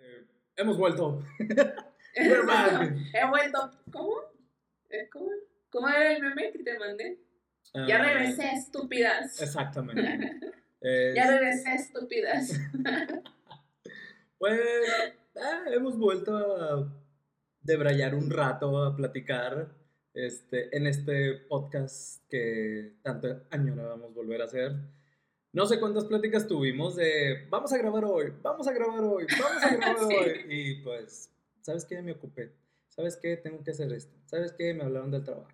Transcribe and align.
Eh, 0.00 0.26
hemos 0.56 0.78
vuelto. 0.78 1.22
We're 2.16 2.46
back. 2.46 2.92
He 3.12 3.26
vuelto. 3.28 3.70
¿Cómo? 3.92 4.14
Eh, 4.88 5.08
¿Cómo? 5.12 5.30
¿Cómo 5.70 5.88
era 5.88 6.12
el 6.12 6.22
meme 6.22 6.50
que 6.52 6.64
te 6.64 6.78
mandé? 6.78 7.18
ya 7.86 7.96
ah, 7.96 8.04
regresé, 8.04 8.50
estúpidas. 8.52 9.40
Exactamente. 9.40 10.40
ya 11.14 11.30
regresé, 11.30 11.74
estúpidas. 11.74 12.58
pues 14.38 14.58
eh, 14.58 15.14
hemos 15.72 15.96
vuelto 15.96 16.36
a 16.36 16.92
debrayar 17.62 18.14
un 18.14 18.30
rato, 18.30 18.82
a 18.82 18.96
platicar 18.96 19.68
este, 20.14 20.76
en 20.76 20.86
este 20.86 21.34
podcast 21.48 22.26
que 22.28 22.96
tanto 23.02 23.44
añorábamos 23.50 24.12
volver 24.14 24.42
a 24.42 24.46
hacer. 24.46 24.72
No 25.52 25.66
sé 25.66 25.80
cuántas 25.80 26.04
pláticas 26.04 26.46
tuvimos 26.46 26.94
de 26.94 27.46
vamos 27.50 27.72
a 27.72 27.78
grabar 27.78 28.04
hoy, 28.04 28.32
vamos 28.40 28.68
a 28.68 28.72
grabar 28.72 29.00
hoy, 29.02 29.26
vamos 29.40 29.64
a 29.64 29.68
grabar 29.76 30.04
hoy. 30.04 30.44
Y 30.48 30.74
pues, 30.82 31.30
¿sabes 31.62 31.84
qué? 31.84 32.00
Me 32.02 32.12
ocupé. 32.12 32.52
¿Sabes 32.88 33.16
qué? 33.16 33.36
Tengo 33.36 33.62
que 33.64 33.72
hacer 33.72 33.92
esto. 33.92 34.14
¿Sabes 34.26 34.52
qué? 34.52 34.74
Me 34.74 34.84
hablaron 34.84 35.10
del 35.10 35.24
trabajo. 35.24 35.48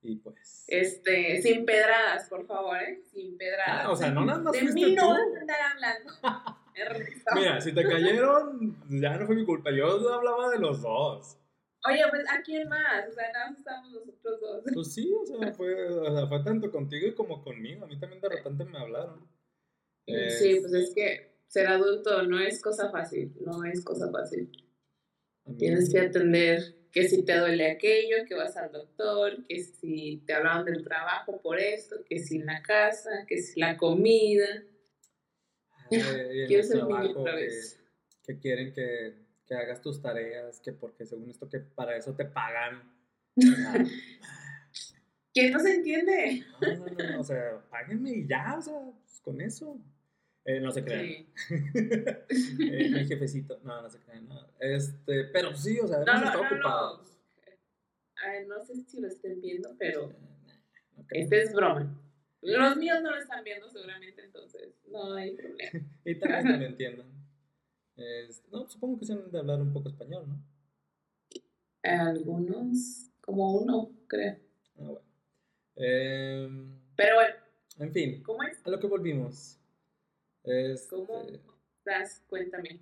Y 0.00 0.16
pues. 0.16 0.64
Este, 0.66 1.40
sin 1.42 1.64
pedradas, 1.64 2.28
por 2.28 2.44
favor, 2.44 2.76
¿eh? 2.78 3.02
Sin 3.12 3.36
pedradas. 3.38 3.84
Ah, 3.84 3.90
o 3.90 3.96
sea, 3.96 4.10
no 4.10 4.24
nada 4.24 4.40
más. 4.40 4.52
De 4.52 4.62
mí 4.62 4.94
no 4.94 5.10
vas 5.10 5.20
a 5.20 5.40
andar 5.40 5.60
hablando. 5.72 6.12
Mira, 7.36 7.60
si 7.60 7.72
te 7.72 7.84
cayeron, 7.84 8.76
ya 8.88 9.16
no 9.16 9.26
fue 9.26 9.36
mi 9.36 9.44
culpa. 9.44 9.70
Yo 9.70 10.12
hablaba 10.12 10.50
de 10.50 10.58
los 10.58 10.82
dos. 10.82 11.38
Oye, 11.88 12.02
pues 12.10 12.24
¿a 12.30 12.42
quién 12.42 12.68
más? 12.68 13.08
O 13.08 13.12
sea, 13.12 13.32
nada 13.32 13.50
más 13.50 13.58
estábamos 13.58 13.92
nosotros 13.92 14.40
dos. 14.40 14.64
Pues 14.72 14.92
sí, 14.94 15.12
o 15.20 15.26
sea, 15.26 15.52
fue, 15.52 15.88
o 15.88 16.16
sea, 16.16 16.26
fue 16.26 16.44
tanto 16.44 16.70
contigo 16.70 17.08
y 17.08 17.14
como 17.14 17.42
conmigo. 17.42 17.84
A 17.84 17.88
mí 17.88 17.98
también 17.98 18.20
de 18.20 18.28
repente 18.28 18.64
me 18.64 18.78
hablaron. 18.78 19.28
Sí, 20.06 20.58
pues 20.60 20.72
es 20.72 20.94
que 20.94 21.32
ser 21.46 21.66
adulto 21.66 22.22
no 22.22 22.40
es 22.40 22.60
cosa 22.60 22.90
fácil, 22.90 23.32
no 23.40 23.64
es 23.64 23.84
cosa 23.84 24.10
fácil. 24.10 24.50
Tienes 25.58 25.92
que 25.92 26.00
atender 26.00 26.76
que 26.92 27.08
si 27.08 27.24
te 27.24 27.36
duele 27.36 27.70
aquello, 27.70 28.24
que 28.28 28.34
vas 28.34 28.56
al 28.56 28.70
doctor, 28.70 29.44
que 29.46 29.60
si 29.60 30.22
te 30.26 30.34
hablaron 30.34 30.64
del 30.64 30.84
trabajo 30.84 31.40
por 31.40 31.58
esto, 31.58 32.04
que 32.04 32.20
si 32.20 32.38
la 32.38 32.62
casa, 32.62 33.24
que 33.26 33.42
si 33.42 33.58
la 33.60 33.76
comida. 33.76 34.46
Quiero 36.48 36.62
ser 36.62 36.84
niño 36.84 37.20
otra 37.20 37.34
vez. 37.34 37.80
que 38.24 38.38
quieren 38.38 38.72
que 38.72 39.21
que 39.46 39.54
hagas 39.54 39.80
tus 39.80 40.00
tareas, 40.00 40.60
que 40.60 40.72
porque 40.72 41.06
según 41.06 41.30
esto 41.30 41.48
que 41.48 41.60
para 41.60 41.96
eso 41.96 42.14
te 42.14 42.24
pagan. 42.24 42.92
¿Quién 45.34 45.52
no 45.52 45.60
se 45.60 45.74
entiende? 45.76 46.44
No, 46.60 46.74
no, 46.74 46.86
no, 46.86 47.20
o 47.20 47.24
sea, 47.24 47.64
páguenme 47.70 48.10
y 48.10 48.26
ya, 48.26 48.56
o 48.58 48.62
sea, 48.62 48.74
pues 49.02 49.20
con 49.20 49.40
eso. 49.40 49.80
Eh, 50.44 50.60
no 50.60 50.70
se 50.72 50.84
crean. 50.84 51.06
Sí. 51.06 51.32
eh, 51.54 52.90
mi 52.90 53.06
jefecito, 53.06 53.60
no, 53.62 53.80
no 53.80 53.88
se 53.88 53.98
crean, 54.00 54.28
no. 54.28 54.46
Este, 54.58 55.24
pero 55.32 55.54
sí, 55.54 55.78
o 55.80 55.86
sea, 55.86 56.00
no, 56.00 56.20
no, 56.20 56.34
no, 56.34 56.40
ocupados. 56.40 57.18
No. 58.48 58.56
no 58.56 58.64
sé 58.64 58.74
si 58.82 59.00
lo 59.00 59.08
estén 59.08 59.40
viendo, 59.40 59.74
pero 59.78 60.12
este 61.10 61.42
es 61.42 61.52
broma. 61.54 61.98
Los 62.42 62.76
míos 62.76 63.00
no 63.02 63.10
lo 63.10 63.18
están 63.18 63.44
viendo 63.44 63.70
seguramente, 63.70 64.24
entonces 64.24 64.74
no 64.88 65.14
hay 65.14 65.34
problema. 65.34 65.86
y 66.04 66.14
tal 66.16 66.32
vez 66.32 66.44
no 66.44 66.56
lo 66.56 66.64
entiendan 66.64 67.21
no, 68.50 68.68
supongo 68.68 68.98
que 68.98 69.06
se 69.06 69.12
han 69.12 69.30
de 69.30 69.38
hablar 69.38 69.60
un 69.60 69.72
poco 69.72 69.88
español, 69.88 70.26
¿no? 70.28 70.42
Algunos, 71.82 73.10
como 73.20 73.56
uno, 73.56 73.90
creo. 74.06 74.36
Ah, 74.78 74.84
bueno. 74.84 75.00
Em, 75.76 76.80
Pero 76.96 77.16
bueno. 77.16 77.34
En 77.78 77.92
fin. 77.92 78.22
¿Cómo 78.22 78.42
es? 78.42 78.60
A 78.64 78.70
lo 78.70 78.78
que 78.78 78.86
volvimos. 78.86 79.58
¿Cómo 80.90 81.22
estás? 81.22 82.22
Cuéntame. 82.28 82.80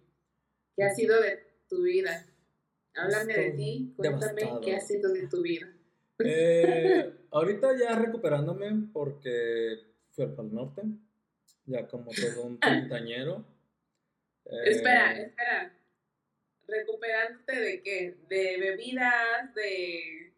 ¿Qué 0.77 0.85
ha 0.85 0.95
sido 0.95 1.21
de 1.21 1.39
tu 1.69 1.83
vida? 1.83 2.27
Háblame 2.95 3.35
de 3.35 3.51
ti, 3.53 3.95
cuéntame 3.97 4.43
qué 4.63 4.77
ha 4.77 4.81
sido 4.81 5.13
de 5.13 5.29
tu 5.29 5.43
vida. 5.43 5.73
Eh, 6.19 7.15
ahorita 7.31 7.79
ya 7.79 7.95
recuperándome 7.97 8.89
porque 8.93 9.79
fui 10.11 10.25
al 10.25 10.35
Pal 10.35 10.53
Norte, 10.53 10.83
ya 11.67 11.87
como 11.87 12.11
todo 12.11 12.45
un 12.45 12.59
treintañero. 12.61 13.45
Espera, 14.65 15.17
eh, 15.17 15.23
espera. 15.27 15.73
¿Recuperándote 16.67 17.61
de 17.61 17.83
qué? 17.83 18.17
¿De 18.29 18.57
bebidas? 18.59 19.55
¿De, 19.55 20.33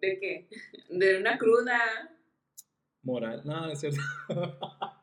de 0.00 0.18
qué? 0.18 0.48
¿De 0.90 1.18
una 1.18 1.38
cruda? 1.38 1.78
Moral, 3.02 3.42
no, 3.44 3.70
es 3.70 3.80
cierto. 3.80 4.00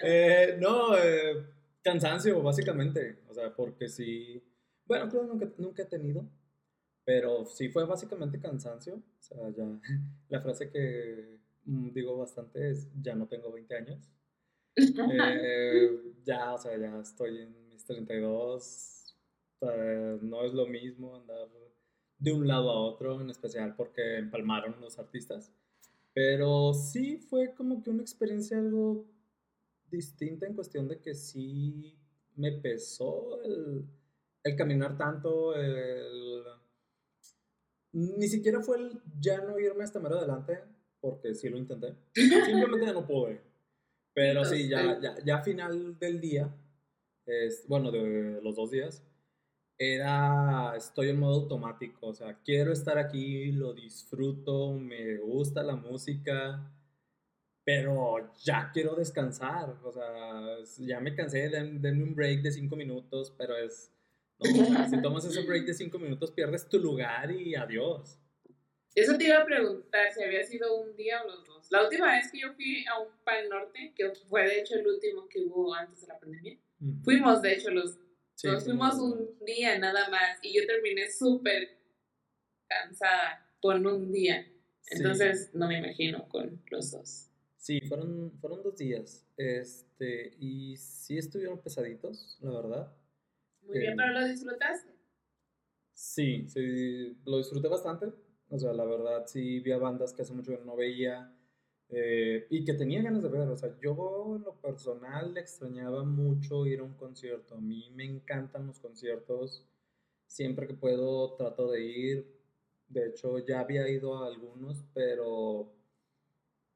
Eh, 0.00 0.56
no, 0.60 0.96
eh, 0.96 1.44
cansancio, 1.82 2.40
básicamente. 2.40 3.18
O 3.26 3.34
sea, 3.34 3.52
porque 3.52 3.88
sí. 3.88 4.40
Bueno, 4.86 5.08
creo 5.08 5.24
nunca, 5.24 5.50
nunca 5.58 5.82
he 5.82 5.86
tenido. 5.86 6.30
Pero 7.04 7.44
sí 7.46 7.68
fue 7.68 7.84
básicamente 7.84 8.38
cansancio. 8.38 8.94
O 8.94 9.22
sea, 9.22 9.50
ya. 9.50 9.66
La 10.28 10.40
frase 10.40 10.70
que 10.70 11.40
mm, 11.64 11.90
digo 11.90 12.16
bastante 12.16 12.70
es: 12.70 12.88
ya 13.02 13.16
no 13.16 13.26
tengo 13.26 13.50
20 13.50 13.74
años. 13.76 14.08
ya, 16.24 16.54
o 16.54 16.58
sea, 16.58 16.78
ya 16.78 17.00
estoy 17.00 17.38
en 17.42 17.67
32, 17.88 19.16
no 20.22 20.44
es 20.44 20.54
lo 20.54 20.66
mismo 20.66 21.16
andar 21.16 21.48
de 22.18 22.32
un 22.32 22.46
lado 22.46 22.70
a 22.70 22.80
otro, 22.80 23.20
en 23.20 23.30
especial 23.30 23.74
porque 23.76 24.18
empalmaron 24.18 24.80
los 24.80 24.98
artistas. 24.98 25.52
Pero 26.12 26.74
sí 26.74 27.16
fue 27.16 27.54
como 27.54 27.82
que 27.82 27.90
una 27.90 28.02
experiencia 28.02 28.58
algo 28.58 29.06
distinta 29.90 30.46
en 30.46 30.54
cuestión 30.54 30.88
de 30.88 31.00
que 31.00 31.14
sí 31.14 31.96
me 32.36 32.52
pesó 32.52 33.42
el, 33.42 33.84
el 34.44 34.56
caminar 34.56 34.96
tanto, 34.96 35.54
el... 35.54 36.42
Ni 37.92 38.28
siquiera 38.28 38.60
fue 38.60 38.78
el 38.78 39.00
ya 39.18 39.40
no 39.40 39.58
irme 39.58 39.82
hasta 39.82 39.98
mero 39.98 40.18
adelante, 40.18 40.58
porque 41.00 41.34
sí 41.34 41.48
lo 41.48 41.56
intenté. 41.56 41.94
Simplemente 42.14 42.86
ya 42.86 42.92
no 42.92 43.06
pude. 43.06 43.40
Pero 44.12 44.44
sí, 44.44 44.68
ya, 44.68 45.00
ya, 45.00 45.14
ya 45.24 45.36
a 45.36 45.42
final 45.42 45.98
del 45.98 46.20
día, 46.20 46.52
bueno, 47.66 47.90
de 47.90 48.40
los 48.42 48.56
dos 48.56 48.70
días, 48.70 49.02
era, 49.78 50.74
estoy 50.76 51.10
en 51.10 51.20
modo 51.20 51.42
automático, 51.42 52.08
o 52.08 52.14
sea, 52.14 52.36
quiero 52.44 52.72
estar 52.72 52.98
aquí, 52.98 53.52
lo 53.52 53.72
disfruto, 53.72 54.72
me 54.72 55.18
gusta 55.18 55.62
la 55.62 55.76
música, 55.76 56.60
pero 57.64 58.32
ya 58.42 58.70
quiero 58.72 58.96
descansar, 58.96 59.76
o 59.84 59.92
sea, 59.92 60.56
ya 60.78 61.00
me 61.00 61.14
cansé, 61.14 61.48
denme 61.48 62.02
un 62.02 62.14
break 62.14 62.42
de 62.42 62.50
cinco 62.50 62.74
minutos, 62.74 63.32
pero 63.38 63.56
es, 63.56 63.92
no, 64.40 64.88
si 64.88 65.00
tomas 65.00 65.24
ese 65.26 65.42
break 65.42 65.64
de 65.64 65.74
cinco 65.74 65.98
minutos 65.98 66.32
pierdes 66.32 66.68
tu 66.68 66.78
lugar 66.78 67.30
y 67.30 67.54
adiós. 67.54 68.18
Eso 68.94 69.16
te 69.16 69.26
iba 69.26 69.38
a 69.38 69.44
preguntar 69.44 70.10
si 70.12 70.24
había 70.24 70.42
sido 70.42 70.80
un 70.80 70.96
día 70.96 71.22
o 71.22 71.28
los 71.28 71.46
dos. 71.46 71.70
La 71.70 71.84
última 71.84 72.10
vez 72.10 72.32
que 72.32 72.40
yo 72.40 72.52
fui 72.54 72.84
a 72.86 72.98
un 72.98 73.10
Pal 73.22 73.48
Norte, 73.48 73.92
que 73.94 74.10
fue 74.28 74.42
de 74.44 74.58
hecho 74.58 74.74
el 74.74 74.88
último 74.88 75.28
que 75.28 75.40
hubo 75.40 75.72
antes 75.72 76.00
de 76.00 76.08
la 76.08 76.18
pandemia, 76.18 76.58
Fuimos, 77.02 77.42
de 77.42 77.54
hecho, 77.54 77.70
los 77.70 77.98
nos 78.44 78.64
fuimos 78.64 78.94
un 78.98 79.36
día 79.44 79.78
nada 79.78 80.08
más 80.10 80.38
y 80.42 80.54
yo 80.54 80.66
terminé 80.66 81.10
súper 81.10 81.68
cansada 82.68 83.52
con 83.60 83.84
un 83.86 84.12
día. 84.12 84.46
Entonces 84.90 85.50
no 85.54 85.66
me 85.66 85.78
imagino 85.78 86.28
con 86.28 86.62
los 86.70 86.92
dos. 86.92 87.28
Sí, 87.56 87.80
fueron, 87.80 88.32
fueron 88.40 88.62
dos 88.62 88.76
días. 88.76 89.26
Este, 89.36 90.36
y 90.38 90.76
sí 90.76 91.18
estuvieron 91.18 91.60
pesaditos, 91.60 92.38
la 92.40 92.52
verdad. 92.52 92.96
Muy 93.62 93.80
bien, 93.80 93.96
pero 93.96 94.12
lo 94.12 94.26
disfrutaste. 94.26 94.94
Sí, 95.92 96.48
sí, 96.48 97.18
lo 97.26 97.38
disfruté 97.38 97.68
bastante. 97.68 98.06
O 98.50 98.58
sea, 98.58 98.72
la 98.72 98.84
verdad, 98.84 99.26
sí 99.26 99.60
vi 99.60 99.72
a 99.72 99.78
bandas 99.78 100.12
que 100.14 100.22
hace 100.22 100.32
mucho 100.32 100.56
que 100.56 100.64
no 100.64 100.76
veía. 100.76 101.34
Eh, 101.90 102.46
y 102.50 102.64
que 102.64 102.74
tenía 102.74 103.02
ganas 103.02 103.22
de 103.22 103.30
ver, 103.30 103.48
o 103.48 103.56
sea, 103.56 103.74
yo 103.80 104.34
en 104.36 104.42
lo 104.42 104.54
personal 104.60 105.36
extrañaba 105.38 106.04
mucho 106.04 106.66
ir 106.66 106.80
a 106.80 106.82
un 106.82 106.94
concierto, 106.94 107.54
a 107.54 107.60
mí 107.60 107.90
me 107.94 108.04
encantan 108.04 108.66
los 108.66 108.78
conciertos, 108.78 109.64
siempre 110.26 110.66
que 110.66 110.74
puedo 110.74 111.32
trato 111.36 111.70
de 111.70 111.82
ir, 111.82 112.38
de 112.88 113.06
hecho 113.08 113.38
ya 113.38 113.60
había 113.60 113.88
ido 113.88 114.18
a 114.18 114.26
algunos, 114.26 114.84
pero, 114.92 115.72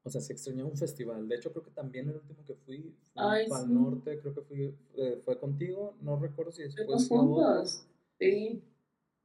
o 0.01 0.09
sea, 0.09 0.19
se 0.19 0.33
extrañaba 0.33 0.69
un 0.69 0.77
festival, 0.77 1.27
de 1.27 1.35
hecho 1.35 1.51
creo 1.51 1.63
que 1.63 1.71
también 1.71 2.09
el 2.09 2.15
último 2.15 2.43
que 2.43 2.55
fui 2.55 2.95
fue 3.13 3.57
al 3.57 3.71
norte, 3.71 4.19
creo 4.19 4.33
que 4.33 4.41
fui, 4.41 4.75
eh, 4.95 5.21
fue 5.23 5.39
contigo, 5.39 5.95
no 6.01 6.19
recuerdo 6.19 6.51
si 6.51 6.63
después 6.63 7.07
fue 7.07 7.19
juntos, 7.19 7.85
sí. 8.17 8.63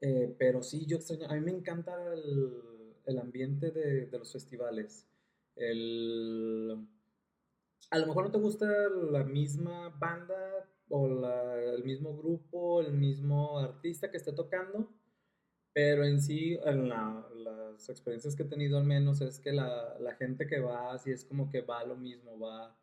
Eh, 0.03 0.35
pero 0.39 0.63
sí, 0.63 0.85
yo 0.85 0.99
extraño, 0.99 1.27
a 1.29 1.35
mí 1.35 1.41
me 1.41 1.51
encanta 1.51 2.13
el, 2.13 2.93
el 3.07 3.19
ambiente 3.19 3.71
de, 3.71 4.07
de 4.07 4.19
los 4.19 4.31
festivales 4.31 5.08
el... 5.59 6.87
A 7.91 7.99
lo 7.99 8.07
mejor 8.07 8.27
no 8.27 8.31
te 8.31 8.39
gusta 8.39 8.67
la 9.11 9.25
misma 9.25 9.89
banda 9.99 10.69
o 10.91 11.07
el 11.77 11.85
mismo 11.85 12.17
grupo, 12.17 12.81
el 12.81 12.93
mismo 12.93 13.59
artista 13.59 14.11
que 14.11 14.19
esté 14.19 14.33
tocando, 14.33 14.93
pero 15.73 16.05
en 16.05 16.21
sí, 16.21 16.59
en 16.65 16.89
las 16.89 17.89
experiencias 17.89 18.35
que 18.35 18.43
he 18.43 18.47
tenido 18.47 18.79
al 18.79 18.85
menos, 18.85 19.21
es 19.21 19.39
que 19.39 19.53
la, 19.53 19.97
la, 20.01 20.15
gente 20.17 20.47
que 20.47 20.61
va 20.61 20.93
así 20.93 21.11
es 21.11 21.25
como 21.25 21.51
que 21.51 21.61
va 21.61 21.81
a 21.81 21.87
lo 21.87 21.97
mismo, 21.97 22.39
va, 22.39 22.77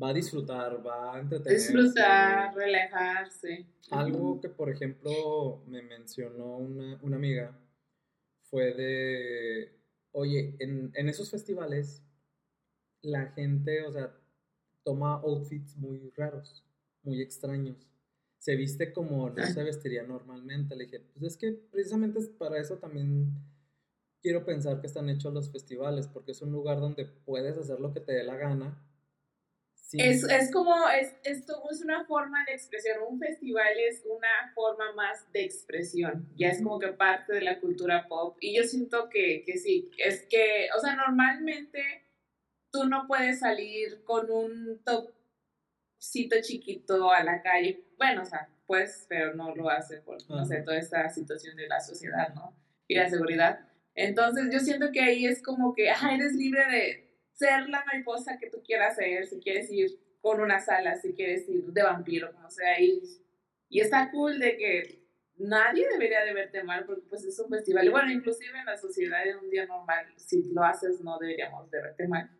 va 0.00 0.08
a 0.08 0.14
disfrutar, 0.14 0.84
va 0.84 1.14
a 1.14 1.20
entretenerse. 1.20 1.72
Disfrutar, 1.72 2.54
relajarse. 2.54 3.66
Algo 3.90 4.40
que, 4.40 4.48
por 4.48 4.70
ejemplo, 4.70 5.62
me 5.66 5.82
mencionó 5.82 6.56
una, 6.56 6.98
una 7.02 7.16
amiga 7.16 7.58
fue 8.42 8.72
de, 8.74 9.81
oye, 10.12 10.56
en, 10.58 10.92
en, 10.94 11.08
esos 11.08 11.30
festivales 11.30 12.02
la 13.02 13.26
gente, 13.32 13.82
o 13.82 13.92
sea, 13.92 14.14
toma 14.84 15.14
outfits 15.14 15.76
muy 15.76 16.10
raros, 16.16 16.64
muy 17.02 17.20
extraños. 17.20 17.76
Se 18.38 18.56
viste 18.56 18.92
como 18.92 19.30
no 19.30 19.46
se 19.46 19.62
vestiría 19.62 20.02
normalmente. 20.02 20.76
Le 20.76 20.84
dije, 20.84 21.00
pues 21.00 21.24
es 21.24 21.36
que 21.36 21.52
precisamente 21.52 22.20
para 22.38 22.58
eso 22.58 22.78
también 22.78 23.32
quiero 24.20 24.44
pensar 24.44 24.80
que 24.80 24.86
están 24.86 25.08
hechos 25.08 25.32
los 25.32 25.50
festivales, 25.50 26.08
porque 26.08 26.32
es 26.32 26.42
un 26.42 26.52
lugar 26.52 26.80
donde 26.80 27.04
puedes 27.04 27.56
hacer 27.58 27.80
lo 27.80 27.92
que 27.92 28.00
te 28.00 28.12
dé 28.12 28.24
la 28.24 28.36
gana 28.36 28.80
es, 29.92 30.24
es, 30.24 30.50
como, 30.50 30.88
es, 30.88 31.14
esto 31.24 31.62
es 31.70 31.82
una 31.82 32.04
forma 32.04 32.44
de 32.46 32.52
expresión, 32.52 32.98
un 33.08 33.18
festival 33.18 33.72
es 33.88 34.02
una 34.04 34.52
forma 34.54 34.92
más 34.92 35.30
de 35.32 35.44
expresión, 35.44 36.28
ya 36.36 36.48
es 36.48 36.62
como 36.62 36.78
que 36.78 36.88
parte 36.88 37.34
de 37.34 37.42
la 37.42 37.60
cultura 37.60 38.06
pop 38.08 38.36
y 38.40 38.56
yo 38.56 38.64
siento 38.64 39.08
que, 39.08 39.42
que 39.44 39.58
sí, 39.58 39.90
es 39.98 40.26
que, 40.28 40.68
o 40.76 40.80
sea, 40.80 40.96
normalmente 40.96 42.06
tú 42.70 42.84
no 42.84 43.06
puedes 43.06 43.40
salir 43.40 44.02
con 44.04 44.30
un 44.30 44.82
topcito 44.84 46.36
chiquito 46.40 47.10
a 47.10 47.22
la 47.22 47.42
calle, 47.42 47.84
bueno, 47.98 48.22
o 48.22 48.26
sea, 48.26 48.48
pues, 48.66 49.06
pero 49.08 49.34
no 49.34 49.54
lo 49.54 49.68
hace 49.68 49.98
por, 49.98 50.18
no 50.30 50.44
sé, 50.44 50.62
toda 50.62 50.78
esta 50.78 51.08
situación 51.10 51.56
de 51.56 51.68
la 51.68 51.80
sociedad, 51.80 52.34
¿no? 52.34 52.56
Y 52.88 52.94
la 52.94 53.08
seguridad. 53.08 53.60
Entonces 53.94 54.48
yo 54.50 54.60
siento 54.60 54.90
que 54.92 55.02
ahí 55.02 55.26
es 55.26 55.42
como 55.42 55.74
que, 55.74 55.90
ah, 55.90 56.14
eres 56.14 56.32
libre 56.34 56.66
de 56.70 57.11
ser 57.42 57.68
la 57.68 57.84
mariposa 57.84 58.38
que 58.38 58.48
tú 58.48 58.62
quieras 58.62 58.96
ser, 58.96 59.26
si 59.26 59.40
quieres 59.40 59.70
ir 59.70 59.98
con 60.20 60.40
una 60.40 60.60
sala, 60.60 60.96
si 60.96 61.12
quieres 61.12 61.48
ir 61.48 61.64
de 61.64 61.82
vampiro, 61.82 62.32
como 62.32 62.48
sea, 62.50 62.80
y, 62.80 63.02
y 63.68 63.80
está 63.80 64.10
cool 64.12 64.38
de 64.38 64.56
que 64.56 65.02
nadie 65.36 65.88
debería 65.88 66.24
de 66.24 66.32
verte 66.32 66.62
mal 66.62 66.84
porque 66.86 67.02
pues 67.08 67.24
es 67.24 67.38
un 67.40 67.50
festival, 67.50 67.86
y 67.86 67.90
bueno, 67.90 68.12
inclusive 68.12 68.58
en 68.58 68.66
la 68.66 68.76
sociedad 68.76 69.26
en 69.26 69.38
un 69.38 69.50
día 69.50 69.66
normal, 69.66 70.06
si 70.16 70.52
lo 70.52 70.62
haces 70.62 71.00
no 71.00 71.18
deberíamos 71.18 71.68
de 71.70 71.82
verte 71.82 72.06
mal, 72.06 72.30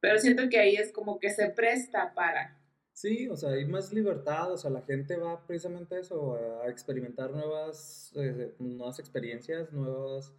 pero 0.00 0.18
siento 0.18 0.48
que 0.50 0.58
ahí 0.58 0.76
es 0.76 0.92
como 0.92 1.18
que 1.18 1.30
se 1.30 1.48
presta 1.48 2.12
para... 2.14 2.60
Sí, 2.92 3.28
o 3.28 3.36
sea, 3.36 3.50
hay 3.50 3.66
más 3.66 3.92
libertad, 3.92 4.52
o 4.52 4.56
sea, 4.56 4.70
la 4.70 4.80
gente 4.82 5.16
va 5.16 5.46
precisamente 5.46 5.96
a 5.96 6.00
eso, 6.00 6.62
a 6.62 6.68
experimentar 6.70 7.30
nuevas, 7.30 8.10
eh, 8.16 8.54
nuevas 8.58 8.98
experiencias, 8.98 9.70
nuevas 9.72 10.32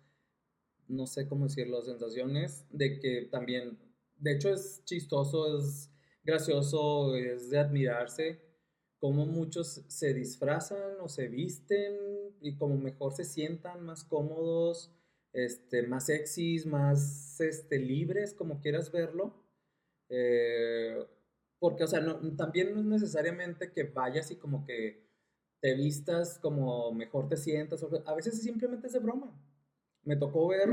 no 0.88 1.06
sé 1.06 1.28
cómo 1.28 1.46
decirlo, 1.46 1.82
sensaciones 1.84 2.66
de 2.72 3.00
que 3.00 3.28
también, 3.30 3.78
de 4.20 4.34
hecho 4.34 4.54
es 4.54 4.84
chistoso, 4.86 5.60
es 5.60 5.90
gracioso, 6.24 7.16
es 7.16 7.50
de 7.50 7.60
admirarse 7.60 8.42
cómo 9.00 9.26
muchos 9.26 9.84
se 9.88 10.14
disfrazan 10.14 11.00
o 11.02 11.08
se 11.08 11.28
visten 11.28 11.96
y 12.42 12.56
como 12.56 12.78
mejor 12.78 13.14
se 13.14 13.24
sientan, 13.24 13.84
más 13.84 14.04
cómodos, 14.04 14.92
este, 15.34 15.84
más 15.84 16.08
sexys, 16.08 16.66
más 16.66 17.40
este, 17.40 17.80
libres, 17.80 18.34
como 18.34 18.60
quieras 18.60 18.92
verlo. 18.92 19.34
Eh, 20.10 20.98
porque, 21.60 21.84
o 21.84 21.88
sea, 21.88 22.04
también 22.38 22.74
no 22.74 22.80
es 22.80 22.86
necesariamente 22.86 23.72
que 23.72 23.84
vayas 23.84 24.32
y 24.32 24.36
como 24.36 24.66
que 24.66 25.08
te 25.60 25.74
vistas 25.74 26.38
como 26.40 26.92
mejor 26.92 27.28
te 27.28 27.38
sientas, 27.38 27.84
a 28.06 28.14
veces 28.14 28.42
simplemente 28.42 28.88
es 28.88 28.94
de 28.94 29.00
broma. 29.00 29.34
Me 30.04 30.16
tocó 30.16 30.48
ver 30.48 30.70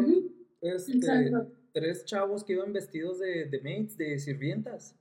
este, 0.61 1.31
tres 1.75 2.05
chavos 2.05 2.44
que 2.44 2.55
iban 2.55 2.73
vestidos 2.73 3.19
de, 3.19 3.47
de 3.47 3.61
maids, 3.61 3.99
de 3.99 4.19
sirvientas. 4.19 4.97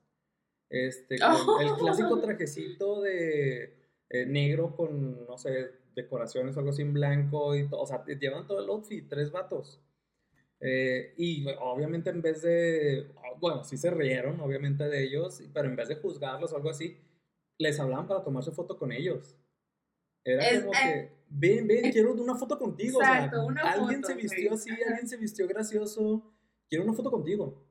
Este, 0.70 1.18
con 1.20 1.62
el 1.62 1.74
clásico 1.76 2.20
trajecito 2.20 3.00
de 3.02 3.78
eh, 4.10 4.26
negro 4.26 4.76
con, 4.76 5.26
no 5.28 5.38
sé, 5.38 5.72
decoraciones, 5.96 6.58
algo 6.58 6.72
así 6.72 6.82
en 6.82 6.94
blanco. 6.94 7.56
Y 7.56 7.68
o 7.72 7.86
sea, 7.86 8.04
llevan 8.06 8.48
todo 8.48 8.62
el 8.62 8.70
outfit, 8.70 9.08
tres 9.08 9.32
vatos. 9.32 9.80
Eh, 10.60 11.14
y 11.18 11.46
obviamente 11.60 12.10
en 12.10 12.22
vez 12.22 12.42
de, 12.42 13.12
bueno, 13.40 13.64
sí 13.64 13.78
se 13.78 13.92
rieron, 13.92 14.40
obviamente, 14.40 14.86
de 14.86 15.04
ellos, 15.04 15.44
pero 15.54 15.68
en 15.68 15.76
vez 15.76 15.90
de 15.90 15.96
juzgarlos 15.96 16.54
o 16.54 16.56
algo 16.56 16.70
así, 16.70 16.98
les 17.60 17.80
hablaban 17.80 18.08
para 18.08 18.24
tomarse 18.24 18.52
foto 18.52 18.78
con 18.78 18.92
ellos. 18.92 19.38
Era 20.24 20.62
como 20.62 20.72
que, 20.72 21.12
ven, 21.28 21.68
ven, 21.68 21.92
quiero 21.92 22.14
una 22.14 22.36
foto 22.36 22.58
contigo. 22.58 23.00
Exacto, 23.02 23.46
una 23.46 23.74
alguien 23.74 24.04
se 24.04 24.16
vistió 24.16 24.54
así, 24.54 24.72
alguien 24.72 25.08
se 25.08 25.18
vistió 25.18 25.48
gracioso, 25.48 26.33
quiero 26.70 26.84
una 26.84 26.94
foto 26.94 27.12
contigo. 27.12 27.64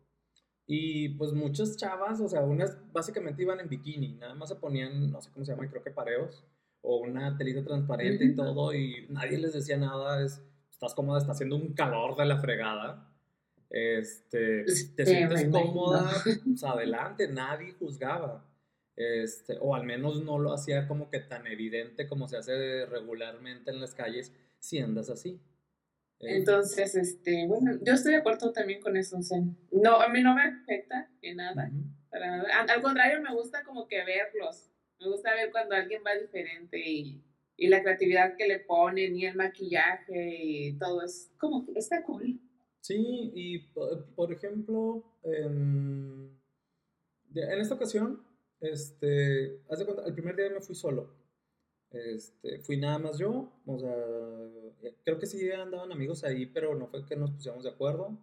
Y 0.67 1.11
pues 1.11 1.33
muchas 1.33 1.77
chavas, 1.77 2.21
o 2.21 2.29
sea, 2.29 2.43
unas 2.43 2.79
básicamente 2.93 3.43
iban 3.43 3.61
en 3.61 3.69
bikini, 3.69 4.15
nada 4.15 4.35
más 4.35 4.49
se 4.49 4.57
ponían, 4.57 5.11
no 5.11 5.21
sé 5.21 5.31
cómo 5.33 5.45
se 5.45 5.53
llama, 5.53 5.69
creo 5.69 5.83
que 5.83 5.91
pareos, 5.91 6.45
o 6.83 6.99
una 6.99 7.37
telita 7.37 7.65
transparente 7.65 8.25
y 8.25 8.35
todo, 8.35 8.73
y 8.73 9.07
nadie 9.11 9.39
les 9.39 9.53
decía 9.55 9.77
nada, 9.77 10.25
es, 10.25 10.41
estás 10.71 10.95
cómoda, 10.95 11.19
está 11.19 11.33
haciendo 11.33 11.57
un 11.57 11.75
calor 11.75 12.17
de 12.17 12.27
la 12.27 12.39
fregada. 12.39 13.09
Este, 13.71 14.65
te 14.97 15.07
sientes 15.07 15.49
cómoda, 15.51 16.11
pues 16.45 16.63
adelante, 16.65 17.29
nadie 17.29 17.73
juzgaba. 17.73 18.45
Este, 18.95 19.57
o 19.61 19.75
al 19.75 19.85
menos 19.85 20.23
no 20.23 20.39
lo 20.39 20.53
hacía 20.53 20.87
como 20.87 21.09
que 21.09 21.21
tan 21.21 21.47
evidente 21.47 22.07
como 22.07 22.29
se 22.29 22.37
hace 22.37 22.85
regularmente 22.87 23.71
en 23.71 23.81
las 23.81 23.95
calles 23.95 24.33
si 24.59 24.79
andas 24.79 25.09
así. 25.09 25.41
Entonces, 26.23 26.95
este, 26.95 27.47
bueno, 27.47 27.79
yo 27.83 27.95
estoy 27.95 28.13
de 28.13 28.19
acuerdo 28.19 28.53
también 28.53 28.81
con 28.81 28.97
eso, 28.97 29.19
no, 29.71 30.01
a 30.01 30.09
mí 30.09 30.23
no 30.23 30.35
me 30.35 30.45
afecta 30.45 31.11
en 31.21 31.37
nada, 31.37 31.71
Al 32.13 32.83
contrario, 32.83 33.21
me 33.21 33.35
gusta 33.35 33.65
como 33.65 33.87
que 33.89 34.05
verlos, 34.05 34.71
me 35.01 35.09
gusta 35.09 35.35
ver 35.35 35.51
cuando 35.51 35.75
alguien 35.75 36.03
va 36.07 36.15
diferente 36.15 36.79
y, 36.79 37.23
y 37.57 37.69
la 37.69 37.83
creatividad 37.83 38.37
que 38.37 38.47
le 38.47 38.61
ponen 38.61 39.17
y 39.17 39.27
el 39.27 39.35
maquillaje 39.35 40.37
y 40.41 40.79
todo 40.79 41.03
es 41.03 41.33
como 41.39 41.67
está 41.75 42.03
cool. 42.05 42.41
Sí, 42.81 43.33
y 43.35 43.59
por 44.15 44.33
ejemplo, 44.33 45.05
en 45.25 46.39
esta 47.35 47.75
ocasión 47.75 48.25
este, 48.63 49.61
haz 49.69 49.81
de 49.81 49.85
cuenta, 49.85 50.07
el 50.07 50.15
primer 50.15 50.37
día 50.37 50.49
me 50.49 50.61
fui 50.61 50.75
solo. 50.75 51.13
Este, 51.93 52.59
fui 52.61 52.77
nada 52.79 52.99
más 52.99 53.19
yo, 53.19 53.53
o 53.67 53.79
sea, 53.79 53.95
eh, 54.83 54.97
creo 55.05 55.19
que 55.19 55.27
sí 55.27 55.51
andaban 55.51 55.93
amigos 55.93 56.25
ahí, 56.25 56.47
pero 56.47 56.75
no 56.75 56.89
fue 56.89 57.05
que 57.07 57.17
nos 57.17 57.31
pusiéramos 57.33 57.65
de 57.65 57.71
acuerdo. 57.71 58.19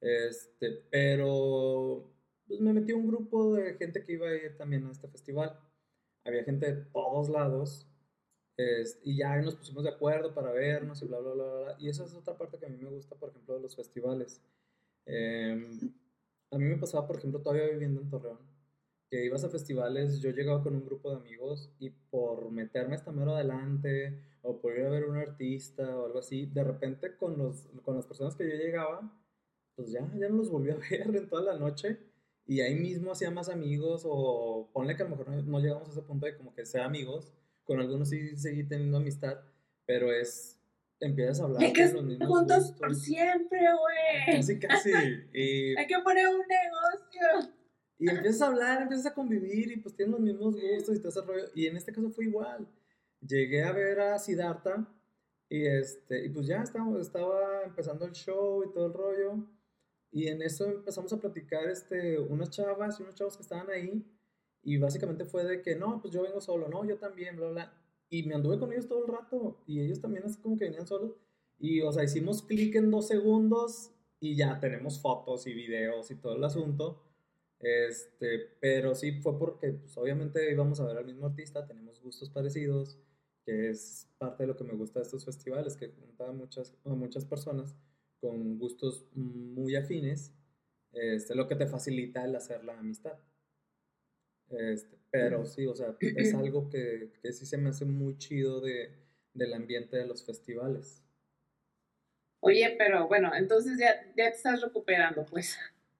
Este, 0.00 0.70
pero 0.90 2.04
pues 2.46 2.60
me 2.60 2.72
metí 2.72 2.92
un 2.92 3.08
grupo 3.08 3.54
de 3.54 3.74
gente 3.74 4.04
que 4.04 4.12
iba 4.12 4.28
a 4.28 4.34
ir 4.34 4.56
también 4.56 4.86
a 4.86 4.90
este 4.92 5.08
festival. 5.08 5.58
Había 6.24 6.44
gente 6.44 6.74
de 6.74 6.82
todos 6.86 7.28
lados. 7.28 7.86
y 9.04 9.16
ya 9.18 9.36
nos 9.40 9.56
pusimos 9.56 9.84
de 9.84 9.90
acuerdo 9.90 10.34
para 10.34 10.50
vernos 10.52 11.00
y 11.02 11.06
bla, 11.06 11.18
bla, 11.20 11.32
bla, 11.32 11.44
bla. 11.44 11.76
Y 11.78 11.88
esa 11.88 12.04
es 12.04 12.14
otra 12.14 12.36
parte 12.36 12.58
que 12.58 12.66
a 12.66 12.68
mí 12.68 12.76
me 12.78 12.90
gusta, 12.90 13.14
por 13.16 13.30
ejemplo, 13.30 13.54
de 13.54 13.60
los 13.60 13.76
festivales. 13.76 14.42
Em, 15.06 15.92
a 16.50 16.58
mí 16.58 16.64
me 16.64 16.76
pasaba, 16.78 17.06
por 17.06 17.16
ejemplo, 17.16 17.40
todavía 17.40 17.68
viviendo 17.68 18.00
en 18.00 18.10
Torreón 18.10 18.38
que 19.10 19.24
ibas 19.24 19.44
a 19.44 19.48
festivales, 19.48 20.20
yo 20.20 20.30
llegaba 20.30 20.62
con 20.62 20.74
un 20.74 20.84
grupo 20.84 21.10
de 21.10 21.16
amigos 21.16 21.70
y 21.78 21.90
por 21.90 22.50
meterme 22.50 22.94
hasta 22.94 23.10
mero 23.10 23.34
adelante 23.34 24.22
o 24.42 24.60
por 24.60 24.76
ir 24.76 24.84
a 24.84 24.90
ver 24.90 25.04
un 25.04 25.16
artista 25.16 25.96
o 25.96 26.06
algo 26.06 26.18
así, 26.18 26.46
de 26.46 26.64
repente 26.64 27.16
con, 27.16 27.38
los, 27.38 27.68
con 27.82 27.96
las 27.96 28.06
personas 28.06 28.36
que 28.36 28.48
yo 28.48 28.56
llegaba, 28.56 29.10
pues 29.74 29.90
ya, 29.90 30.00
ya 30.16 30.28
no 30.28 30.36
los 30.36 30.50
volví 30.50 30.70
a 30.70 30.76
ver 30.90 31.16
en 31.16 31.28
toda 31.28 31.42
la 31.42 31.58
noche 31.58 31.98
y 32.46 32.60
ahí 32.60 32.74
mismo 32.74 33.12
hacía 33.12 33.30
más 33.30 33.48
amigos 33.48 34.02
o 34.04 34.70
ponle 34.72 34.96
que 34.96 35.02
a 35.02 35.08
lo 35.08 35.16
mejor 35.16 35.44
no, 35.44 35.60
llegamos 35.60 35.88
a 35.88 35.92
ese 35.92 36.02
punto 36.02 36.26
de 36.26 36.36
como 36.36 36.54
que 36.54 36.66
ser 36.66 36.82
amigos, 36.82 37.32
con 37.64 37.80
algunos 37.80 38.10
sí 38.10 38.36
seguí 38.36 38.64
teniendo 38.64 38.98
amistad, 38.98 39.38
pero 39.86 40.12
es, 40.12 40.58
empiezas 41.00 41.40
a 41.40 41.44
hablar 41.44 41.62
Hay 41.62 41.72
que 41.72 41.88
los 41.88 42.04
mismos 42.04 42.28
juntos 42.28 42.72
por 42.72 42.94
siempre, 42.94 43.60
güey. 43.60 44.36
Casi, 44.36 44.58
casi. 44.58 44.90
Hay 45.78 45.86
que 45.86 45.98
poner 46.02 46.26
un 46.28 46.42
negocio. 46.46 47.57
Y 47.98 48.08
empiezas 48.08 48.42
a 48.42 48.46
hablar, 48.46 48.82
empiezas 48.82 49.06
a 49.06 49.14
convivir 49.14 49.72
y 49.72 49.76
pues 49.78 49.94
tienen 49.94 50.12
los 50.12 50.20
mismos 50.20 50.54
gustos 50.54 50.96
y 50.96 50.98
todo 51.00 51.08
ese 51.08 51.20
rollo. 51.22 51.44
Y 51.54 51.66
en 51.66 51.76
este 51.76 51.92
caso 51.92 52.10
fue 52.10 52.26
igual. 52.26 52.68
Llegué 53.20 53.64
a 53.64 53.72
ver 53.72 53.98
a 54.00 54.18
Siddhartha 54.18 54.86
y, 55.48 55.66
este, 55.66 56.26
y 56.26 56.28
pues 56.28 56.46
ya 56.46 56.62
estaba, 56.62 57.00
estaba 57.00 57.64
empezando 57.64 58.04
el 58.04 58.12
show 58.12 58.62
y 58.64 58.72
todo 58.72 58.86
el 58.86 58.92
rollo. 58.92 59.44
Y 60.12 60.28
en 60.28 60.42
eso 60.42 60.66
empezamos 60.66 61.12
a 61.12 61.18
platicar 61.18 61.68
este, 61.68 62.18
unas 62.18 62.50
chavas 62.50 62.98
y 62.98 63.02
unos 63.02 63.16
chavos 63.16 63.36
que 63.36 63.42
estaban 63.42 63.68
ahí. 63.70 64.04
Y 64.62 64.78
básicamente 64.78 65.24
fue 65.24 65.44
de 65.44 65.62
que, 65.62 65.74
no, 65.74 66.00
pues 66.00 66.12
yo 66.14 66.22
vengo 66.22 66.40
solo, 66.40 66.68
no, 66.68 66.84
yo 66.84 66.98
también, 66.98 67.36
bla, 67.36 67.50
bla. 67.50 67.72
Y 68.10 68.22
me 68.22 68.34
anduve 68.34 68.58
con 68.58 68.72
ellos 68.72 68.86
todo 68.86 69.04
el 69.04 69.12
rato. 69.12 69.62
Y 69.66 69.80
ellos 69.80 70.00
también 70.00 70.24
así 70.24 70.40
como 70.40 70.56
que 70.56 70.66
venían 70.66 70.86
solos. 70.86 71.16
Y, 71.58 71.80
o 71.80 71.92
sea, 71.92 72.04
hicimos 72.04 72.42
clic 72.42 72.76
en 72.76 72.90
dos 72.90 73.08
segundos 73.08 73.90
y 74.20 74.36
ya 74.36 74.58
tenemos 74.60 75.00
fotos 75.00 75.46
y 75.46 75.54
videos 75.54 76.10
y 76.10 76.16
todo 76.16 76.36
el 76.36 76.44
asunto. 76.44 77.02
Este, 77.60 78.56
pero 78.60 78.94
sí 78.94 79.20
fue 79.20 79.38
porque, 79.38 79.72
pues, 79.72 79.96
obviamente 79.96 80.50
íbamos 80.50 80.80
a 80.80 80.86
ver 80.86 80.98
al 80.98 81.06
mismo 81.06 81.26
artista, 81.26 81.66
tenemos 81.66 82.00
gustos 82.00 82.30
parecidos, 82.30 82.98
que 83.44 83.70
es 83.70 84.08
parte 84.18 84.44
de 84.44 84.48
lo 84.48 84.56
que 84.56 84.64
me 84.64 84.74
gusta 84.74 85.00
de 85.00 85.04
estos 85.04 85.24
festivales, 85.24 85.76
que 85.76 85.88
junta 85.88 86.28
a 86.28 86.32
muchas, 86.32 86.76
muchas 86.84 87.24
personas 87.24 87.74
con 88.20 88.58
gustos 88.58 89.06
muy 89.14 89.74
afines, 89.76 90.32
este, 90.92 91.34
lo 91.34 91.48
que 91.48 91.56
te 91.56 91.66
facilita 91.66 92.24
el 92.24 92.36
hacer 92.36 92.64
la 92.64 92.78
amistad. 92.78 93.18
Este, 94.50 94.96
pero 95.10 95.44
sí, 95.44 95.66
o 95.66 95.74
sea, 95.74 95.96
es 96.00 96.34
algo 96.34 96.68
que, 96.68 97.12
que 97.22 97.32
sí 97.32 97.44
se 97.44 97.58
me 97.58 97.70
hace 97.70 97.84
muy 97.84 98.16
chido 98.18 98.60
de, 98.60 98.94
del 99.34 99.54
ambiente 99.54 99.96
de 99.96 100.06
los 100.06 100.24
festivales. 100.24 101.02
Oye, 102.40 102.76
pero 102.78 103.08
bueno, 103.08 103.34
entonces 103.34 103.78
ya, 103.78 104.04
ya 104.16 104.30
te 104.30 104.36
estás 104.36 104.60
recuperando, 104.62 105.24
pues. 105.26 105.58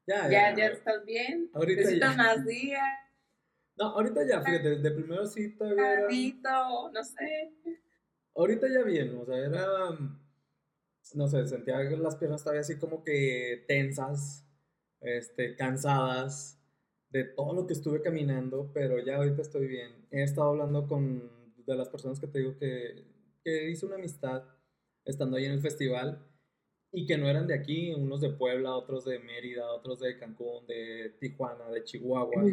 Ya, 0.09 0.27
ya. 0.31 0.57
Ya, 0.57 0.67
estás 0.69 1.05
bien. 1.05 1.51
Ahorita 1.53 1.83
Necesitas 1.83 2.17
más 2.17 2.47
días. 2.47 2.83
No, 3.77 3.85
ahorita 3.91 4.27
ya, 4.27 4.41
fíjate, 4.41 4.77
de 4.77 4.91
primero 4.91 5.27
sí 5.27 5.55
todavía 5.55 5.93
era... 5.93 6.09
no 6.93 7.05
sé. 7.05 7.53
Ahorita 8.35 8.69
ya 8.69 8.83
bien, 8.83 9.17
o 9.19 9.27
sea, 9.27 9.37
era... 9.37 9.67
No 11.15 11.29
sé, 11.29 11.47
sentía 11.47 11.79
las 11.79 12.17
piernas 12.17 12.43
todavía 12.43 12.63
así 12.63 12.79
como 12.79 13.05
que 13.05 13.65
tensas, 13.69 14.47
este, 15.01 15.57
cansadas 15.57 16.59
de 17.11 17.25
todo 17.25 17.55
lo 17.55 17.67
que 17.67 17.75
estuve 17.75 18.03
caminando, 18.03 18.71
pero 18.73 18.99
ya 18.99 19.17
ahorita 19.17 19.43
estoy 19.43 19.67
bien. 19.67 20.07
He 20.11 20.23
estado 20.23 20.51
hablando 20.51 20.87
con 20.87 21.55
de 21.57 21.77
las 21.77 21.89
personas 21.89 22.19
que 22.19 22.27
te 22.27 22.39
digo 22.39 22.57
que, 22.57 23.05
que 23.45 23.71
hice 23.71 23.85
una 23.85 23.97
amistad 23.97 24.43
estando 25.05 25.37
ahí 25.37 25.45
en 25.45 25.53
el 25.53 25.61
festival 25.61 26.28
y 26.93 27.07
que 27.07 27.19
no 27.19 27.29
eran 27.29 27.47
de 27.47 27.55
aquí, 27.55 27.93
unos 27.95 28.21
de 28.21 28.31
Puebla, 28.31 28.75
otros 28.75 29.05
de 29.05 29.19
Mérida, 29.19 29.71
otros 29.73 30.01
de 30.01 30.19
Cancún, 30.19 30.67
de 30.67 31.15
Tijuana, 31.21 31.69
de 31.71 31.85
Chihuahua. 31.85 32.45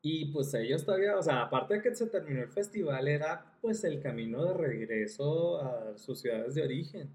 Y 0.00 0.26
pues 0.26 0.52
ellos 0.54 0.84
todavía, 0.84 1.16
o 1.16 1.22
sea, 1.22 1.42
aparte 1.42 1.74
de 1.74 1.82
que 1.82 1.94
se 1.94 2.06
terminó 2.06 2.42
el 2.42 2.50
festival, 2.50 3.08
era 3.08 3.56
pues 3.60 3.84
el 3.84 4.00
camino 4.02 4.44
de 4.44 4.54
regreso 4.54 5.60
a 5.60 5.96
sus 5.96 6.20
ciudades 6.20 6.54
de 6.54 6.62
origen. 6.62 7.10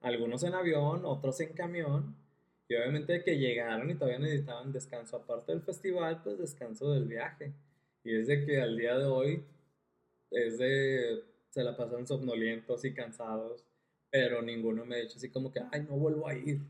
Algunos 0.00 0.42
en 0.42 0.54
avión, 0.54 1.04
otros 1.04 1.40
en 1.40 1.52
camión. 1.52 2.16
Y 2.68 2.76
obviamente 2.76 3.22
que 3.22 3.38
llegaron 3.38 3.90
y 3.90 3.94
todavía 3.94 4.18
necesitaban 4.18 4.72
descanso. 4.72 5.16
Aparte 5.16 5.52
del 5.52 5.62
festival, 5.62 6.22
pues 6.22 6.38
descanso 6.38 6.92
del 6.92 7.06
viaje. 7.06 7.52
Y 8.04 8.16
es 8.16 8.26
de 8.26 8.44
que 8.44 8.60
al 8.60 8.76
día 8.76 8.96
de 8.98 9.04
hoy 9.04 9.44
es 10.30 10.58
de, 10.58 11.22
se 11.50 11.62
la 11.62 11.76
pasaron 11.76 12.06
somnolientos 12.06 12.84
y 12.84 12.94
cansados 12.94 13.64
pero 14.14 14.40
ninguno 14.42 14.84
me 14.84 14.94
ha 14.94 14.98
dicho 15.00 15.16
así 15.16 15.28
como 15.28 15.50
que, 15.50 15.60
ay, 15.72 15.82
no 15.82 15.96
vuelvo 15.96 16.28
a 16.28 16.34
ir. 16.34 16.60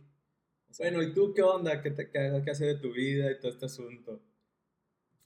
bueno, 0.79 1.03
¿y 1.03 1.13
tú 1.13 1.35
qué 1.35 1.43
onda? 1.43 1.83
¿Qué, 1.83 1.91
te, 1.91 2.11
qué, 2.11 2.41
qué 2.43 2.51
hace 2.51 2.65
de 2.65 2.77
tu 2.77 2.91
vida 2.91 3.31
y 3.31 3.39
todo 3.39 3.53
este 3.53 3.67
asunto? 3.67 4.23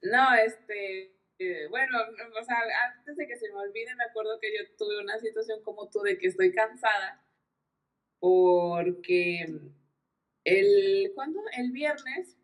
No, 0.03 0.35
este, 0.35 1.15
eh, 1.39 1.69
bueno, 1.69 1.97
o 1.97 2.45
sea, 2.45 2.57
antes 2.89 3.17
de 3.17 3.25
que 3.25 3.37
se 3.37 3.49
me 3.51 3.61
olvide, 3.61 3.95
me 3.95 4.03
acuerdo 4.03 4.41
que 4.41 4.49
yo 4.49 4.65
tuve 4.77 5.01
una 5.01 5.17
situación 5.21 5.63
como 5.63 5.89
tú 5.91 6.01
de 6.01 6.19
que 6.19 6.27
estoy 6.27 6.53
cansada 6.53 7.25
porque 8.19 9.47
el, 10.43 11.13
¿cuándo? 11.15 11.41
El 11.57 11.71
viernes 11.71 12.37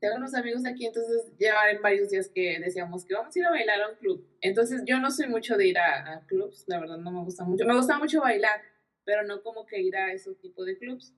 tengo 0.00 0.16
unos 0.16 0.34
amigos 0.34 0.64
aquí, 0.64 0.86
entonces 0.86 1.32
llevan 1.38 1.82
varios 1.82 2.10
días 2.10 2.28
que 2.28 2.58
decíamos 2.60 3.04
que 3.04 3.14
vamos 3.14 3.34
a 3.34 3.38
ir 3.38 3.46
a 3.46 3.50
bailar 3.50 3.82
a 3.82 3.88
un 3.90 3.96
club. 3.96 4.26
Entonces 4.40 4.82
yo 4.86 4.98
no 5.00 5.10
soy 5.10 5.28
mucho 5.28 5.56
de 5.56 5.68
ir 5.68 5.78
a, 5.78 6.24
clubs, 6.26 6.64
la 6.68 6.78
verdad 6.78 6.98
no 6.98 7.10
me 7.10 7.24
gusta 7.24 7.44
mucho. 7.44 7.64
Me 7.64 7.74
gusta 7.74 7.98
mucho 7.98 8.20
bailar, 8.20 8.62
pero 9.04 9.24
no 9.24 9.42
como 9.42 9.66
que 9.66 9.80
ir 9.80 9.96
a 9.96 10.12
ese 10.12 10.34
tipo 10.36 10.64
de 10.64 10.78
clubs. 10.78 11.14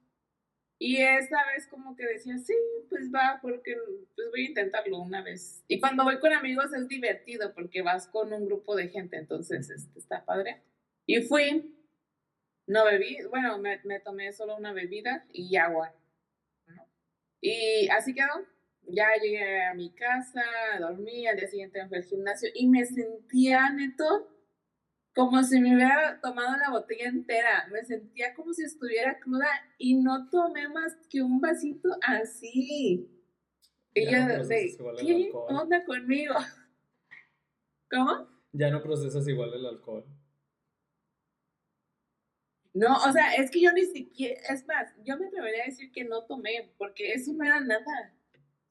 Y 0.78 0.96
esta 0.96 1.44
vez 1.52 1.66
como 1.66 1.94
que 1.94 2.06
decía, 2.06 2.38
sí, 2.38 2.54
pues 2.88 3.10
va, 3.14 3.38
porque 3.42 3.76
pues 4.16 4.30
voy 4.30 4.46
a 4.46 4.48
intentarlo 4.48 5.00
una 5.00 5.22
vez. 5.22 5.62
Y 5.68 5.78
cuando 5.78 6.04
voy 6.04 6.18
con 6.18 6.32
amigos 6.32 6.72
es 6.72 6.88
divertido 6.88 7.52
porque 7.52 7.82
vas 7.82 8.06
con 8.06 8.32
un 8.32 8.46
grupo 8.46 8.74
de 8.74 8.88
gente, 8.88 9.18
entonces 9.18 9.68
este, 9.68 9.98
está 9.98 10.24
padre. 10.24 10.62
Y 11.04 11.20
fui, 11.20 11.76
no 12.66 12.86
bebí, 12.86 13.18
bueno, 13.28 13.58
me, 13.58 13.80
me 13.84 14.00
tomé 14.00 14.32
solo 14.32 14.56
una 14.56 14.72
bebida 14.72 15.26
y 15.34 15.56
agua. 15.56 15.94
Y 17.42 17.88
así 17.90 18.14
quedó 18.14 18.46
ya 18.92 19.06
llegué 19.20 19.62
a 19.62 19.74
mi 19.74 19.90
casa, 19.90 20.42
dormí, 20.78 21.26
al 21.26 21.36
día 21.36 21.48
siguiente 21.48 21.82
me 21.82 21.88
fui 21.88 21.98
al 21.98 22.04
gimnasio 22.04 22.48
y 22.54 22.68
me 22.68 22.84
sentía 22.84 23.70
neto 23.70 24.28
como 25.14 25.42
si 25.42 25.60
me 25.60 25.74
hubiera 25.74 26.20
tomado 26.20 26.56
la 26.56 26.70
botella 26.70 27.08
entera. 27.08 27.68
Me 27.72 27.84
sentía 27.84 28.34
como 28.34 28.52
si 28.52 28.62
estuviera 28.62 29.18
cruda 29.18 29.48
y 29.78 29.94
no 29.96 30.28
tomé 30.30 30.68
más 30.68 30.96
que 31.08 31.22
un 31.22 31.40
vasito 31.40 31.88
así. 32.02 33.08
Y 33.94 34.04
yo, 34.04 34.26
de, 34.46 34.76
¿qué 35.00 35.32
onda 35.32 35.84
conmigo? 35.84 36.34
¿Cómo? 37.90 38.28
Ya 38.52 38.70
no 38.70 38.82
procesas 38.82 39.26
igual 39.26 39.52
el 39.54 39.66
alcohol. 39.66 40.06
No, 42.72 42.96
o 42.96 43.12
sea, 43.12 43.34
es 43.34 43.50
que 43.50 43.60
yo 43.60 43.72
ni 43.72 43.84
siquiera, 43.84 44.40
es 44.48 44.64
más, 44.66 44.94
yo 45.04 45.18
me 45.18 45.26
atrevería 45.26 45.64
a 45.64 45.66
decir 45.66 45.90
que 45.90 46.04
no 46.04 46.24
tomé, 46.26 46.72
porque 46.78 47.12
eso 47.12 47.32
no 47.32 47.44
era 47.44 47.60
nada. 47.60 48.14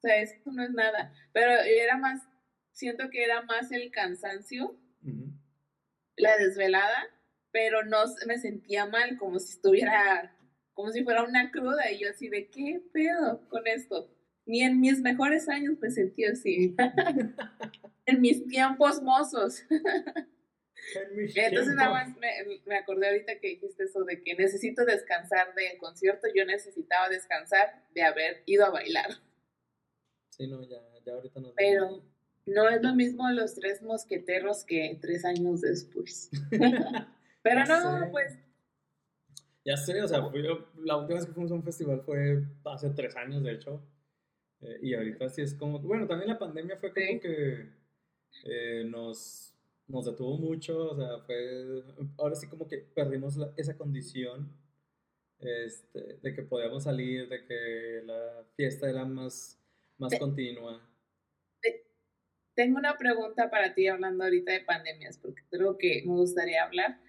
O 0.00 0.08
sea, 0.08 0.22
eso 0.22 0.34
no 0.46 0.64
es 0.64 0.70
nada. 0.70 1.12
Pero 1.32 1.52
era 1.52 1.98
más, 1.98 2.22
siento 2.72 3.10
que 3.10 3.22
era 3.22 3.42
más 3.42 3.70
el 3.70 3.90
cansancio, 3.90 4.80
la 6.16 6.38
desvelada, 6.38 7.06
pero 7.50 7.84
no 7.84 7.98
me 8.26 8.38
sentía 8.38 8.86
mal, 8.86 9.18
como 9.18 9.38
si 9.38 9.52
estuviera, 9.52 10.34
como 10.72 10.90
si 10.90 11.04
fuera 11.04 11.22
una 11.22 11.50
cruda. 11.50 11.90
Y 11.92 11.98
yo 11.98 12.10
así 12.10 12.28
de, 12.28 12.48
¿qué 12.48 12.80
pedo 12.94 13.46
con 13.50 13.66
esto? 13.66 14.10
Ni 14.46 14.62
en 14.62 14.80
mis 14.80 15.00
mejores 15.00 15.50
años 15.50 15.78
me 15.78 15.90
sentí 15.90 16.24
así. 16.24 16.74
en 18.06 18.20
mis 18.22 18.46
tiempos 18.46 19.02
mozos. 19.02 19.62
Entonces 21.34 21.74
nada 21.74 21.90
más 21.90 22.16
me, 22.16 22.28
me, 22.64 22.76
acordé 22.76 23.08
ahorita 23.08 23.38
que 23.38 23.48
dijiste 23.48 23.84
eso 23.84 24.02
de 24.04 24.22
que 24.22 24.34
necesito 24.34 24.86
descansar 24.86 25.54
del 25.54 25.76
concierto, 25.76 26.26
yo 26.34 26.46
necesitaba 26.46 27.10
descansar 27.10 27.84
de 27.94 28.02
haber 28.02 28.42
ido 28.46 28.64
a 28.64 28.70
bailar. 28.70 29.10
Sí, 30.30 30.46
no, 30.46 30.62
ya, 30.62 30.78
ya 31.04 31.14
ahorita 31.14 31.40
no. 31.40 31.52
Pero 31.56 32.02
no 32.46 32.68
es 32.68 32.82
lo 32.82 32.94
mismo 32.94 33.30
los 33.30 33.54
tres 33.54 33.82
mosqueteros 33.82 34.64
que 34.64 34.98
tres 35.00 35.24
años 35.24 35.60
después. 35.60 36.30
Pero 37.42 37.64
no, 37.66 38.10
pues. 38.10 38.38
Ya 39.64 39.76
sé, 39.76 40.02
o 40.02 40.08
sea, 40.08 40.18
la 40.18 40.96
última 40.96 41.18
vez 41.18 41.26
que 41.26 41.32
fuimos 41.32 41.52
a 41.52 41.54
un 41.54 41.62
festival 41.62 42.00
fue 42.00 42.42
hace 42.64 42.90
tres 42.90 43.14
años, 43.16 43.42
de 43.42 43.52
hecho. 43.52 43.82
Eh, 44.62 44.78
y 44.82 44.94
ahorita 44.94 45.28
sí 45.28 45.42
es 45.42 45.54
como. 45.54 45.78
Bueno, 45.80 46.06
también 46.06 46.28
la 46.28 46.38
pandemia 46.38 46.76
fue 46.76 46.92
como 46.92 47.20
que 47.20 47.68
eh, 48.44 48.84
nos, 48.88 49.54
nos 49.86 50.06
detuvo 50.06 50.38
mucho, 50.38 50.90
o 50.90 50.96
sea, 50.96 51.18
fue. 51.26 51.82
Ahora 52.18 52.34
sí, 52.34 52.46
como 52.48 52.66
que 52.66 52.78
perdimos 52.78 53.38
esa 53.56 53.76
condición 53.76 54.50
este, 55.38 56.18
de 56.22 56.34
que 56.34 56.42
podíamos 56.42 56.84
salir, 56.84 57.28
de 57.28 57.44
que 57.44 58.02
la 58.04 58.44
fiesta 58.56 58.88
era 58.88 59.04
más 59.04 59.59
más 60.00 60.18
continua. 60.18 60.82
Tengo 62.54 62.78
una 62.78 62.96
pregunta 62.98 63.48
para 63.50 63.74
ti 63.74 63.86
hablando 63.86 64.24
ahorita 64.24 64.52
de 64.52 64.60
pandemias, 64.60 65.18
porque 65.18 65.42
creo 65.50 65.78
que 65.78 66.02
me 66.04 66.14
gustaría 66.14 66.64
hablar. 66.64 67.00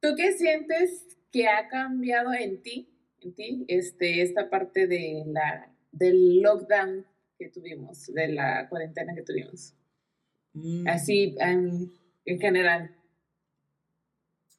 ¿Tú 0.00 0.14
qué 0.16 0.32
sientes 0.32 1.18
que 1.30 1.46
ha 1.46 1.68
cambiado 1.68 2.32
en 2.32 2.62
ti, 2.62 2.88
en 3.20 3.34
ti, 3.34 3.64
este, 3.68 4.22
esta 4.22 4.50
parte 4.50 4.86
de 4.86 5.24
la, 5.26 5.72
del 5.92 6.40
lockdown 6.40 7.06
que 7.38 7.48
tuvimos, 7.48 8.06
de 8.06 8.28
la 8.28 8.68
cuarentena 8.68 9.14
que 9.14 9.22
tuvimos? 9.22 9.74
Mm. 10.54 10.88
Así, 10.88 11.36
en, 11.38 11.92
general. 12.40 12.96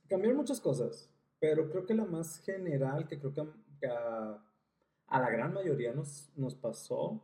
Cambiaron 0.07 0.37
muchas 0.37 0.61
cosas, 0.61 1.09
pero 1.39 1.69
creo 1.69 1.85
que 1.85 1.95
la 1.95 2.05
más 2.05 2.39
general, 2.45 3.07
que 3.07 3.19
creo 3.19 3.33
que 3.33 3.87
a, 3.87 4.41
a 5.07 5.19
la 5.19 5.29
gran 5.29 5.53
mayoría 5.53 5.91
nos, 5.91 6.31
nos 6.37 6.55
pasó, 6.55 7.21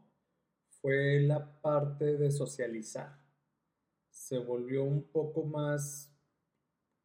fue 0.81 1.19
la 1.21 1.62
parte 1.62 2.17
de 2.17 2.31
socializar. 2.31 3.17
Se 4.09 4.38
volvió 4.38 4.83
un 4.83 5.03
poco 5.03 5.43
más 5.43 6.12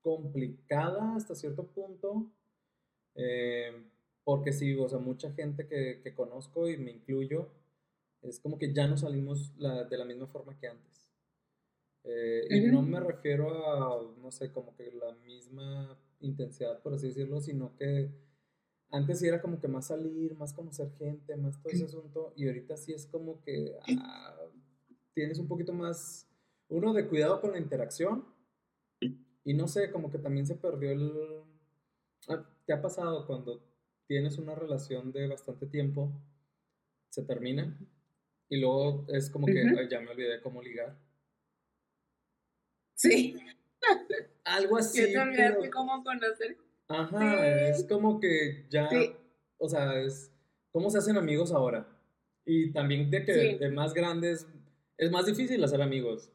complicada 0.00 1.16
hasta 1.16 1.34
cierto 1.34 1.66
punto, 1.66 2.30
eh, 3.14 3.72
porque 4.22 4.52
sí, 4.52 4.74
o 4.76 4.88
sea, 4.88 4.98
mucha 4.98 5.32
gente 5.32 5.66
que, 5.66 6.14
conozco 6.14 6.68
y 6.68 6.76
me 6.76 6.90
incluyo, 6.90 7.48
es 8.22 8.38
como 8.40 8.58
que 8.58 8.72
ya 8.72 8.86
no 8.86 8.96
salimos 8.96 9.56
de 9.58 9.96
la 9.96 10.04
misma 10.04 10.26
forma 10.26 10.58
que 10.58 10.68
antes. 10.68 11.08
Eh, 12.04 12.46
y 12.50 12.60
no 12.66 12.82
me 12.82 13.00
refiero 13.00 13.66
a, 13.66 14.14
no 14.20 14.30
sé, 14.30 14.52
como 14.52 14.76
que 14.76 14.92
la 14.92 15.12
misma 15.26 15.98
intensidad, 16.20 16.80
por 16.82 16.94
así 16.94 17.08
decirlo, 17.08 17.40
sino 17.40 17.74
que 17.76 18.10
antes 18.94 19.18
sí 19.18 19.26
era 19.26 19.42
como 19.42 19.60
que 19.60 19.66
más 19.66 19.88
salir, 19.88 20.36
más 20.36 20.52
conocer 20.52 20.88
gente, 20.98 21.34
más 21.36 21.60
todo 21.60 21.72
ese 21.72 21.84
asunto, 21.84 22.32
y 22.36 22.46
ahorita 22.46 22.76
sí 22.76 22.92
es 22.92 23.06
como 23.06 23.42
que 23.42 23.76
ah, 23.98 24.36
tienes 25.12 25.38
un 25.40 25.48
poquito 25.48 25.72
más, 25.72 26.28
uno 26.68 26.92
de 26.92 27.08
cuidado 27.08 27.40
con 27.40 27.52
la 27.52 27.58
interacción, 27.58 28.24
y 29.00 29.52
no 29.52 29.66
sé, 29.66 29.90
como 29.90 30.10
que 30.10 30.18
también 30.18 30.46
se 30.46 30.54
perdió 30.54 30.92
el... 30.92 31.12
Ah, 32.28 32.48
¿Qué 32.64 32.72
ha 32.72 32.80
pasado 32.80 33.26
cuando 33.26 33.62
tienes 34.06 34.38
una 34.38 34.54
relación 34.54 35.10
de 35.10 35.26
bastante 35.26 35.66
tiempo, 35.66 36.12
se 37.10 37.24
termina, 37.24 37.76
y 38.48 38.60
luego 38.60 39.06
es 39.08 39.28
como 39.28 39.46
que 39.46 39.88
ya 39.90 40.00
me 40.00 40.10
olvidé 40.10 40.40
cómo 40.40 40.62
ligar? 40.62 40.96
Sí. 42.94 43.36
Algo 44.44 44.76
así. 44.78 45.00
Yo 45.00 45.08
te 45.08 45.18
olvidaste 45.18 45.70
cómo 45.70 46.04
conocer 46.04 46.63
Ajá, 46.88 47.68
es 47.68 47.84
como 47.84 48.20
que 48.20 48.66
ya, 48.68 48.88
o 49.58 49.68
sea, 49.68 50.00
es 50.00 50.30
cómo 50.70 50.90
se 50.90 50.98
hacen 50.98 51.16
amigos 51.16 51.52
ahora. 51.52 51.88
Y 52.44 52.72
también 52.72 53.10
de 53.10 53.24
que 53.24 53.32
de 53.58 53.70
más 53.70 53.94
grandes, 53.94 54.46
es 54.98 55.10
más 55.10 55.26
difícil 55.26 55.62
hacer 55.64 55.80
amigos. 55.80 56.30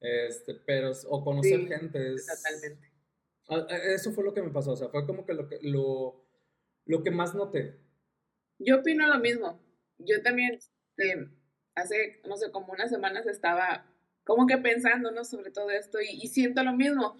Este, 0.00 0.54
pero, 0.54 0.92
o 1.08 1.24
conocer 1.24 1.66
gente. 1.66 2.14
Es, 2.14 2.26
totalmente. 2.26 2.92
Eso 3.94 4.12
fue 4.12 4.24
lo 4.24 4.34
que 4.34 4.42
me 4.42 4.50
pasó, 4.50 4.72
o 4.72 4.76
sea, 4.76 4.88
fue 4.88 5.06
como 5.06 5.26
que 5.26 5.34
lo 5.34 5.48
que, 5.48 5.58
lo, 5.62 6.24
lo 6.86 7.02
que 7.02 7.10
más 7.10 7.34
noté. 7.34 7.78
Yo 8.58 8.78
opino 8.78 9.06
lo 9.08 9.18
mismo. 9.18 9.60
Yo 9.98 10.22
también, 10.22 10.54
este, 10.54 11.28
hace, 11.74 12.20
no 12.26 12.36
sé, 12.36 12.50
como 12.50 12.72
unas 12.72 12.90
semanas 12.90 13.26
estaba 13.26 13.86
como 14.24 14.46
que 14.46 14.58
pensando, 14.58 15.10
¿no? 15.10 15.24
Sobre 15.24 15.50
todo 15.50 15.70
esto 15.70 15.98
y, 16.00 16.28
siento 16.28 16.62
lo 16.62 16.72
mismo. 16.72 17.18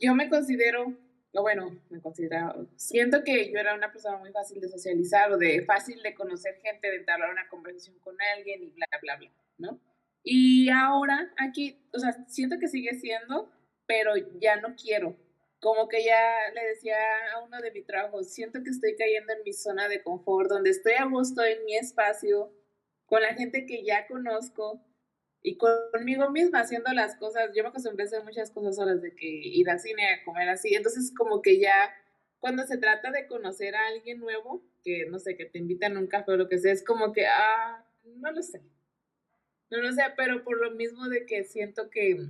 Yo 0.00 0.14
me 0.14 0.28
considero, 0.28 0.96
o 1.34 1.42
bueno, 1.42 1.76
me 1.90 2.00
considero, 2.00 2.68
siento 2.76 3.24
que 3.24 3.50
yo 3.50 3.58
era 3.58 3.74
una 3.74 3.90
persona 3.90 4.18
muy 4.18 4.30
fácil 4.30 4.60
de 4.60 4.68
socializar 4.68 5.32
o 5.32 5.36
de 5.36 5.64
fácil 5.64 6.00
de 6.02 6.14
conocer 6.14 6.60
gente, 6.62 6.88
de 6.88 6.96
entablar 6.96 7.30
una 7.30 7.48
conversación 7.48 7.98
con 7.98 8.16
alguien 8.36 8.62
y 8.62 8.70
bla, 8.70 8.86
bla, 9.02 9.16
bla, 9.16 9.30
¿no? 9.58 9.80
Y 10.22 10.70
ahora 10.70 11.32
aquí, 11.36 11.84
o 11.92 11.98
sea, 11.98 12.12
siento 12.28 12.58
que 12.58 12.68
sigue 12.68 12.94
siendo, 12.94 13.50
pero 13.86 14.12
ya 14.40 14.56
no 14.56 14.74
quiero. 14.76 15.16
Como 15.60 15.88
que 15.88 16.04
ya 16.04 16.52
le 16.54 16.64
decía 16.66 16.96
a 17.34 17.42
uno 17.42 17.60
de 17.60 17.72
mi 17.72 17.82
trabajo, 17.82 18.22
siento 18.22 18.62
que 18.62 18.70
estoy 18.70 18.96
cayendo 18.96 19.32
en 19.32 19.42
mi 19.44 19.52
zona 19.52 19.88
de 19.88 20.02
confort, 20.02 20.48
donde 20.48 20.70
estoy 20.70 20.94
a 20.94 21.04
gusto 21.04 21.42
en 21.44 21.64
mi 21.64 21.76
espacio, 21.76 22.52
con 23.06 23.22
la 23.22 23.34
gente 23.34 23.66
que 23.66 23.84
ya 23.84 24.06
conozco 24.06 24.80
y 25.44 25.58
conmigo 25.58 26.30
misma 26.30 26.60
haciendo 26.60 26.90
las 26.94 27.16
cosas. 27.16 27.50
Yo 27.54 27.62
me 27.62 27.68
acostumbré 27.68 28.04
a 28.04 28.06
hacer 28.06 28.24
muchas 28.24 28.50
cosas 28.50 28.78
horas 28.78 29.02
de 29.02 29.14
que 29.14 29.26
ir 29.26 29.68
al 29.68 29.78
cine, 29.78 30.14
a 30.14 30.24
comer 30.24 30.48
así. 30.48 30.74
Entonces, 30.74 31.12
como 31.14 31.42
que 31.42 31.60
ya 31.60 31.94
cuando 32.40 32.64
se 32.66 32.78
trata 32.78 33.10
de 33.10 33.26
conocer 33.26 33.76
a 33.76 33.88
alguien 33.88 34.20
nuevo, 34.20 34.64
que 34.82 35.04
no 35.06 35.18
sé, 35.18 35.36
que 35.36 35.44
te 35.44 35.58
invitan 35.58 35.96
a 35.96 36.00
un 36.00 36.06
café 36.06 36.32
o 36.32 36.36
lo 36.38 36.48
que 36.48 36.58
sea, 36.58 36.72
es 36.72 36.82
como 36.82 37.12
que, 37.12 37.26
ah, 37.26 37.86
no 38.04 38.32
lo 38.32 38.42
sé. 38.42 38.62
No 39.70 39.82
lo 39.82 39.92
sé, 39.92 40.02
pero 40.16 40.44
por 40.44 40.58
lo 40.58 40.70
mismo 40.70 41.10
de 41.10 41.26
que 41.26 41.44
siento 41.44 41.90
que 41.90 42.26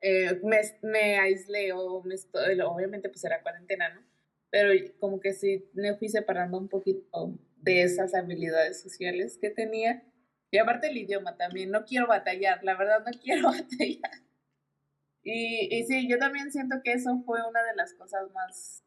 eh, 0.00 0.40
me, 0.42 0.60
me 0.82 1.18
aislé 1.18 1.72
o 1.72 2.02
me 2.02 2.16
estoy, 2.16 2.60
obviamente 2.60 3.08
pues 3.08 3.24
era 3.24 3.40
cuarentena, 3.40 3.94
¿no? 3.94 4.02
Pero 4.50 4.70
como 4.98 5.20
que 5.20 5.32
sí 5.32 5.70
me 5.74 5.94
fui 5.94 6.08
separando 6.08 6.58
un 6.58 6.68
poquito 6.68 7.38
de 7.58 7.82
esas 7.82 8.14
habilidades 8.14 8.80
sociales 8.80 9.38
que 9.40 9.50
tenía. 9.50 10.02
Y 10.54 10.58
aparte 10.58 10.86
el 10.86 10.96
idioma 10.96 11.36
también, 11.36 11.72
no 11.72 11.84
quiero 11.84 12.06
batallar, 12.06 12.62
la 12.62 12.76
verdad 12.76 13.04
no 13.04 13.10
quiero 13.20 13.48
batallar. 13.48 14.22
Y, 15.24 15.74
y 15.74 15.84
sí, 15.84 16.08
yo 16.08 16.16
también 16.16 16.52
siento 16.52 16.76
que 16.84 16.92
eso 16.92 17.20
fue 17.26 17.40
una 17.48 17.60
de 17.64 17.74
las 17.74 17.92
cosas 17.94 18.30
más, 18.32 18.84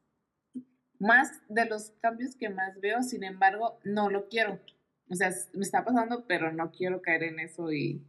más 0.97 1.29
de 1.49 1.65
los 1.65 1.91
cambios 1.99 2.37
que 2.37 2.47
más 2.47 2.79
veo, 2.79 3.03
sin 3.03 3.25
embargo, 3.25 3.81
no 3.83 4.09
lo 4.09 4.29
quiero. 4.29 4.61
O 5.09 5.15
sea, 5.15 5.29
me 5.55 5.65
está 5.65 5.83
pasando, 5.83 6.25
pero 6.25 6.53
no 6.53 6.71
quiero 6.71 7.01
caer 7.01 7.23
en 7.23 7.41
eso 7.41 7.73
y 7.73 8.01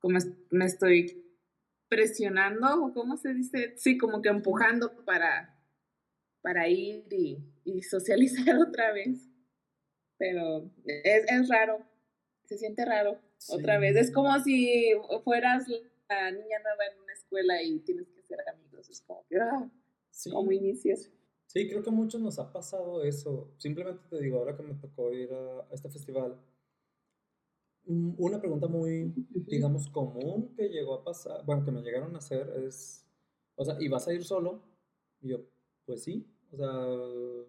como 0.00 0.18
me 0.50 0.64
estoy 0.64 1.24
presionando, 1.88 2.84
o 2.84 2.92
cómo 2.92 3.16
se 3.16 3.32
dice, 3.32 3.74
sí, 3.76 3.96
como 3.96 4.22
que 4.22 4.28
empujando 4.30 5.04
para, 5.04 5.56
para 6.42 6.66
ir 6.66 7.06
y, 7.12 7.38
y 7.64 7.82
socializar 7.82 8.56
otra 8.58 8.90
vez 8.90 9.30
pero 10.18 10.70
es, 10.84 11.24
es 11.28 11.48
raro, 11.48 11.84
se 12.44 12.58
siente 12.58 12.84
raro 12.84 13.18
otra 13.48 13.78
vez. 13.78 13.96
Es 13.96 14.10
como 14.10 14.38
si 14.40 14.92
fueras 15.22 15.66
la 15.68 16.30
niña 16.30 16.58
nueva 16.62 16.86
en 16.92 17.02
una 17.02 17.12
escuela 17.12 17.62
y 17.62 17.80
tienes 17.80 18.08
que 18.10 18.22
ser 18.22 18.38
amigos, 18.48 18.88
es 18.88 19.00
como 19.02 19.24
que, 19.26 19.36
ah, 19.38 19.70
como 20.30 20.52
inicias. 20.52 21.10
Sí, 21.46 21.68
creo 21.68 21.82
que 21.82 21.90
a 21.90 21.92
muchos 21.92 22.20
nos 22.20 22.38
ha 22.38 22.52
pasado 22.52 23.02
eso. 23.04 23.52
Simplemente 23.58 24.02
te 24.08 24.20
digo, 24.20 24.38
ahora 24.38 24.56
que 24.56 24.62
me 24.62 24.74
tocó 24.74 25.12
ir 25.12 25.32
a 25.32 25.68
este 25.72 25.88
festival, 25.88 26.36
mm, 27.86 28.14
una 28.18 28.40
pregunta 28.40 28.66
muy, 28.66 29.12
digamos, 29.46 29.88
común 29.88 30.54
que 30.56 30.68
llegó 30.68 30.94
a 30.94 31.04
pasar, 31.04 31.44
bueno, 31.44 31.64
que 31.64 31.70
me 31.70 31.82
llegaron 31.82 32.14
a 32.14 32.18
hacer 32.18 32.48
es, 32.66 33.06
o 33.56 33.64
sea, 33.64 33.76
¿y 33.80 33.88
vas 33.88 34.08
a 34.08 34.14
ir 34.14 34.24
solo? 34.24 34.62
Y 35.20 35.28
yo, 35.28 35.46
pues 35.86 36.02
sí, 36.02 36.26
o 36.52 36.56
sea, 36.56 36.68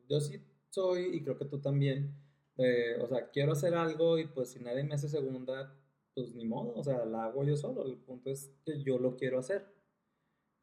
yo 0.07 0.19
sí 0.19 0.41
soy, 0.69 1.15
y 1.15 1.23
creo 1.23 1.37
que 1.37 1.45
tú 1.45 1.59
también, 1.59 2.13
o 2.57 3.07
sea, 3.07 3.29
quiero 3.31 3.51
hacer 3.51 3.75
algo 3.75 4.17
y 4.17 4.27
pues 4.27 4.49
si 4.49 4.59
nadie 4.59 4.83
me 4.83 4.95
hace 4.95 5.09
segunda, 5.09 5.73
pues 6.13 6.33
ni 6.33 6.45
modo, 6.45 6.73
o 6.75 6.83
sea, 6.83 7.05
la 7.05 7.25
hago 7.25 7.43
yo 7.43 7.57
solo. 7.57 7.85
El 7.85 7.97
punto 7.97 8.29
es 8.31 8.51
que 8.65 8.81
yo 8.83 8.97
lo 8.97 9.17
quiero 9.17 9.39
hacer. 9.39 9.65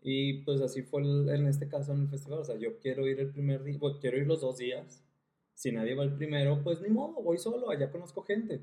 Y 0.01 0.43
pues 0.45 0.61
así 0.61 0.83
fue 0.83 1.03
en 1.03 1.47
este 1.47 1.69
caso 1.69 1.93
en 1.93 2.03
el 2.03 2.09
festival, 2.09 2.41
o 2.41 2.45
sea, 2.45 2.57
yo 2.57 2.79
quiero 2.81 3.07
ir 3.07 3.21
el 3.21 3.31
primer 3.33 3.63
día, 3.63 3.79
pues, 3.79 3.97
quiero 4.01 4.19
ir 4.19 4.27
los 4.27 4.41
dos 4.41 4.59
días. 4.59 5.05
Si 5.55 5.71
nadie 5.73 5.95
va 5.95 6.05
el 6.05 6.15
primero, 6.15 6.63
pues 6.65 6.81
ni 6.81 6.89
modo, 6.89 7.23
voy 7.23 7.39
solo, 7.39 7.71
allá 7.71 7.91
conozco 7.91 8.23
gente. 8.25 8.63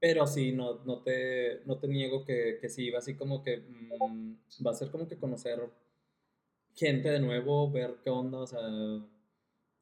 Pero 0.00 0.26
sí, 0.26 0.52
no, 0.52 0.84
no, 0.84 1.02
te, 1.02 1.62
no 1.66 1.78
te 1.78 1.88
niego 1.88 2.24
que, 2.24 2.58
que 2.60 2.68
sí, 2.68 2.90
va 2.90 2.98
así 3.00 3.14
como 3.16 3.42
que 3.42 3.58
mm, 3.58 4.36
va 4.66 4.70
a 4.70 4.74
ser 4.74 4.90
como 4.90 5.08
que 5.08 5.18
conocer 5.18 5.60
gente 6.74 7.10
de 7.10 7.20
nuevo, 7.20 7.70
ver 7.70 7.96
qué 8.04 8.10
onda, 8.10 8.38
o 8.38 8.46
sea, 8.46 8.60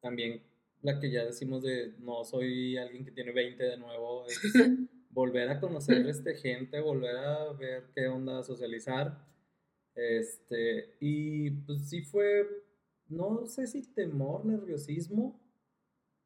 también 0.01 0.43
la 0.85 1.01
que 1.01 1.11
ya 1.11 1.25
decimos 1.25 1.63
de 1.63 1.95
no 2.01 2.25
soy 2.25 2.77
alguien 2.77 3.07
que 3.07 3.11
tiene 3.11 3.33
20 3.33 3.65
de 3.65 3.79
nuevo, 3.79 4.27
es 4.27 4.39
volver 5.11 5.49
a 5.49 5.59
conocer 5.59 6.07
este 6.07 6.35
gente, 6.35 6.79
volver 6.81 7.17
a 7.17 7.53
ver 7.55 7.85
qué 7.95 8.07
onda, 8.07 8.43
socializar. 8.43 9.27
Este, 9.95 10.97
y 11.01 11.51
pues 11.51 11.89
sí 11.89 12.03
fue, 12.03 12.47
no 13.09 13.47
sé 13.47 13.67
si 13.67 13.95
temor, 13.95 14.45
nerviosismo, 14.45 15.41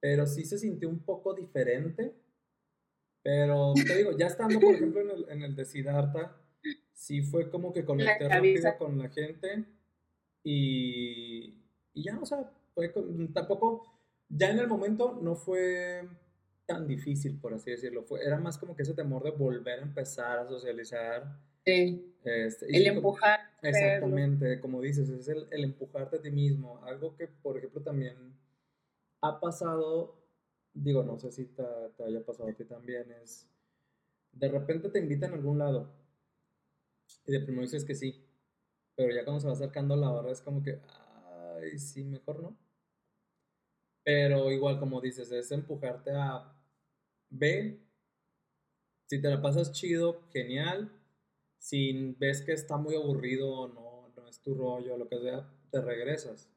pero 0.00 0.26
sí 0.26 0.44
se 0.44 0.58
sintió 0.58 0.88
un 0.88 1.04
poco 1.04 1.34
diferente. 1.34 2.16
Pero 3.22 3.74
te 3.74 3.96
digo, 3.96 4.16
ya 4.18 4.26
estando, 4.26 4.58
por 4.58 4.74
ejemplo, 4.74 5.02
en 5.02 5.10
el, 5.10 5.26
en 5.28 5.42
el 5.42 5.54
de 5.54 5.64
Siddhartha, 5.64 6.36
sí 6.92 7.22
fue 7.22 7.48
como 7.48 7.72
que 7.72 7.84
conecté 7.84 8.28
rápido 8.28 8.76
con 8.76 8.98
la 8.98 9.08
gente 9.08 9.66
y, 10.42 11.62
y 11.94 12.02
ya, 12.02 12.18
o 12.18 12.26
sea, 12.26 12.50
fue, 12.74 12.92
tampoco 13.32 13.97
ya 14.28 14.50
en 14.50 14.58
el 14.58 14.68
momento 14.68 15.18
no 15.20 15.34
fue 15.34 16.08
tan 16.66 16.86
difícil, 16.86 17.38
por 17.40 17.54
así 17.54 17.70
decirlo. 17.70 18.02
Fue, 18.02 18.24
era 18.24 18.38
más 18.38 18.58
como 18.58 18.76
que 18.76 18.82
ese 18.82 18.94
temor 18.94 19.22
de 19.22 19.30
volver 19.30 19.80
a 19.80 19.82
empezar 19.82 20.38
a 20.38 20.48
socializar. 20.48 21.38
Sí. 21.64 22.14
Este, 22.24 22.66
el 22.76 22.86
empujar. 22.86 23.40
Exactamente, 23.62 24.60
como 24.60 24.80
dices, 24.80 25.08
es 25.08 25.28
el, 25.28 25.46
el, 25.50 25.64
empujarte 25.64 26.16
a 26.16 26.22
ti 26.22 26.30
mismo. 26.30 26.84
Algo 26.84 27.16
que, 27.16 27.26
por 27.26 27.56
ejemplo, 27.56 27.82
también 27.82 28.16
ha 29.22 29.40
pasado, 29.40 30.16
digo, 30.74 31.02
no 31.02 31.18
sé 31.18 31.32
si 31.32 31.46
te, 31.46 31.64
te 31.96 32.04
haya 32.04 32.24
pasado 32.24 32.48
a 32.48 32.52
ti 32.52 32.64
también, 32.64 33.10
es, 33.22 33.48
de 34.32 34.48
repente 34.48 34.90
te 34.90 34.98
invitan 34.98 35.32
a 35.32 35.34
algún 35.34 35.58
lado 35.58 35.98
y 37.26 37.32
de 37.32 37.40
primero 37.40 37.62
dices 37.62 37.84
que 37.84 37.94
sí, 37.94 38.24
pero 38.94 39.14
ya 39.14 39.24
cuando 39.24 39.40
se 39.40 39.46
va 39.46 39.52
acercando 39.52 39.96
la 39.96 40.10
hora 40.10 40.30
es 40.30 40.40
como 40.40 40.62
que, 40.62 40.80
ay, 41.56 41.78
sí, 41.78 42.04
mejor 42.04 42.42
no. 42.42 42.56
Pero 44.08 44.50
igual, 44.50 44.80
como 44.80 45.02
dices, 45.02 45.30
es 45.32 45.52
empujarte 45.52 46.12
a 46.12 46.50
B. 47.28 47.78
Si 49.04 49.20
te 49.20 49.28
la 49.28 49.42
pasas 49.42 49.70
chido, 49.70 50.22
genial. 50.32 50.90
Si 51.58 52.14
ves 52.18 52.40
que 52.40 52.52
está 52.52 52.78
muy 52.78 52.94
aburrido, 52.94 53.68
no, 53.68 54.10
no 54.16 54.26
es 54.26 54.40
tu 54.40 54.54
rollo, 54.54 54.96
lo 54.96 55.10
que 55.10 55.18
sea, 55.18 55.46
te 55.70 55.82
regresas. 55.82 56.48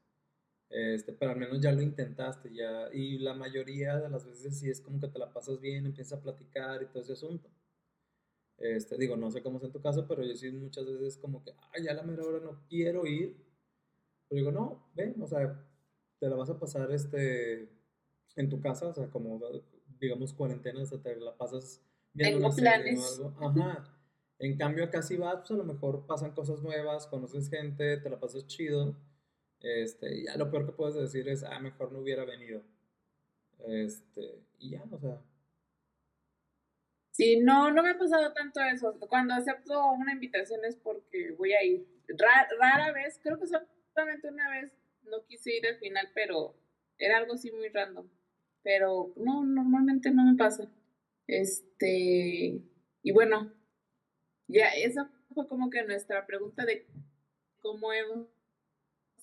Este, 0.70 1.12
pero 1.12 1.32
al 1.32 1.36
menos 1.36 1.60
ya 1.60 1.72
lo 1.72 1.82
intentaste, 1.82 2.54
ya. 2.54 2.88
Y 2.90 3.18
la 3.18 3.34
mayoría 3.34 3.98
de 3.98 4.08
las 4.08 4.24
veces 4.24 4.58
sí 4.58 4.70
es 4.70 4.80
como 4.80 4.98
que 4.98 5.08
te 5.08 5.18
la 5.18 5.30
pasas 5.30 5.60
bien, 5.60 5.84
empiezas 5.84 6.18
a 6.18 6.22
platicar 6.22 6.82
y 6.82 6.86
todo 6.86 7.02
ese 7.02 7.12
asunto. 7.12 7.50
Este, 8.56 8.96
digo, 8.96 9.14
no 9.14 9.30
sé 9.30 9.42
cómo 9.42 9.58
es 9.58 9.64
en 9.64 9.72
tu 9.72 9.82
caso, 9.82 10.06
pero 10.08 10.24
yo 10.24 10.34
sí 10.36 10.50
muchas 10.52 10.86
veces 10.86 11.18
como 11.18 11.44
que, 11.44 11.52
ay, 11.74 11.84
ya 11.84 11.92
la 11.92 12.02
mera 12.02 12.24
hora 12.24 12.40
no 12.42 12.62
quiero 12.66 13.04
ir. 13.06 13.36
Pero 14.26 14.38
digo, 14.38 14.52
no, 14.52 14.90
ven, 14.94 15.20
o 15.20 15.26
sea, 15.26 15.68
te 16.22 16.28
la 16.28 16.36
vas 16.36 16.50
a 16.50 16.56
pasar 16.56 16.88
este, 16.92 17.68
en 18.36 18.48
tu 18.48 18.60
casa, 18.60 18.86
o 18.86 18.94
sea, 18.94 19.08
como 19.08 19.40
digamos 19.98 20.32
cuarentena, 20.32 20.80
o 20.80 20.86
sea, 20.86 21.02
te 21.02 21.16
la 21.16 21.36
pasas 21.36 21.82
viendo 22.12 22.38
Tengo 22.38 22.54
planes. 22.54 23.18
o 23.18 23.26
algo. 23.26 23.60
Ajá. 23.60 23.84
En 24.38 24.56
cambio, 24.56 24.84
acá 24.84 25.02
si 25.02 25.16
vas, 25.16 25.38
pues 25.38 25.50
a 25.50 25.54
lo 25.54 25.64
mejor 25.64 26.06
pasan 26.06 26.30
cosas 26.30 26.62
nuevas, 26.62 27.08
conoces 27.08 27.50
gente, 27.50 27.96
te 27.96 28.08
la 28.08 28.20
pasas 28.20 28.46
chido. 28.46 28.94
Este, 29.58 30.14
y 30.14 30.26
ya 30.26 30.36
lo 30.36 30.48
peor 30.48 30.64
que 30.64 30.70
puedes 30.70 30.94
decir 30.94 31.28
es, 31.28 31.42
ah, 31.42 31.58
mejor 31.58 31.90
no 31.90 31.98
hubiera 31.98 32.24
venido. 32.24 32.62
Este, 33.66 34.44
y 34.60 34.70
ya, 34.70 34.84
o 34.92 34.98
sea. 35.00 35.20
Sí, 37.10 37.40
no, 37.40 37.72
no 37.72 37.82
me 37.82 37.90
ha 37.90 37.98
pasado 37.98 38.32
tanto 38.32 38.60
eso. 38.60 38.96
Cuando 39.08 39.34
acepto 39.34 39.90
una 39.90 40.12
invitación 40.12 40.64
es 40.64 40.76
porque 40.76 41.32
voy 41.32 41.52
a 41.52 41.64
ir. 41.64 41.84
rara 42.60 42.92
vez, 42.92 43.18
creo 43.20 43.40
que 43.40 43.48
solamente 43.48 44.28
una 44.28 44.48
vez 44.50 44.72
no 45.04 45.24
quise 45.26 45.56
ir 45.56 45.66
al 45.66 45.78
final, 45.78 46.08
pero 46.14 46.54
era 46.98 47.18
algo 47.18 47.34
así 47.34 47.50
muy 47.50 47.68
random. 47.68 48.08
Pero 48.62 49.12
no, 49.16 49.44
normalmente 49.44 50.10
no 50.10 50.24
me 50.24 50.36
pasa. 50.36 50.70
Este, 51.26 52.62
y 53.02 53.12
bueno, 53.12 53.52
ya 54.48 54.68
esa 54.68 55.10
fue 55.34 55.46
como 55.48 55.70
que 55.70 55.82
nuestra 55.84 56.26
pregunta 56.26 56.64
de 56.64 56.86
cómo 57.60 57.92
hemos 57.92 58.28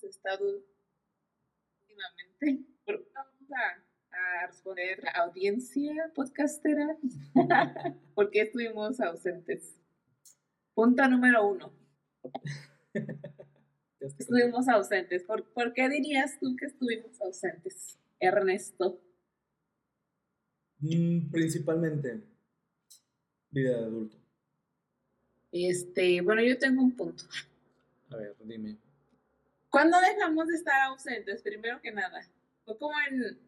estado 0.02 0.64
últimamente. 1.80 2.66
Vamos 3.14 3.52
a, 3.52 4.42
a 4.42 4.46
responder 4.46 5.00
a 5.00 5.18
la 5.18 5.24
audiencia 5.24 6.10
podcastera. 6.14 6.96
porque 8.14 8.42
estuvimos 8.42 9.00
ausentes? 9.00 9.76
Punto 10.74 11.08
número 11.08 11.46
uno. 11.46 11.72
estuvimos 14.00 14.68
ausentes. 14.68 15.22
¿Por, 15.24 15.44
¿Por, 15.52 15.72
qué 15.72 15.88
dirías 15.88 16.38
tú 16.40 16.56
que 16.56 16.66
estuvimos 16.66 17.20
ausentes, 17.20 17.98
Ernesto? 18.18 19.00
Mm, 20.78 21.30
principalmente 21.30 22.22
vida 23.50 23.78
de 23.78 23.84
adulto. 23.84 24.16
Este, 25.52 26.20
bueno, 26.20 26.42
yo 26.42 26.58
tengo 26.58 26.82
un 26.82 26.96
punto. 26.96 27.24
A 28.10 28.16
ver, 28.16 28.36
dime. 28.44 28.78
¿Cuándo 29.68 29.98
dejamos 30.00 30.48
de 30.48 30.54
estar 30.56 30.80
ausentes? 30.82 31.42
Primero 31.42 31.80
que 31.80 31.92
nada. 31.92 32.20
Fue 32.64 32.78
como 32.78 32.94
en 33.08 33.38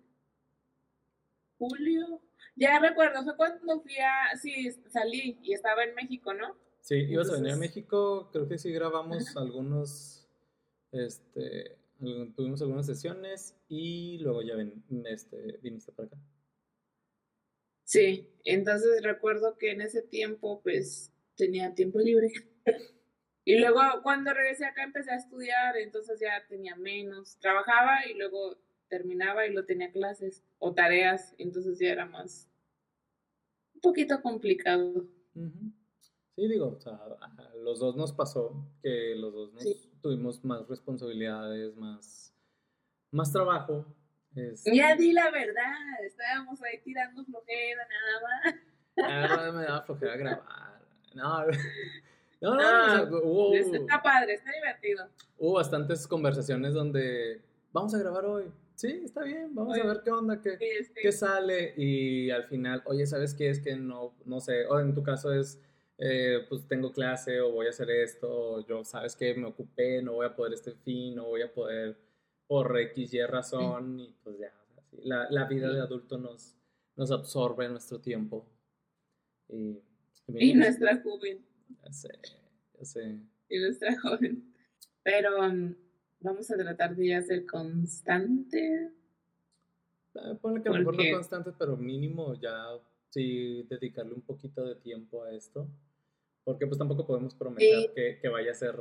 julio. 1.59 2.21
Ya 2.57 2.79
recuerdo, 2.79 3.23
fue 3.25 3.37
cuando 3.37 3.81
fui 3.81 3.97
a. 3.97 4.37
Sí, 4.37 4.71
salí 4.91 5.39
y 5.43 5.55
estaba 5.55 5.85
en 5.85 5.95
México, 5.95 6.35
¿no? 6.35 6.57
Sí, 6.81 6.97
ibas 6.97 7.31
a 7.31 7.35
venir 7.35 7.53
a 7.53 7.57
México. 7.57 8.29
Creo 8.33 8.49
que 8.49 8.59
sí 8.59 8.73
grabamos 8.73 9.37
algunos. 9.37 10.22
Este. 10.93 11.79
Tuvimos 12.35 12.61
algunas 12.61 12.87
sesiones 12.87 13.57
y 13.69 14.19
luego 14.19 14.43
ya 14.43 14.57
ven, 14.57 14.83
este, 15.07 15.59
viniste 15.63 15.93
para 15.93 16.09
acá. 16.09 16.17
Sí, 17.85 18.29
entonces 18.45 19.03
recuerdo 19.03 19.57
que 19.57 19.71
en 19.71 19.83
ese 19.83 20.03
tiempo 20.03 20.61
pues 20.63 21.13
tenía 21.37 21.75
tiempo 21.75 22.01
libre. 22.01 22.33
y 23.45 23.59
luego 23.59 23.81
cuando 24.03 24.35
regresé 24.35 24.65
acá 24.65 24.83
empecé 24.83 25.13
a 25.13 25.17
estudiar, 25.17 25.77
entonces 25.77 26.19
ya 26.21 26.45
tenía 26.49 26.75
menos. 26.75 27.39
Trabajaba 27.39 28.07
y 28.11 28.15
luego 28.15 28.59
terminaba 28.89 29.47
y 29.47 29.53
lo 29.53 29.65
tenía 29.65 29.93
clases 29.93 30.43
o 30.59 30.75
tareas, 30.75 31.35
entonces 31.39 31.79
ya 31.79 31.91
era 31.91 32.07
más 32.07 32.49
un 33.75 33.81
poquito 33.81 34.21
complicado. 34.21 35.07
Sí, 36.37 36.49
digo, 36.49 36.75
o 36.77 36.81
sea, 36.81 36.95
a 36.95 37.55
los 37.57 37.79
dos 37.79 37.97
nos 37.97 38.13
pasó 38.13 38.67
que 38.83 39.15
los 39.17 39.33
dos 39.33 39.51
tuvimos 40.01 40.45
más 40.45 40.67
responsabilidades, 40.69 41.77
más, 41.77 42.35
más 43.11 43.33
trabajo. 43.33 43.85
Ya 44.65 44.97
di 44.97 45.13
la 45.13 45.31
verdad, 45.31 46.05
estábamos 46.05 46.63
ahí 46.63 46.81
tirando 46.83 47.23
flojera 47.25 47.87
nada 47.87 48.21
más. 48.23 49.31
Verdad 49.31 49.53
me 49.53 49.65
daba 49.65 49.83
flojera 49.83 50.17
grabar. 50.17 50.83
No, 51.15 51.47
no, 52.41 52.57
no, 53.05 53.55
está 53.55 54.03
padre, 54.03 54.35
está 54.35 54.51
divertido. 54.53 55.09
Hubo 55.37 55.55
bastantes 55.55 56.07
conversaciones 56.07 56.73
donde 56.73 57.43
vamos 57.73 57.95
a 57.95 57.99
grabar 57.99 58.25
hoy 58.25 58.51
sí, 58.83 59.03
está 59.05 59.23
bien, 59.23 59.55
vamos 59.55 59.79
a 59.79 59.87
ver 59.87 60.01
qué 60.05 60.11
onda, 60.11 60.41
qué, 60.41 60.59
qué, 61.01 61.13
sale. 61.13 61.73
Y 61.77 62.31
al 62.31 62.45
final, 62.45 62.83
oye, 62.87 63.07
¿sabes 63.07 63.33
qué? 63.33 63.49
Es 63.49 63.61
que 63.61 63.77
no, 63.77 64.15
no 64.25 64.41
sé, 64.41 64.67
o 64.67 64.81
en 64.81 64.93
tu 64.93 65.05
caso 65.05 65.33
es, 65.33 65.61
eh, 66.05 66.47
pues 66.49 66.67
tengo 66.67 66.93
clase 66.93 67.41
o 67.41 67.53
voy 67.53 67.67
a 67.67 67.71
hacer 67.71 67.91
esto, 67.91 68.29
o 68.31 68.67
yo, 68.67 68.85
¿sabes 68.85 69.15
qué? 69.15 69.35
Me 69.35 69.47
ocupé, 69.47 70.03
no 70.03 70.15
voy 70.15 70.27
a 70.27 70.35
poder 70.35 70.55
este 70.55 70.73
fin, 70.73 71.15
no 71.15 71.27
voy 71.27 71.43
a 71.43 71.53
poder 71.53 71.97
por 72.47 72.77
X, 72.79 73.15
Y 73.15 73.23
razón, 73.23 74.01
y 74.01 74.15
pues 74.23 74.39
ya, 74.39 74.53
la, 75.05 75.29
la, 75.31 75.45
vida 75.45 75.73
de 75.73 75.81
adulto 75.81 76.19
nos, 76.19 76.57
nos 76.97 77.11
absorbe 77.11 77.69
nuestro 77.69 78.01
tiempo. 78.01 78.47
Y, 79.49 79.79
y 80.27 80.55
nuestra 80.55 81.01
joven. 81.03 81.45
Ya 81.85 81.93
sé, 81.93 82.09
ya 82.79 82.85
sé. 82.85 83.19
Y 83.49 83.59
nuestra 83.59 83.99
joven. 84.03 84.53
Pero... 85.03 85.41
Um, 85.41 85.75
vamos 86.23 86.51
a 86.51 86.57
tratar 86.57 86.95
de 86.97 87.23
ser 87.23 87.47
constante. 87.47 88.91
Eh, 90.15 90.35
ponle 90.41 90.63
que 90.63 90.69
a 90.69 90.73
lo 90.73 90.79
mejor 90.79 90.97
no 90.97 91.13
constante, 91.15 91.53
pero 91.59 91.77
mínimo 91.77 92.35
ya 92.35 92.79
sí 93.11 93.65
dedicarle 93.69 94.15
un 94.15 94.23
poquito 94.23 94.65
de 94.65 94.77
tiempo 94.77 95.25
a 95.25 95.33
esto. 95.33 95.69
Porque 96.45 96.67
pues 96.67 96.79
tampoco 96.79 97.07
podemos 97.07 97.35
prometer 97.35 97.93
que, 97.95 98.19
que, 98.21 98.29
vaya 98.29 98.51
a 98.51 98.55
ser 98.55 98.77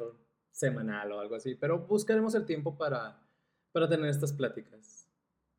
semanal 0.52 1.12
o 1.12 1.20
algo 1.20 1.36
así, 1.36 1.56
pero 1.56 1.80
buscaremos 1.80 2.34
el 2.36 2.46
tiempo 2.46 2.78
para, 2.78 3.22
para 3.72 3.88
tener 3.88 4.10
estas 4.10 4.34
pláticas. 4.34 5.08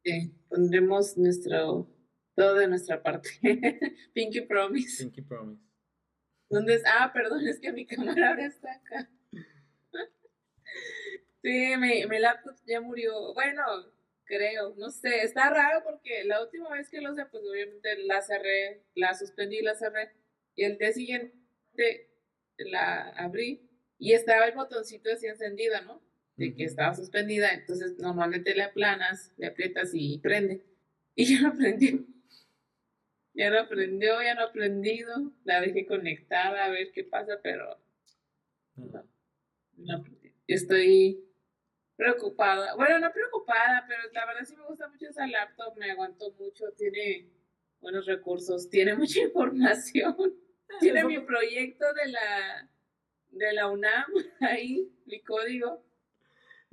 Sí, 0.05 0.35
pondremos 0.49 1.17
nuestro, 1.17 1.89
todo 2.35 2.55
de 2.57 2.67
nuestra 2.67 3.03
parte. 3.03 3.31
Pinky 4.13 4.41
Promise. 4.43 5.05
Pinky 5.05 5.23
Promise. 5.23 5.63
¿Dónde 6.51 6.75
es? 6.75 6.83
Ah, 6.85 7.11
perdón, 7.15 7.47
es 7.47 7.61
que 7.61 7.73
mi 7.73 7.87
cámara 7.87 8.31
ahora 8.31 8.47
está 8.47 8.73
acá. 8.73 9.09
Sí, 11.43 11.77
mi, 11.77 12.07
mi 12.07 12.19
laptop 12.19 12.57
ya 12.67 12.81
murió. 12.81 13.35
Bueno, 13.35 13.63
creo, 14.25 14.75
no 14.77 14.91
sé, 14.91 15.23
está 15.23 15.51
raro 15.51 15.83
porque 15.85 16.25
la 16.25 16.43
última 16.43 16.71
vez 16.71 16.89
que 16.89 17.01
lo 17.01 17.15
sé, 17.15 17.27
pues 17.27 17.43
obviamente 17.45 17.97
la 18.05 18.23
cerré, 18.23 18.85
la 18.95 19.15
suspendí, 19.15 19.61
la 19.61 19.75
cerré. 19.75 20.13
Y 20.55 20.65
el 20.65 20.79
día 20.79 20.93
siguiente 20.93 21.37
la 22.59 23.11
abrí 23.11 23.69
y 23.99 24.13
estaba 24.13 24.47
el 24.47 24.55
botoncito 24.55 25.11
así 25.13 25.27
encendido, 25.27 25.81
¿no? 25.83 26.03
De 26.37 26.55
que 26.55 26.65
estaba 26.65 26.95
suspendida. 26.95 27.53
Entonces 27.53 27.99
normalmente 27.99 28.55
le 28.55 28.65
aplanas, 28.65 29.33
le 29.37 29.47
aprietas 29.47 29.91
y 29.95 30.19
prende. 30.19 30.65
Y 31.15 31.27
ya 31.27 31.43
no 31.43 31.55
prendió. 31.55 32.07
Ya 33.35 33.51
no 33.51 33.69
prendió, 33.69 34.23
ya 34.23 34.35
no 34.35 34.45
ha 34.45 34.53
prendido. 34.53 35.31
La 35.45 35.61
dejé 35.61 35.85
conectada 35.85 36.65
a 36.65 36.71
ver 36.71 36.91
qué 36.93 37.05
pasa, 37.05 37.39
pero 37.43 37.79
no, 38.77 39.05
no 39.77 40.05
estoy 40.47 41.23
preocupada. 41.97 42.75
Bueno, 42.77 42.99
no 42.99 43.13
preocupada, 43.13 43.85
pero 43.87 44.03
la 44.13 44.27
verdad 44.27 44.45
sí 44.45 44.57
me 44.57 44.67
gusta 44.67 44.89
mucho 44.89 45.09
esa 45.09 45.27
laptop, 45.27 45.77
me 45.77 45.91
aguantó 45.91 46.33
mucho, 46.33 46.73
tiene 46.77 47.29
buenos 47.81 48.07
recursos, 48.07 48.69
tiene 48.69 48.95
mucha 48.97 49.21
información. 49.21 50.35
Tiene 50.81 51.05
mi 51.05 51.19
proyecto 51.21 51.85
de 51.95 52.13
la 52.13 52.69
de 53.31 53.53
la 53.55 53.69
UNAM 53.69 54.07
ahí, 54.41 54.93
mi 55.07 55.21
código. 55.21 55.83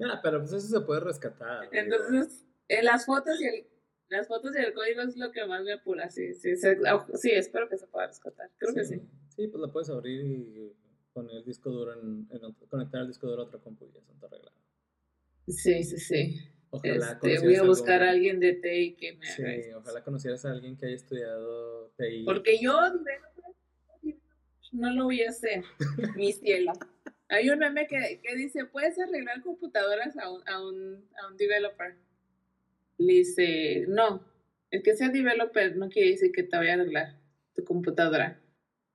Ah, 0.02 0.20
pero 0.22 0.40
pues 0.40 0.54
eso 0.54 0.68
se 0.68 0.86
puede 0.86 1.02
rescatar. 1.02 1.68
Entonces, 1.72 2.46
en 2.68 2.86
las 2.86 3.06
fotos 3.06 3.40
y 3.42 3.46
el 3.48 3.70
las 4.10 4.28
fotos 4.28 4.56
y 4.56 4.60
el 4.60 4.74
código 4.74 5.02
es 5.02 5.16
lo 5.18 5.32
que 5.32 5.46
más 5.46 5.64
me 5.64 5.74
apura, 5.74 6.10
sí, 6.10 6.34
sí, 6.34 6.56
sí, 6.56 7.32
espero 7.32 7.70
que 7.70 7.78
se 7.78 7.88
pueda 7.88 8.08
rescatar, 8.08 8.50
creo 8.58 8.74
que 8.74 8.84
sí. 8.84 9.02
Sí, 9.36 9.48
pues 9.48 9.62
la 9.62 9.72
puedes 9.72 9.90
abrir 9.90 10.26
y 10.26 10.74
poner 11.14 11.38
el 11.38 11.46
disco 11.46 11.70
duro 11.70 11.94
en, 11.94 12.28
conectar 12.70 13.02
el 13.02 13.08
disco 13.08 13.28
duro 13.28 13.44
a 13.44 13.46
otra 13.46 13.60
compu 13.60 13.86
y 13.86 13.92
ya 13.92 14.00
está 14.00 14.26
arreglado. 14.26 14.58
Sí, 15.48 15.84
sí, 15.84 15.98
sí. 15.98 16.40
Ojalá 16.72 17.12
este, 17.24 17.40
voy 17.40 17.56
a 17.56 17.64
buscar 17.64 18.04
a 18.04 18.12
alguien 18.12 18.40
de 18.40 18.54
TI 18.54 18.96
que 18.96 19.14
me 19.14 19.28
haga 19.28 19.64
Sí, 19.64 19.72
ojalá 19.74 20.04
conocieras 20.04 20.46
a 20.46 20.52
alguien 20.52 20.78
que 20.78 20.86
haya 20.88 20.96
estudiado 20.96 21.92
TI. 21.98 22.24
Porque 22.26 22.60
yo 22.60 22.78
no 24.72 24.94
lo 24.94 25.06
voy 25.06 25.24
a 25.24 25.30
hacer, 25.30 25.64
mi 26.16 26.32
cielo. 26.34 26.74
Hay 27.30 27.50
un 27.50 27.60
meme 27.60 27.88
que, 27.88 28.20
que, 28.24 28.36
dice, 28.36 28.66
¿puedes 28.66 28.98
arreglar 29.00 29.42
computadoras 29.42 30.18
a 30.18 30.32
un, 30.32 30.48
a 30.48 30.62
un, 30.62 31.08
a 31.22 31.28
un 31.28 31.38
developer? 31.38 31.96
Le 32.98 33.14
dice, 33.14 33.86
no, 33.88 34.24
el 34.72 34.84
que 34.84 34.96
sea 34.96 35.10
developer 35.10 35.76
no 35.78 35.90
quiere 35.90 36.12
decir 36.12 36.32
que 36.32 36.44
te 36.44 36.58
vaya 36.58 36.72
a 36.72 36.76
arreglar 36.76 37.20
tu 37.54 37.64
computadora. 37.64 38.40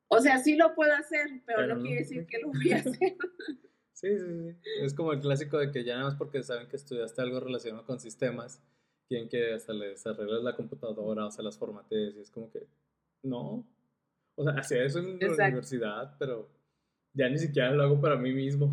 O 0.08 0.20
sea, 0.20 0.38
sí 0.38 0.56
lo 0.56 0.74
puedo 0.74 0.92
hacer, 0.94 1.26
pero, 1.46 1.66
no, 1.66 1.82
quiere 1.82 2.00
decir 2.00 2.26
que 2.26 2.38
lo 2.38 2.48
voy 2.48 2.72
a 2.72 2.76
hacer. 2.76 3.16
Sí, 3.94 4.18
sí, 4.18 4.26
sí. 4.26 4.56
Es 4.82 4.92
como 4.92 5.12
el 5.12 5.20
clásico 5.20 5.56
de 5.56 5.70
que 5.70 5.84
ya 5.84 5.94
nada 5.94 6.08
más 6.08 6.16
porque 6.16 6.42
saben 6.42 6.68
que 6.68 6.76
estudiaste 6.76 7.22
algo 7.22 7.38
relacionado 7.38 7.86
con 7.86 8.00
sistemas, 8.00 8.60
quieren 9.08 9.28
que 9.28 9.54
hasta 9.54 9.72
les 9.72 10.04
arregles 10.04 10.42
la 10.42 10.56
computadora, 10.56 11.24
o 11.24 11.30
sea, 11.30 11.44
las 11.44 11.56
formatees, 11.56 12.16
y 12.16 12.20
es 12.20 12.30
como 12.30 12.50
que, 12.50 12.66
no. 13.22 13.64
O 14.36 14.44
sea, 14.44 14.54
hacía 14.54 14.84
eso 14.84 14.98
en 14.98 15.18
la 15.18 15.46
universidad, 15.46 16.16
pero 16.18 16.50
ya 17.12 17.28
ni 17.28 17.38
siquiera 17.38 17.70
lo 17.70 17.84
hago 17.84 18.00
para 18.00 18.16
mí 18.16 18.32
mismo. 18.32 18.70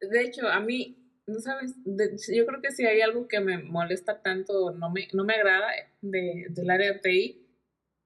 De 0.00 0.22
hecho, 0.22 0.48
a 0.48 0.60
mí, 0.60 0.96
no 1.26 1.40
sabes, 1.40 1.74
yo 1.84 2.46
creo 2.46 2.60
que 2.60 2.70
si 2.70 2.86
hay 2.86 3.00
algo 3.00 3.26
que 3.26 3.40
me 3.40 3.58
molesta 3.58 4.22
tanto, 4.22 4.72
no 4.72 4.90
me, 4.90 5.08
no 5.12 5.24
me 5.24 5.34
agrada 5.34 5.68
de, 6.00 6.46
del 6.50 6.70
área 6.70 6.92
de 6.92 6.98
TI, 6.98 7.46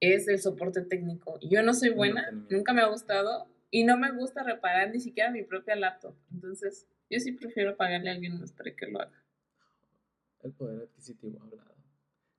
es 0.01 0.29
el 0.29 0.39
soporte 0.39 0.83
técnico. 0.83 1.39
Yo 1.41 1.63
no 1.63 1.75
soy 1.75 1.91
buena, 1.91 2.31
nunca 2.51 2.73
me 2.73 2.83
ha 2.83 2.87
gustado, 2.87 3.49
y 3.71 3.83
no 3.83 3.97
me 3.97 4.13
gusta 4.13 4.45
reparar 4.45 4.91
ni 4.91 5.01
siquiera 5.01 5.31
mi 5.31 5.43
propia 5.43 5.75
laptop. 5.75 6.15
Entonces, 6.33 6.87
yo 7.11 7.19
sí 7.19 7.33
prefiero 7.33 7.77
pagarle 7.77 8.11
a 8.11 8.13
alguien 8.13 8.39
más 8.39 8.53
para 8.53 8.75
que 8.75 8.87
lo 8.87 9.01
haga. 9.01 9.25
El 10.43 10.53
poder 10.53 10.83
adquisitivo 10.83 11.43
hablado. 11.43 11.74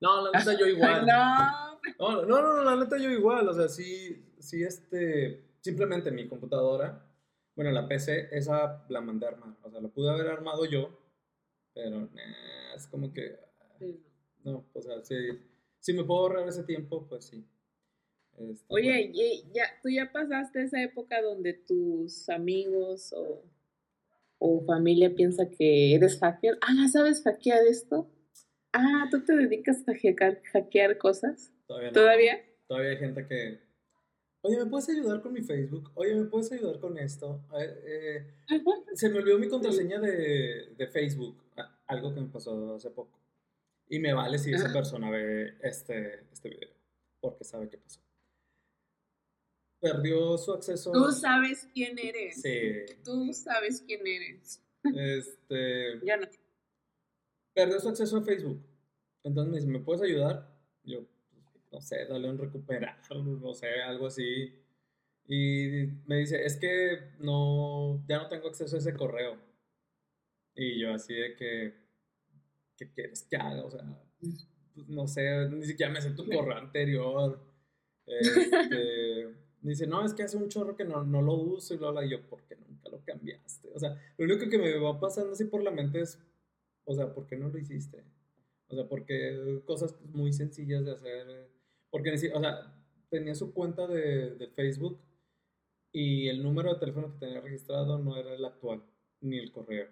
No, 0.05 0.21
la 0.21 0.37
neta 0.37 0.53
yo 0.53 0.67
igual. 0.75 1.05
no. 1.05 1.79
no. 1.99 2.25
No, 2.25 2.41
no, 2.41 2.63
la 2.63 2.75
neta 2.75 2.97
yo 2.97 3.09
igual. 3.09 3.49
O 3.49 3.53
sea, 3.53 3.67
sí, 3.67 4.23
sí, 4.39 4.63
este. 4.63 5.43
Simplemente 5.61 6.11
mi 6.11 6.27
computadora, 6.27 7.03
bueno, 7.55 7.71
la 7.71 7.87
PC, 7.87 8.29
esa 8.31 8.85
la 8.89 9.01
mandé 9.01 9.25
a 9.25 9.29
armar. 9.29 9.55
O 9.63 9.71
sea, 9.71 9.81
la 9.81 9.87
pude 9.87 10.11
haber 10.11 10.27
armado 10.27 10.65
yo, 10.65 10.95
pero 11.73 12.07
es 12.75 12.85
como 12.87 13.11
que. 13.11 13.35
No, 14.43 14.63
o 14.73 14.81
sea, 14.81 15.03
si, 15.03 15.15
si 15.79 15.93
me 15.93 16.03
puedo 16.03 16.19
ahorrar 16.19 16.47
ese 16.47 16.63
tiempo, 16.63 17.07
pues 17.07 17.25
sí. 17.25 17.43
Este, 18.37 18.65
Oye, 18.67 19.11
ya, 19.53 19.63
¿tú 19.81 19.89
ya 19.89 20.11
pasaste 20.11 20.61
esa 20.61 20.83
época 20.83 21.19
donde 21.21 21.53
tus 21.53 22.29
amigos 22.29 23.11
o, 23.13 23.43
o 24.37 24.65
familia 24.65 25.15
piensa 25.15 25.49
que 25.49 25.95
eres 25.95 26.19
hacker? 26.19 26.59
Ah, 26.61 26.87
¿sabes 26.91 27.23
hackear 27.23 27.65
esto? 27.65 28.07
Ah, 28.77 29.07
¿tú 29.09 29.23
te 29.23 29.33
dedicas 29.33 29.87
a 29.87 29.93
hackear, 29.93 30.41
hackear 30.51 30.97
cosas? 30.97 31.53
Todavía 31.65 31.91
¿Todavía? 31.93 32.45
Todavía 32.67 32.89
hay 32.91 32.97
gente 32.97 33.25
que... 33.25 33.61
oye, 34.41 34.57
¿me 34.57 34.65
puedes 34.65 34.89
ayudar 34.89 35.21
con 35.21 35.31
mi 35.31 35.41
Facebook? 35.41 35.91
Oye, 35.95 36.13
¿me 36.13 36.25
puedes 36.25 36.51
ayudar 36.51 36.79
con 36.79 36.97
esto? 36.97 37.41
Eh, 37.57 38.27
eh, 38.49 38.63
se 38.93 39.09
me 39.09 39.19
olvidó 39.19 39.39
mi 39.39 39.47
contraseña 39.47 40.01
de, 40.01 40.73
de, 40.75 40.87
Facebook, 40.87 41.41
algo 41.87 42.13
que 42.13 42.19
me 42.19 42.27
pasó 42.27 42.75
hace 42.75 42.89
poco. 42.89 43.17
Y 43.87 43.99
me 43.99 44.13
vale 44.13 44.37
si 44.39 44.51
esa 44.51 44.73
persona 44.73 45.09
ve 45.09 45.53
este, 45.61 46.25
este 46.33 46.49
video, 46.49 46.69
porque 47.21 47.45
sabe 47.45 47.69
qué 47.69 47.77
pasó. 47.77 48.01
Perdió 49.79 50.37
su 50.37 50.51
acceso. 50.51 50.91
Tú 50.91 51.11
sabes 51.13 51.69
quién 51.73 51.97
eres. 51.97 52.41
Sí. 52.41 52.85
Tú 53.05 53.31
sabes 53.31 53.83
quién 53.87 54.05
eres. 54.05 54.61
Este. 54.83 56.05
ya 56.05 56.17
no. 56.17 56.27
Perdió 57.55 57.79
su 57.79 57.89
acceso 57.89 58.17
a 58.17 58.21
Facebook. 58.21 58.61
Entonces 59.23 59.51
me 59.51 59.57
dice, 59.57 59.71
¿me 59.71 59.79
puedes 59.79 60.03
ayudar? 60.03 60.53
Yo, 60.83 60.99
no 61.71 61.81
sé, 61.81 62.05
dale 62.05 62.29
un 62.29 62.37
recuperar, 62.37 62.99
no 63.09 63.53
sé, 63.53 63.81
algo 63.81 64.07
así. 64.07 64.53
Y 65.27 65.87
me 66.05 66.17
dice, 66.17 66.45
es 66.45 66.57
que 66.57 67.13
no, 67.19 68.05
ya 68.07 68.19
no 68.19 68.27
tengo 68.27 68.47
acceso 68.47 68.75
a 68.75 68.79
ese 68.79 68.93
correo. 68.93 69.37
Y 70.53 70.79
yo 70.79 70.93
así 70.93 71.13
de 71.13 71.35
que, 71.35 71.73
¿qué 72.77 72.91
quieres 72.91 73.23
que 73.23 73.37
haga? 73.37 73.65
O 73.65 73.71
sea, 73.71 73.81
pues, 74.19 74.47
no 74.87 75.07
sé, 75.07 75.49
ni 75.49 75.65
siquiera 75.65 75.91
me 75.91 76.01
sé 76.01 76.11
tu 76.11 76.25
correo 76.25 76.57
anterior. 76.57 77.39
Este, 78.05 79.33
dice, 79.61 79.87
no, 79.87 80.05
es 80.05 80.13
que 80.13 80.23
hace 80.23 80.37
un 80.37 80.49
chorro 80.49 80.75
que 80.75 80.85
no, 80.85 81.03
no 81.03 81.21
lo 81.21 81.33
uso 81.33 81.73
y 81.73 81.77
lo 81.77 81.87
habla. 81.87 82.05
Y 82.05 82.09
yo, 82.09 82.21
¿por 82.27 82.43
qué 82.43 82.55
nunca 82.55 82.89
lo 82.89 83.03
cambiaste? 83.03 83.71
O 83.73 83.79
sea, 83.79 83.99
lo 84.17 84.25
único 84.25 84.49
que 84.49 84.59
me 84.59 84.77
va 84.77 84.99
pasando 84.99 85.31
así 85.31 85.45
por 85.45 85.63
la 85.63 85.71
mente 85.71 86.01
es, 86.01 86.19
o 86.85 86.93
sea, 86.93 87.13
¿por 87.13 87.27
qué 87.27 87.35
no 87.35 87.49
lo 87.49 87.57
hiciste? 87.57 88.03
O 88.67 88.75
sea, 88.75 88.87
porque 88.87 89.61
cosas 89.65 89.95
muy 90.13 90.33
sencillas 90.33 90.85
de 90.85 90.91
hacer. 90.91 91.49
Porque, 91.89 92.11
o 92.11 92.17
sea, 92.17 92.75
tenía 93.09 93.35
su 93.35 93.53
cuenta 93.53 93.87
de, 93.87 94.35
de 94.35 94.47
Facebook 94.47 94.99
y 95.91 96.27
el 96.27 96.43
número 96.43 96.73
de 96.73 96.79
teléfono 96.79 97.13
que 97.13 97.19
tenía 97.19 97.41
registrado 97.41 97.97
no 97.97 98.17
era 98.17 98.33
el 98.33 98.43
actual, 98.43 98.83
ni 99.21 99.37
el 99.37 99.51
correo. 99.51 99.87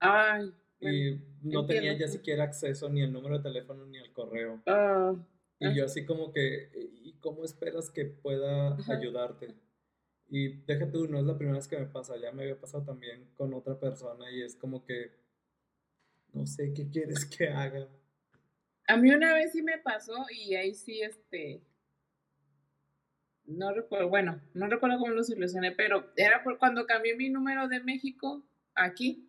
Ay. 0.00 0.52
Y 0.80 1.20
no 1.42 1.64
tenía 1.64 1.96
ya 1.96 2.08
siquiera 2.08 2.42
acceso 2.42 2.88
ni 2.88 3.02
al 3.02 3.12
número 3.12 3.38
de 3.38 3.44
teléfono 3.44 3.86
ni 3.86 3.98
al 3.98 4.12
correo. 4.12 4.60
Ah, 4.66 5.14
y 5.60 5.66
ah. 5.66 5.72
yo 5.72 5.84
así 5.84 6.04
como 6.04 6.32
que, 6.32 6.70
¿y 7.04 7.12
cómo 7.20 7.44
esperas 7.44 7.88
que 7.88 8.06
pueda 8.06 8.76
ayudarte? 8.88 9.54
Y 10.28 10.64
déjate 10.64 10.90
tú, 10.90 11.06
no 11.06 11.20
es 11.20 11.24
la 11.24 11.36
primera 11.36 11.58
vez 11.58 11.68
que 11.68 11.78
me 11.78 11.86
pasa, 11.86 12.16
ya 12.16 12.32
me 12.32 12.42
había 12.42 12.58
pasado 12.58 12.82
también 12.82 13.30
con 13.34 13.54
otra 13.54 13.78
persona 13.78 14.28
y 14.32 14.42
es 14.42 14.56
como 14.56 14.84
que 14.84 15.12
no 16.32 16.46
sé 16.46 16.72
qué 16.74 16.88
quieres 16.88 17.24
que 17.26 17.48
haga. 17.48 17.88
A 18.88 18.96
mí 18.96 19.10
una 19.10 19.34
vez 19.34 19.52
sí 19.52 19.62
me 19.62 19.78
pasó 19.78 20.26
y 20.30 20.54
ahí 20.54 20.74
sí, 20.74 21.00
este, 21.02 21.62
no 23.44 23.72
recuerdo, 23.72 24.08
bueno, 24.08 24.40
no 24.54 24.66
recuerdo 24.66 24.98
cómo 24.98 25.12
lo 25.12 25.24
solucioné, 25.24 25.72
pero 25.72 26.12
era 26.16 26.42
por 26.42 26.58
cuando 26.58 26.86
cambié 26.86 27.14
mi 27.14 27.28
número 27.28 27.68
de 27.68 27.80
México 27.80 28.42
aquí. 28.74 29.28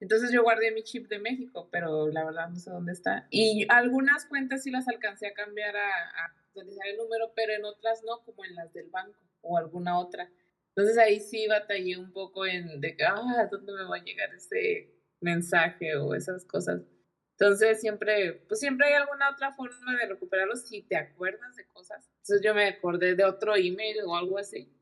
Entonces 0.00 0.32
yo 0.32 0.42
guardé 0.42 0.72
mi 0.72 0.82
chip 0.82 1.08
de 1.08 1.20
México, 1.20 1.68
pero 1.70 2.08
la 2.08 2.24
verdad 2.24 2.48
no 2.48 2.56
sé 2.56 2.70
dónde 2.70 2.92
está. 2.92 3.28
Y 3.30 3.66
algunas 3.68 4.26
cuentas 4.26 4.64
sí 4.64 4.70
las 4.70 4.88
alcancé 4.88 5.28
a 5.28 5.34
cambiar 5.34 5.76
a, 5.76 5.88
a 5.88 6.34
utilizar 6.54 6.86
el 6.88 6.96
número, 6.96 7.32
pero 7.36 7.52
en 7.52 7.64
otras 7.64 8.02
no, 8.04 8.24
como 8.24 8.44
en 8.44 8.56
las 8.56 8.72
del 8.72 8.90
banco 8.90 9.20
o 9.42 9.56
alguna 9.56 9.98
otra. 9.98 10.28
Entonces 10.74 10.98
ahí 10.98 11.20
sí 11.20 11.46
batallé 11.46 11.98
un 11.98 12.12
poco 12.12 12.46
en 12.46 12.80
de 12.80 12.96
ah, 13.06 13.46
¿dónde 13.50 13.72
me 13.72 13.84
va 13.84 13.96
a 13.96 14.02
llegar 14.02 14.34
ese 14.34 14.92
mensaje 15.22 15.96
o 15.96 16.14
esas 16.14 16.44
cosas. 16.44 16.82
Entonces 17.38 17.80
siempre, 17.80 18.44
pues 18.46 18.60
siempre 18.60 18.86
hay 18.86 18.94
alguna 18.94 19.30
otra 19.30 19.52
forma 19.52 19.96
de 19.96 20.06
recuperarlo 20.06 20.54
si 20.56 20.82
te 20.82 20.96
acuerdas 20.96 21.56
de 21.56 21.66
cosas. 21.66 22.08
Entonces 22.18 22.40
yo 22.42 22.54
me 22.54 22.68
acordé 22.68 23.14
de 23.14 23.24
otro 23.24 23.56
email 23.56 23.96
o 24.06 24.14
algo 24.14 24.38
así. 24.38 24.72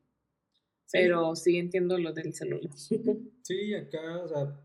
Pero 0.91 1.35
sí 1.35 1.57
entiendo 1.57 1.97
lo 1.97 2.13
del 2.13 2.33
celular. 2.33 2.71
Sí, 3.43 3.73
acá, 3.73 4.19
o 4.19 4.27
sea, 4.27 4.59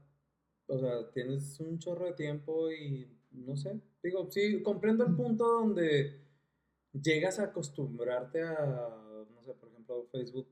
o 0.66 0.78
sea, 0.78 1.10
tienes 1.10 1.58
un 1.60 1.78
chorro 1.78 2.06
de 2.06 2.12
tiempo 2.12 2.70
y 2.70 3.08
no 3.30 3.56
sé. 3.56 3.80
Digo, 4.02 4.30
sí, 4.30 4.62
comprendo 4.62 5.04
el 5.04 5.14
punto 5.14 5.44
donde 5.44 6.20
llegas 6.92 7.38
a 7.38 7.44
acostumbrarte 7.44 8.42
a, 8.42 9.24
no 9.30 9.42
sé, 9.44 9.54
por 9.54 9.70
ejemplo, 9.70 10.06
Facebook, 10.12 10.48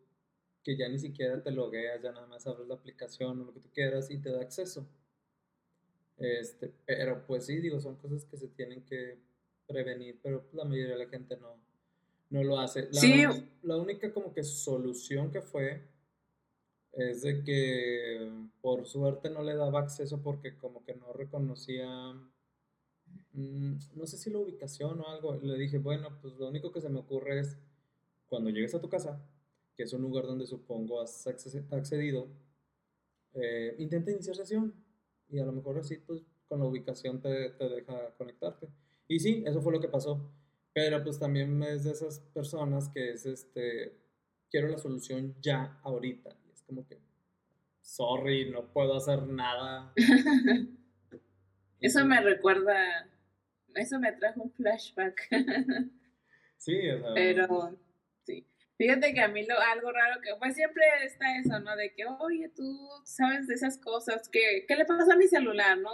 que 0.63 0.77
ya 0.77 0.89
ni 0.89 0.99
siquiera 0.99 1.43
te 1.43 1.51
logueas, 1.51 2.03
ya 2.03 2.13
nada 2.13 2.27
más 2.27 2.47
abres 2.47 2.67
la 2.67 2.75
aplicación 2.75 3.41
o 3.41 3.45
lo 3.45 3.53
que 3.53 3.61
tú 3.61 3.71
quieras 3.73 4.11
y 4.11 4.19
te 4.19 4.31
da 4.31 4.41
acceso. 4.41 4.89
Este, 6.17 6.73
pero 6.87 7.27
pues 7.27 7.47
sí, 7.47 7.59
digo, 7.59 7.81
son 7.81 7.97
cosas 7.97 8.25
que 8.25 8.37
se 8.37 8.49
tienen 8.49 8.85
que 8.85 9.19
prevenir, 9.67 10.21
pero 10.23 10.49
la 10.53 10.65
mayoría 10.65 10.97
de 10.97 11.05
la 11.05 11.11
gente 11.11 11.37
no, 11.37 11.57
no 12.31 12.45
lo 12.45 12.59
hace. 12.59 12.89
La, 12.93 13.01
sí. 13.01 13.25
la 13.63 13.77
única 13.77 14.13
como 14.13 14.33
que 14.33 14.45
solución 14.45 15.31
que 15.31 15.41
fue 15.41 15.83
es 16.93 17.23
de 17.23 17.43
que 17.43 18.31
por 18.61 18.87
suerte 18.87 19.31
no 19.31 19.43
le 19.43 19.57
daba 19.57 19.81
acceso 19.81 20.23
porque 20.23 20.57
como 20.57 20.85
que 20.85 20.95
no 20.95 21.13
reconocía, 21.13 21.89
mm, 23.33 23.75
no 23.95 24.07
sé 24.07 24.17
si 24.17 24.31
la 24.31 24.39
ubicación 24.39 25.01
o 25.01 25.09
algo. 25.09 25.35
Le 25.37 25.59
dije, 25.59 25.79
bueno, 25.79 26.19
pues 26.23 26.35
lo 26.35 26.49
único 26.49 26.71
que 26.71 26.81
se 26.81 26.89
me 26.89 27.01
ocurre 27.01 27.41
es 27.41 27.59
cuando 28.29 28.51
llegues 28.51 28.75
a 28.75 28.81
tu 28.81 28.89
casa, 28.89 29.21
que 29.77 29.83
es 29.83 29.93
un 29.93 30.03
lugar 30.03 30.27
donde 30.27 30.47
supongo 30.47 31.01
has 31.01 31.27
accedido, 31.27 32.29
eh, 33.33 33.75
intenta 33.79 34.13
iniciar 34.13 34.37
sesión 34.37 34.84
y 35.29 35.39
a 35.39 35.45
lo 35.45 35.53
mejor 35.53 35.79
así 35.79 35.97
pues 35.97 36.23
con 36.49 36.61
la 36.61 36.67
ubicación 36.67 37.21
te, 37.21 37.51
te, 37.51 37.69
deja 37.69 38.15
conectarte. 38.17 38.69
Y 39.09 39.21
sí, 39.21 39.43
eso 39.47 39.61
fue 39.61 39.73
lo 39.73 39.81
que 39.81 39.89
pasó. 39.89 40.33
Pero 40.73 41.03
pues 41.03 41.19
también 41.19 41.63
es 41.63 41.85
de 41.85 41.93
esas 41.93 42.21
personas 42.21 42.89
que 42.89 43.13
es 43.13 43.27
este, 43.27 43.97
quiero 44.51 44.69
la 44.69 44.79
solución 44.79 45.37
ya, 45.41 45.79
ahorita. 45.83 46.31
Y 46.47 46.51
es 46.51 46.63
como 46.63 46.87
que, 46.87 46.99
sorry, 47.81 48.51
no 48.51 48.73
puedo 48.73 48.97
hacer 48.97 49.23
nada. 49.27 49.93
eso 51.81 52.05
me 52.05 52.21
recuerda, 52.21 53.09
eso 53.75 53.99
me 54.01 54.13
trajo 54.13 54.43
un 54.43 54.53
flashback. 54.53 55.29
sí, 56.57 56.91
o 56.91 57.01
sea, 57.01 57.15
Pero 57.15 57.79
Fíjate 58.77 59.15
que 59.15 59.21
a 59.21 59.29
mí 59.29 59.47
lo, 59.47 59.55
algo 59.59 59.93
raro 59.93 60.21
que, 60.21 60.31
pues 60.39 60.57
siempre 60.57 60.83
está 61.05 61.39
eso, 61.39 61.61
¿no? 61.61 61.77
De 61.77 61.95
que, 61.95 62.07
oye, 62.07 62.49
tú 62.49 62.89
sabes 63.05 63.47
de 63.47 63.55
esas 63.55 63.79
cosas, 63.79 64.29
que, 64.29 64.65
¿qué 64.67 64.75
le 64.77 64.85
pasa 64.85 65.13
a 65.13 65.17
mi 65.17 65.29
celular, 65.29 65.79
no? 65.79 65.91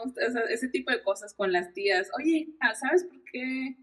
ese 0.49 0.69
tipo 0.69 0.91
de 0.91 1.03
cosas 1.03 1.35
con 1.35 1.53
las 1.53 1.75
tías. 1.75 2.11
Oye, 2.19 2.49
¿sabes 2.81 3.05
por 3.05 3.23
qué 3.25 3.77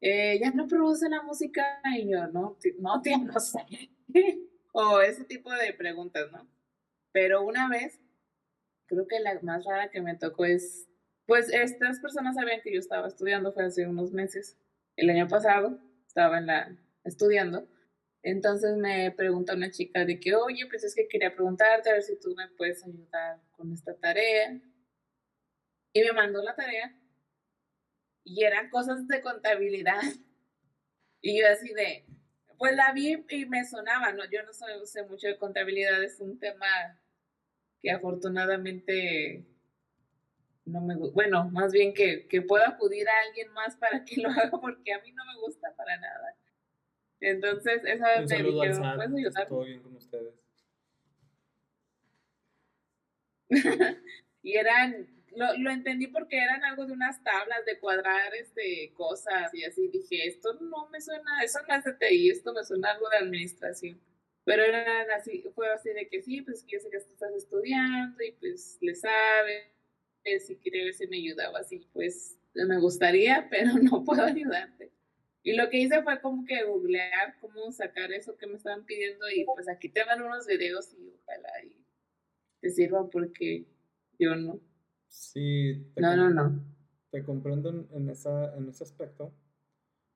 eh, 0.00 0.38
ya 0.40 0.52
no 0.52 0.68
produce 0.68 1.08
la 1.08 1.22
música? 1.22 1.64
Y 1.96 2.10
yo, 2.10 2.28
no, 2.28 2.56
no, 2.78 3.02
tía, 3.02 3.18
no 3.18 3.40
sé. 3.40 3.58
o 4.72 5.00
ese 5.00 5.24
tipo 5.24 5.52
de 5.52 5.72
preguntas, 5.72 6.30
¿no? 6.30 6.48
Pero 7.10 7.42
una 7.42 7.68
vez, 7.68 8.00
creo 8.86 9.08
que 9.08 9.18
la 9.18 9.40
más 9.42 9.64
rara 9.64 9.90
que 9.90 10.00
me 10.00 10.14
tocó 10.14 10.44
es, 10.44 10.88
pues 11.26 11.52
estas 11.52 11.98
personas 11.98 12.36
sabían 12.36 12.60
que 12.62 12.72
yo 12.72 12.78
estaba 12.78 13.08
estudiando, 13.08 13.52
fue 13.52 13.64
hace 13.64 13.88
unos 13.88 14.12
meses, 14.12 14.56
el 14.94 15.10
año 15.10 15.26
pasado, 15.26 15.80
estaba 16.06 16.38
en 16.38 16.46
la, 16.46 16.76
estudiando 17.02 17.66
entonces 18.30 18.76
me 18.76 19.10
pregunta 19.12 19.54
una 19.54 19.70
chica 19.70 20.04
de 20.04 20.20
que, 20.20 20.34
oye, 20.34 20.66
pues 20.68 20.84
es 20.84 20.94
que 20.94 21.08
quería 21.08 21.34
preguntarte 21.34 21.88
a 21.88 21.94
ver 21.94 22.02
si 22.02 22.18
tú 22.20 22.34
me 22.36 22.48
puedes 22.48 22.84
ayudar 22.84 23.40
con 23.52 23.72
esta 23.72 23.94
tarea. 23.94 24.60
Y 25.94 26.02
me 26.02 26.12
mandó 26.12 26.42
la 26.42 26.54
tarea 26.54 26.94
y 28.24 28.44
eran 28.44 28.68
cosas 28.70 29.06
de 29.08 29.20
contabilidad. 29.20 30.00
Y 31.20 31.40
yo 31.40 31.48
así 31.48 31.74
de, 31.74 32.06
pues 32.58 32.76
la 32.76 32.92
vi 32.92 33.24
y 33.28 33.46
me 33.46 33.64
sonaba, 33.64 34.12
¿no? 34.12 34.22
Yo 34.30 34.40
no 34.44 34.52
sé 34.52 35.02
mucho 35.02 35.26
de 35.26 35.36
contabilidad, 35.36 36.00
es 36.04 36.20
un 36.20 36.38
tema 36.38 36.64
que 37.80 37.90
afortunadamente 37.90 39.44
no 40.64 40.80
me 40.80 40.94
bueno, 40.94 41.50
más 41.50 41.72
bien 41.72 41.92
que, 41.92 42.28
que 42.28 42.40
pueda 42.40 42.68
acudir 42.68 43.08
a 43.08 43.18
alguien 43.26 43.52
más 43.52 43.74
para 43.74 44.04
que 44.04 44.20
lo 44.20 44.30
haga 44.30 44.60
porque 44.60 44.92
a 44.92 45.00
mí 45.00 45.10
no 45.10 45.24
me 45.24 45.40
gusta 45.40 45.74
para 45.74 45.96
nada. 45.96 46.37
Entonces, 47.20 47.82
esa 47.84 48.20
vez 48.20 48.30
me 48.30 48.36
dijeron, 48.36 48.96
¿puedes 48.96 49.14
ayudar? 49.14 49.48
Todo 49.48 49.64
bien 49.64 49.82
con 49.82 49.96
ustedes. 49.96 50.34
y 54.42 54.56
eran, 54.56 55.08
lo, 55.34 55.56
lo, 55.56 55.70
entendí 55.70 56.06
porque 56.08 56.36
eran 56.36 56.62
algo 56.64 56.86
de 56.86 56.92
unas 56.92 57.22
tablas 57.24 57.64
de 57.64 57.78
cuadrar 57.78 58.34
este, 58.34 58.92
cosas 58.94 59.54
y 59.54 59.64
así 59.64 59.88
dije, 59.88 60.26
esto 60.26 60.52
no 60.60 60.88
me 60.90 61.00
suena, 61.00 61.42
eso 61.42 61.58
no 61.66 61.74
es 61.74 61.84
de 61.84 61.94
TI, 61.94 62.30
esto 62.30 62.52
me 62.52 62.62
suena 62.64 62.90
algo 62.92 63.08
de 63.08 63.16
administración. 63.18 64.00
Pero 64.44 64.64
eran 64.64 65.10
así, 65.10 65.44
fue 65.54 65.68
así 65.70 65.90
de 65.90 66.08
que 66.08 66.22
sí, 66.22 66.42
pues 66.42 66.64
yo 66.66 66.78
sé 66.78 66.90
que 66.90 66.98
estás 66.98 67.34
estudiando 67.34 68.22
y 68.22 68.32
pues 68.32 68.78
le 68.80 68.94
sabes, 68.94 69.64
si 70.40 70.56
quería 70.56 70.84
ver 70.84 70.94
si 70.94 71.06
me 71.06 71.16
ayudaba 71.16 71.60
así, 71.60 71.86
pues 71.92 72.38
me 72.54 72.78
gustaría, 72.78 73.46
pero 73.50 73.72
no 73.74 74.04
puedo 74.04 74.22
ayudarte. 74.22 74.90
Y 75.42 75.54
lo 75.54 75.70
que 75.70 75.78
hice 75.78 76.02
fue 76.02 76.20
como 76.20 76.44
que 76.44 76.64
googlear 76.64 77.38
cómo 77.40 77.70
sacar 77.72 78.12
eso 78.12 78.36
que 78.36 78.46
me 78.46 78.56
estaban 78.56 78.84
pidiendo 78.84 79.28
y 79.30 79.44
pues 79.44 79.68
aquí 79.68 79.88
te 79.88 80.04
van 80.04 80.22
unos 80.22 80.46
videos 80.46 80.92
y 80.94 81.12
ojalá 81.22 81.64
y 81.64 81.76
te 82.60 82.70
sirvan 82.70 83.08
porque 83.10 83.66
yo 84.18 84.34
no. 84.34 84.60
Sí. 85.08 85.86
no, 85.96 86.16
no, 86.16 86.30
no. 86.30 86.64
Te 87.10 87.24
comprendo 87.24 87.70
en, 87.70 88.10
esa, 88.10 88.54
en 88.56 88.68
ese 88.68 88.84
aspecto 88.84 89.32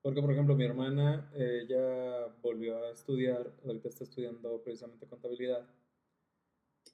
Porque, 0.02 0.20
por 0.20 0.30
ejemplo, 0.32 0.54
mi 0.54 0.64
hermana, 0.64 1.30
ella 1.34 2.26
volvió 2.42 2.84
a 2.84 2.92
estudiar, 2.92 3.50
ahorita 3.64 3.88
está 3.88 4.04
estudiando 4.04 4.62
precisamente 4.62 5.06
contabilidad. 5.06 5.66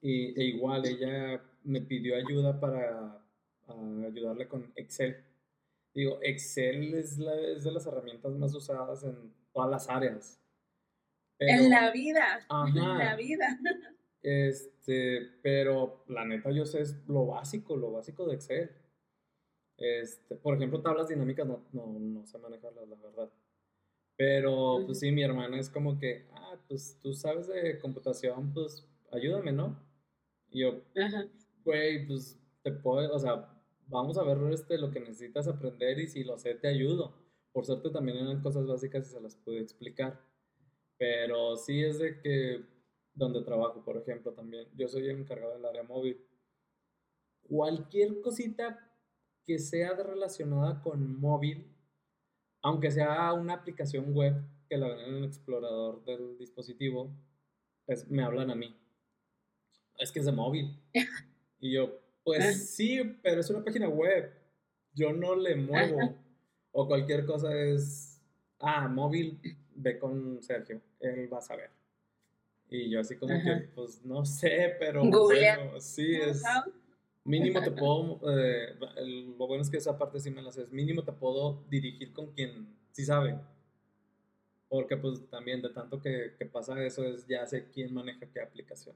Y, 0.01 0.41
e 0.41 0.45
igual 0.45 0.87
ella 0.87 1.43
me 1.64 1.81
pidió 1.81 2.14
ayuda 2.14 2.61
para 2.61 3.21
ayudarle 4.07 4.47
con 4.47 4.73
Excel. 4.77 5.17
Digo, 5.98 6.20
Excel 6.22 6.94
es, 6.94 7.18
la, 7.18 7.34
es 7.34 7.64
de 7.64 7.72
las 7.72 7.84
herramientas 7.84 8.32
más 8.34 8.54
usadas 8.54 9.02
en 9.02 9.34
todas 9.52 9.68
las 9.68 9.88
áreas. 9.90 10.40
en 11.40 11.70
la 11.70 11.90
vida. 11.90 12.46
En 12.68 12.98
la 12.98 13.16
vida. 13.16 13.58
Este, 14.22 15.22
pero 15.42 16.04
la 16.06 16.24
neta 16.24 16.52
yo 16.52 16.66
sé 16.66 16.82
es 16.82 17.04
lo 17.08 17.26
básico, 17.26 17.76
lo 17.76 17.90
básico 17.90 18.26
de 18.26 18.37
Excel. 18.37 18.70
Este, 19.76 20.37
por 20.37 20.54
ejemplo, 20.54 20.80
tablas 20.82 21.08
dinámicas 21.08 21.48
no, 21.48 21.64
no, 21.72 21.87
no 21.98 22.24
sé 22.26 22.38
manejarlas, 22.38 22.88
la 22.88 22.96
verdad. 22.96 23.32
Pero, 24.16 24.84
pues 24.87 25.00
sí, 25.00 25.11
mi 25.11 25.24
hermana 25.24 25.58
es 25.58 25.68
como 25.68 25.98
que, 25.98 26.28
ah, 26.32 26.61
pues 26.68 26.96
tú 27.02 27.12
sabes 27.12 27.48
de 27.48 27.76
computación, 27.80 28.54
pues 28.54 28.87
ayúdame, 29.11 29.50
¿no? 29.50 29.76
Y 30.50 30.61
yo, 30.61 30.80
güey, 31.64 32.06
pues 32.06 32.38
te 32.62 32.70
puedo, 32.70 33.12
o 33.12 33.18
sea, 33.18 33.58
vamos 33.88 34.18
a 34.18 34.22
ver 34.22 34.38
este, 34.53 34.79
lo 34.79 34.90
que 34.90 35.01
necesitas 35.01 35.48
aprender 35.48 35.98
y 35.98 36.07
si 36.07 36.24
lo 36.24 36.38
sé, 36.38 36.55
te 36.55 36.68
ayudo. 36.68 37.14
Por 37.53 37.64
suerte 37.64 37.90
también 37.90 38.18
eran 38.18 38.42
cosas 38.42 38.66
básicas 38.66 39.09
y 39.09 39.11
se 39.11 39.20
las 39.20 39.37
pude 39.37 39.61
explicar. 39.61 40.20
Pero 40.96 41.57
sí 41.57 41.83
es 41.83 41.98
de 41.98 42.20
que 42.20 42.64
donde 43.14 43.42
trabajo, 43.42 43.85
por 43.85 43.96
ejemplo, 43.96 44.33
también, 44.33 44.68
yo 44.77 44.88
soy 44.88 45.09
el 45.09 45.20
encargado 45.20 45.55
del 45.55 45.64
área 45.64 45.83
móvil. 45.83 46.24
Cualquier 47.42 48.20
cosita 48.20 48.79
que 49.44 49.59
sea 49.59 49.94
relacionada 49.94 50.83
con 50.83 51.18
móvil, 51.18 51.66
aunque 52.62 52.90
sea 52.90 53.33
una 53.33 53.55
aplicación 53.55 54.12
web 54.14 54.35
que 54.68 54.77
la 54.77 54.88
ven 54.88 55.01
en 55.01 55.14
el 55.16 55.24
explorador 55.24 56.05
del 56.05 56.37
dispositivo, 56.38 57.11
pues 57.87 58.09
me 58.11 58.22
hablan 58.22 58.51
a 58.51 58.55
mí. 58.55 58.77
Es 59.96 60.12
que 60.12 60.20
es 60.20 60.27
de 60.27 60.33
móvil. 60.33 60.79
Y 61.61 61.72
yo, 61.72 61.90
pues 62.29 62.45
ah. 62.45 62.53
sí, 62.53 63.01
pero 63.23 63.41
es 63.41 63.49
una 63.49 63.64
página 63.64 63.88
web. 63.88 64.31
Yo 64.93 65.14
no 65.14 65.35
le 65.35 65.57
muevo. 65.57 66.14
O 66.73 66.87
cualquier 66.87 67.25
cosa 67.25 67.59
es, 67.59 68.21
ah, 68.61 68.87
móvil, 68.87 69.41
ve 69.75 69.99
con 69.99 70.43
Sergio, 70.43 70.81
él 71.01 71.33
va 71.33 71.38
a 71.38 71.41
saber. 71.41 71.71
Y 72.69 72.91
yo 72.91 73.01
así 73.01 73.17
como 73.17 73.33
que, 73.43 73.71
pues 73.75 74.05
no 74.05 74.27
sé, 74.27 74.77
pero 74.79 75.03
bueno, 75.05 75.81
sí 75.81 76.17
es... 76.17 76.43
Mínimo 77.25 77.62
te 77.62 77.71
puedo, 77.71 78.21
eh, 78.31 78.75
lo 79.38 79.47
bueno 79.47 79.62
es 79.62 79.71
que 79.71 79.79
esa 79.79 79.99
parte 79.99 80.21
sí 80.21 80.31
me 80.31 80.41
la 80.41 80.51
sé, 80.51 80.67
mínimo 80.71 81.03
te 81.03 81.12
puedo 81.12 81.62
dirigir 81.69 82.12
con 82.12 82.33
quien 82.33 82.75
sí 82.93 83.05
sabe. 83.05 83.38
Porque 84.69 84.97
pues 84.97 85.29
también 85.31 85.62
de 85.62 85.71
tanto 85.71 86.01
que, 86.01 86.35
que 86.38 86.47
pasa 86.47 86.83
eso 86.85 87.05
es 87.05 87.27
ya 87.27 87.47
sé 87.47 87.69
quién 87.71 87.93
maneja 87.93 88.27
qué 88.31 88.41
aplicación. 88.41 88.95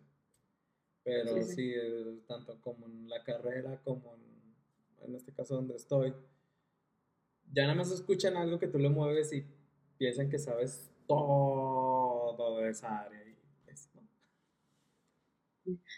Pero 1.04 1.42
sí, 1.42 1.74
tanto 2.28 2.60
como 2.60 2.86
en 2.86 3.08
la 3.08 3.22
carrera 3.24 3.80
como 3.82 4.14
en, 4.14 5.04
en 5.04 5.14
este 5.16 5.32
caso 5.32 5.56
donde 5.56 5.74
estoy, 5.74 6.14
ya 7.52 7.64
nada 7.64 7.74
más 7.74 7.90
escuchan 7.90 8.36
algo 8.36 8.58
que 8.58 8.68
tú 8.68 8.78
le 8.78 8.88
mueves 8.88 9.32
y 9.32 9.44
piensan 9.98 10.30
que 10.30 10.38
sabes 10.38 10.90
todo 11.06 12.58
de 12.58 12.70
esa 12.70 13.00
área. 13.00 13.22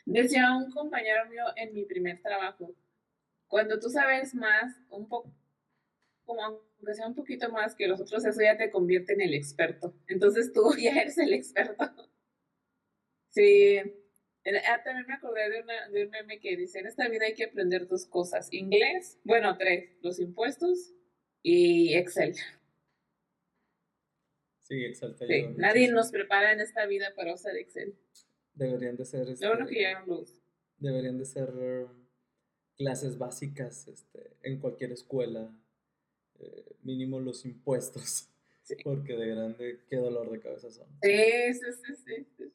Decía 0.04 0.56
un 0.56 0.70
compañero 0.70 1.28
mío 1.30 1.44
en 1.56 1.72
mi 1.72 1.84
primer 1.84 2.20
trabajo, 2.20 2.74
cuando 3.48 3.78
tú 3.78 3.88
sabes 3.88 4.34
más, 4.34 4.76
un 4.90 5.08
poco, 5.08 5.32
como 6.24 6.42
aunque 6.42 6.94
sea 6.94 7.06
un 7.06 7.14
poquito 7.14 7.50
más 7.50 7.74
que 7.74 7.86
los 7.86 8.00
otros, 8.00 8.24
eso 8.24 8.40
ya 8.42 8.56
te 8.56 8.70
convierte 8.70 9.14
en 9.14 9.22
el 9.22 9.34
experto. 9.34 9.94
Entonces 10.06 10.52
tú 10.52 10.72
ya 10.80 11.00
eres 11.00 11.18
el 11.18 11.32
experto. 11.32 11.84
Sí. 13.30 13.80
Ah, 14.46 14.82
también 14.84 15.06
me 15.06 15.14
acordé 15.14 15.48
de, 15.48 15.62
una, 15.62 15.88
de 15.88 16.04
un 16.04 16.10
meme 16.10 16.38
que 16.38 16.56
dice, 16.56 16.78
en 16.78 16.86
esta 16.86 17.08
vida 17.08 17.24
hay 17.24 17.34
que 17.34 17.44
aprender 17.44 17.86
dos 17.88 18.04
cosas, 18.06 18.52
inglés, 18.52 19.18
bueno, 19.24 19.56
tres, 19.56 19.96
los 20.02 20.20
impuestos 20.20 20.92
y 21.42 21.94
Excel. 21.94 22.34
Sí, 24.62 24.84
Excel 24.84 25.16
sí, 25.16 25.46
Nadie 25.56 25.90
nos 25.90 26.10
prepara 26.10 26.52
en 26.52 26.60
esta 26.60 26.84
vida 26.86 27.14
para 27.16 27.34
usar 27.34 27.56
Excel. 27.56 27.94
Deberían 28.52 28.96
de 28.96 29.04
ser... 29.06 29.28
Este, 29.28 29.46
que 29.68 29.80
ya 29.80 30.04
Deberían 30.78 31.18
de 31.18 31.24
ser 31.24 31.50
clases 32.76 33.16
básicas 33.16 33.88
este, 33.88 34.36
en 34.42 34.60
cualquier 34.60 34.92
escuela. 34.92 35.50
Eh, 36.38 36.76
mínimo 36.82 37.18
los 37.20 37.46
impuestos. 37.46 38.28
Porque 38.84 39.14
de 39.14 39.28
grande, 39.28 39.80
qué 39.88 39.96
dolor 39.96 40.30
de 40.30 40.40
cabeza 40.40 40.70
son. 40.70 40.88
Sí, 41.02 41.54
sí, 41.54 41.94
sí, 41.96 42.26
sí. 42.36 42.52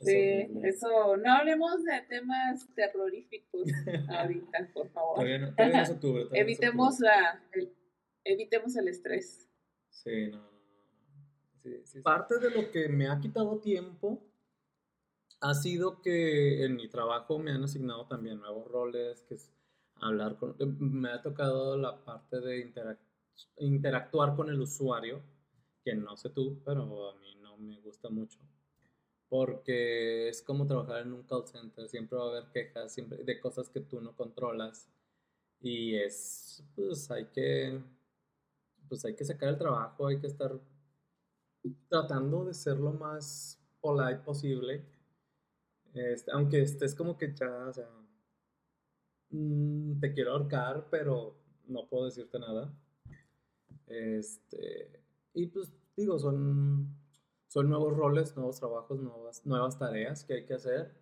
Sí, 0.00 0.48
eso, 0.62 1.16
no 1.18 1.32
hablemos 1.32 1.84
de 1.84 2.00
temas 2.08 2.66
terroríficos 2.74 3.62
ahorita, 4.08 4.70
por 4.72 4.88
favor. 4.90 5.16
Todavía 5.16 5.38
no, 5.38 5.54
todavía 5.54 5.84
no 5.84 5.92
octubre, 5.92 6.24
evitemos, 6.32 7.00
La, 7.00 7.42
el, 7.52 7.72
evitemos 8.24 8.76
el 8.76 8.88
estrés. 8.88 9.48
Sí, 9.90 10.28
no, 10.28 10.38
no, 10.38 10.50
Sí, 11.62 11.82
sí, 11.84 12.00
Parte 12.00 12.38
de 12.38 12.50
lo 12.50 12.70
que 12.70 12.88
me 12.88 13.08
ha 13.08 13.20
quitado 13.20 13.58
tiempo 13.60 14.22
ha 15.40 15.54
sido 15.54 16.00
que 16.00 16.64
en 16.64 16.76
mi 16.76 16.88
trabajo 16.88 17.38
me 17.38 17.50
han 17.50 17.64
asignado 17.64 18.06
también 18.06 18.40
nuevos 18.40 18.66
roles, 18.70 19.22
que 19.22 19.34
es 19.34 19.52
hablar 19.96 20.36
con, 20.36 20.56
eh, 20.58 20.66
me 20.78 21.10
ha 21.10 21.20
tocado 21.22 21.76
la 21.76 22.02
parte 22.02 22.40
de 22.40 22.72
interactuar 23.58 24.36
con 24.36 24.48
el 24.48 24.60
usuario, 24.60 25.22
que 25.84 25.94
no 25.94 26.16
sé 26.16 26.30
tú, 26.30 26.62
pero 26.64 27.10
a 27.10 27.14
mí 27.18 27.36
no 27.40 27.56
me 27.58 27.78
gusta 27.80 28.08
mucho, 28.08 28.38
porque 29.30 30.28
es 30.28 30.42
como 30.42 30.66
trabajar 30.66 31.02
en 31.02 31.14
un 31.14 31.22
call 31.22 31.46
center, 31.46 31.88
siempre 31.88 32.18
va 32.18 32.26
a 32.26 32.30
haber 32.30 32.50
quejas 32.52 32.92
siempre 32.92 33.24
de 33.24 33.40
cosas 33.40 33.70
que 33.70 33.80
tú 33.80 34.00
no 34.02 34.14
controlas 34.14 34.90
y 35.60 35.94
es, 35.94 36.62
pues 36.76 37.10
hay 37.10 37.26
que, 37.26 37.80
pues 38.88 39.04
hay 39.06 39.14
que 39.14 39.24
sacar 39.24 39.48
el 39.50 39.58
trabajo, 39.58 40.06
hay 40.06 40.20
que 40.20 40.26
estar 40.26 40.60
tratando 41.88 42.44
de 42.44 42.54
ser 42.54 42.76
lo 42.78 42.92
más 42.92 43.58
polite 43.80 44.20
posible 44.20 44.84
este, 45.94 46.30
aunque 46.32 46.62
estés 46.62 46.94
como 46.94 47.16
que 47.16 47.34
ya, 47.34 47.68
o 47.68 47.72
sea, 47.72 47.88
mm, 49.30 50.00
te 50.00 50.12
quiero 50.12 50.32
ahorcar, 50.32 50.88
pero 50.90 51.36
no 51.66 51.88
puedo 51.88 52.04
decirte 52.06 52.38
nada. 52.38 52.72
Este, 53.86 55.02
y 55.34 55.46
pues 55.46 55.72
digo, 55.96 56.18
son, 56.18 56.96
son 57.50 57.68
nuevos 57.68 57.96
roles, 57.96 58.36
nuevos 58.36 58.60
trabajos, 58.60 59.00
nuevas, 59.00 59.44
nuevas 59.44 59.76
tareas 59.76 60.24
que 60.24 60.34
hay 60.34 60.46
que 60.46 60.54
hacer. 60.54 60.94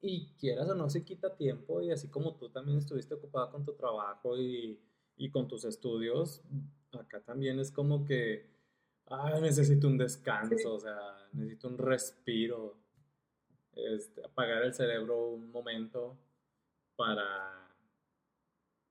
Y 0.00 0.28
quieras 0.34 0.68
o 0.68 0.76
no, 0.76 0.88
se 0.88 1.04
quita 1.04 1.34
tiempo 1.34 1.82
y 1.82 1.90
así 1.90 2.08
como 2.08 2.36
tú 2.36 2.50
también 2.50 2.78
estuviste 2.78 3.14
ocupada 3.14 3.50
con 3.50 3.64
tu 3.64 3.74
trabajo 3.74 4.38
y, 4.38 4.80
y 5.16 5.30
con 5.30 5.48
tus 5.48 5.64
estudios, 5.64 6.40
acá 6.92 7.20
también 7.20 7.58
es 7.58 7.72
como 7.72 8.04
que, 8.04 8.48
ah, 9.06 9.40
necesito 9.40 9.88
un 9.88 9.98
descanso, 9.98 10.74
o 10.74 10.78
sea, 10.78 11.28
necesito 11.32 11.66
un 11.66 11.78
respiro 11.78 12.76
este, 13.74 14.24
apagar 14.24 14.62
el 14.62 14.74
cerebro 14.74 15.30
un 15.30 15.50
momento 15.50 16.16
para, 16.94 17.74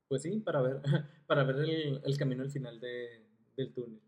pues 0.09 0.23
sí, 0.23 0.41
para 0.41 0.61
ver, 0.61 0.81
para 1.25 1.45
ver 1.45 1.55
el, 1.57 2.01
el 2.03 2.17
camino 2.17 2.43
al 2.43 2.51
final 2.51 2.81
de, 2.81 3.25
del 3.55 3.73
túnel. 3.73 4.01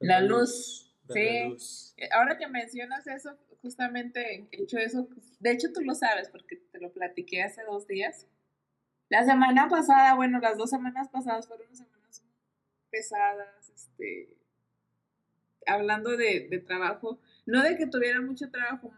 La 0.00 0.20
luz. 0.20 0.89
Sí. 1.12 1.94
Eh, 1.96 2.08
ahora 2.12 2.38
que 2.38 2.46
mencionas 2.48 3.06
eso, 3.06 3.36
justamente 3.62 4.48
he 4.50 4.62
hecho 4.62 4.78
eso, 4.78 5.08
de 5.38 5.52
hecho 5.52 5.72
tú 5.72 5.80
lo 5.82 5.94
sabes 5.94 6.28
porque 6.30 6.56
te 6.56 6.80
lo 6.80 6.92
platiqué 6.92 7.42
hace 7.42 7.62
dos 7.64 7.86
días. 7.86 8.26
La 9.08 9.24
semana 9.24 9.68
pasada, 9.68 10.14
bueno, 10.14 10.38
las 10.40 10.56
dos 10.56 10.70
semanas 10.70 11.08
pasadas 11.08 11.48
fueron 11.48 11.74
semanas 11.74 12.22
pesadas, 12.90 13.70
este, 13.70 14.36
hablando 15.66 16.16
de, 16.16 16.48
de 16.48 16.58
trabajo, 16.58 17.20
no 17.46 17.62
de 17.62 17.76
que 17.76 17.86
tuviera 17.86 18.20
mucho 18.20 18.50
trabajo, 18.50 18.92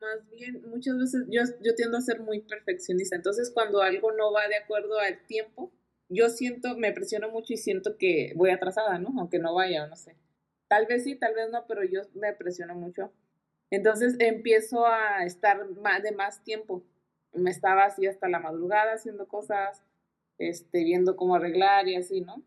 más 0.00 0.30
bien 0.30 0.62
muchas 0.68 0.98
veces 0.98 1.24
yo, 1.28 1.42
yo 1.62 1.74
tiendo 1.74 1.98
a 1.98 2.02
ser 2.02 2.20
muy 2.20 2.40
perfeccionista, 2.40 3.16
entonces 3.16 3.50
cuando 3.52 3.82
algo 3.82 4.12
no 4.12 4.32
va 4.32 4.46
de 4.48 4.56
acuerdo 4.56 4.98
al 4.98 5.26
tiempo, 5.26 5.72
yo 6.08 6.28
siento, 6.28 6.76
me 6.76 6.92
presiono 6.92 7.30
mucho 7.30 7.52
y 7.52 7.56
siento 7.56 7.96
que 7.98 8.32
voy 8.36 8.50
atrasada, 8.50 8.98
¿no? 8.98 9.12
Aunque 9.18 9.38
no 9.38 9.54
vaya, 9.54 9.86
no 9.86 9.96
sé. 9.96 10.14
Tal 10.68 10.86
vez 10.86 11.04
sí, 11.04 11.16
tal 11.16 11.34
vez 11.34 11.50
no, 11.50 11.66
pero 11.66 11.84
yo 11.84 12.02
me 12.14 12.32
presiono 12.32 12.74
mucho. 12.74 13.12
Entonces 13.70 14.16
empiezo 14.18 14.86
a 14.86 15.24
estar 15.24 15.68
más, 15.76 16.02
de 16.02 16.12
más 16.12 16.42
tiempo. 16.42 16.84
Me 17.32 17.50
estaba 17.50 17.84
así 17.84 18.06
hasta 18.06 18.28
la 18.28 18.38
madrugada 18.38 18.94
haciendo 18.94 19.26
cosas, 19.28 19.82
este, 20.38 20.84
viendo 20.84 21.16
cómo 21.16 21.34
arreglar 21.34 21.88
y 21.88 21.96
así, 21.96 22.20
¿no? 22.20 22.42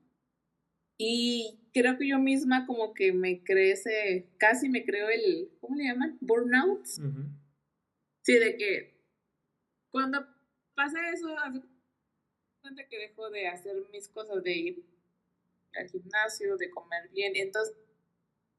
Y 0.98 1.60
creo 1.74 1.98
que 1.98 2.08
yo 2.08 2.20
misma 2.20 2.66
como 2.66 2.94
que 2.94 3.14
me 3.14 3.44
crece, 3.44 4.28
casi 4.38 4.68
me 4.68 4.84
creo 4.84 5.10
el, 5.10 5.50
¿cómo 5.62 5.76
le 5.78 5.86
llaman? 5.86 6.18
Burnout. 6.20 6.86
Sí, 6.86 8.38
de 8.38 8.58
que 8.58 9.00
cuando 9.92 10.26
pasa 10.76 11.10
eso, 11.12 11.36
cuenta 12.62 12.88
que 12.88 12.98
dejo 12.98 13.30
de 13.30 13.48
hacer 13.48 13.76
mis 13.92 14.10
cosas, 14.10 14.44
de 14.44 14.52
ir 14.52 14.86
al 15.76 15.88
gimnasio, 15.88 16.58
de 16.58 16.70
comer 16.70 17.10
bien. 17.10 17.34
Entonces, 17.36 17.76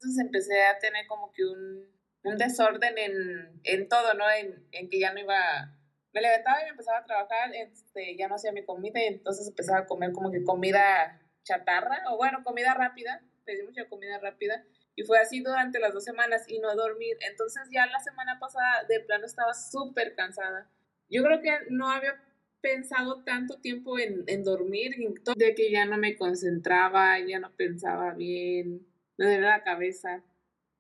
entonces 0.01 0.25
empecé 0.25 0.63
a 0.63 0.79
tener 0.79 1.07
como 1.07 1.31
que 1.33 1.45
un, 1.45 1.87
un 2.25 2.37
desorden 2.39 2.97
en, 2.97 3.61
en, 3.65 3.89
todo, 3.89 4.15
¿no? 4.15 4.25
En, 4.31 4.67
en, 4.73 4.89
que 4.89 4.99
ya 4.99 5.13
no 5.13 5.21
iba, 5.21 5.77
me 6.15 6.23
levantaba 6.23 6.63
y 6.63 6.65
me 6.65 6.71
empezaba 6.71 6.99
a 6.99 7.05
trabajar, 7.05 7.55
este, 7.55 8.17
ya 8.17 8.27
no 8.27 8.37
hacía 8.37 8.53
mi 8.53 8.65
comida 8.65 8.99
y 8.99 9.09
entonces 9.09 9.47
empezaba 9.49 9.81
a 9.81 9.87
comer 9.87 10.13
como 10.13 10.31
que 10.31 10.43
comida 10.43 11.21
chatarra, 11.43 12.03
o 12.11 12.17
bueno, 12.17 12.43
comida 12.43 12.73
rápida, 12.73 13.23
pedí 13.45 13.63
mucha 13.63 13.89
comida 13.91 14.19
rápida. 14.19 14.65
Y 14.97 15.03
fue 15.03 15.19
así 15.19 15.41
durante 15.43 15.79
las 15.79 15.93
dos 15.93 16.05
semanas 16.05 16.45
y 16.49 16.59
no 16.61 16.75
dormir. 16.75 17.17
Entonces 17.29 17.63
ya 17.71 17.87
la 17.87 18.01
semana 18.01 18.39
pasada 18.39 18.85
de 18.89 19.01
plano 19.01 19.25
estaba 19.25 19.55
súper 19.55 20.15
cansada. 20.15 20.71
Yo 21.09 21.23
creo 21.23 21.41
que 21.41 21.51
no 21.71 21.91
había 21.91 22.23
pensado 22.61 23.23
tanto 23.25 23.61
tiempo 23.61 23.99
en, 23.99 24.25
en 24.27 24.45
dormir, 24.45 24.95
de 25.37 25.55
que 25.55 25.71
ya 25.71 25.85
no 25.85 25.97
me 25.97 26.17
concentraba, 26.17 27.19
ya 27.21 27.39
no 27.39 27.55
pensaba 27.57 28.13
bien, 28.15 28.90
me 29.27 29.41
la 29.41 29.63
cabeza. 29.63 30.23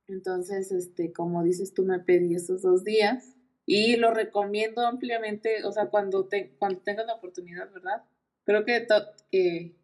Entonces, 0.09 0.73
este, 0.73 1.13
como 1.13 1.45
dices 1.45 1.75
tú, 1.75 1.85
me 1.85 2.01
pedí 2.01 2.35
esos 2.35 2.63
dos 2.63 2.85
días 2.85 3.37
y 3.67 3.97
lo 3.97 4.13
recomiendo 4.13 4.85
ampliamente, 4.87 5.65
o 5.65 5.73
sea, 5.73 5.87
cuando, 5.87 6.27
te, 6.27 6.51
cuando 6.59 6.81
tengas 6.81 7.07
la 7.07 7.15
oportunidad, 7.15 7.71
¿verdad? 7.73 8.03
Creo 8.45 8.65
que, 8.65 8.87
que 9.31 9.77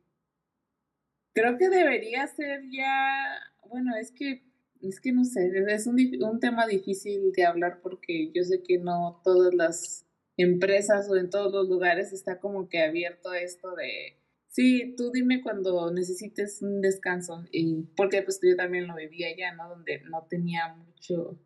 creo 1.33 1.59
que 1.59 1.69
debería 1.69 2.27
ser 2.27 2.63
ya, 2.71 3.39
bueno, 3.69 3.95
es 3.95 4.11
que, 4.11 4.43
es 4.81 5.01
que 5.01 5.13
no 5.13 5.25
sé, 5.25 5.53
es 5.69 5.87
un, 5.87 5.99
un 6.23 6.41
tema 6.41 6.67
difícil 6.67 7.33
de 7.33 7.45
hablar 7.45 7.81
porque 7.83 8.33
yo 8.33 8.43
sé 8.43 8.63
que 8.63 8.79
no 8.79 9.21
todas 9.23 9.55
las 9.55 10.07
empresas 10.37 11.09
o 11.09 11.17
en 11.17 11.31
todos 11.31 11.53
los 11.53 11.69
lugares 11.69 12.13
está 12.13 12.41
como 12.41 12.69
que 12.69 12.83
abierto 12.83 13.33
esto 13.35 13.75
de, 13.77 14.17
sí, 14.57 14.95
tú 14.97 15.11
dime 15.13 15.43
cuando 15.43 15.91
necesites 15.91 16.63
un 16.63 16.81
descanso, 16.81 17.45
y 17.53 17.83
porque 17.95 18.23
pues 18.23 18.41
yo 18.43 18.57
también 18.57 18.87
lo 18.87 18.97
vivía 18.97 19.29
allá, 19.29 19.53
¿no? 19.53 19.69
Donde 19.69 20.01
no 20.11 20.27
tenía 20.31 20.75
mucho, 20.75 21.39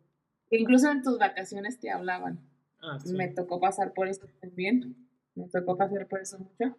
incluso 0.49 0.89
en 0.89 1.03
tus 1.03 1.17
vacaciones 1.19 1.77
te 1.77 1.91
hablaban. 1.91 2.39
Ah, 2.81 2.97
me 3.13 3.27
tocó 3.27 3.59
pasar 3.59 3.93
por 3.93 4.07
eso 4.07 4.25
también, 4.39 4.95
me 5.35 5.49
tocó 5.49 5.77
pasar 5.77 6.07
por 6.07 6.21
eso 6.21 6.39
mucho. 6.39 6.77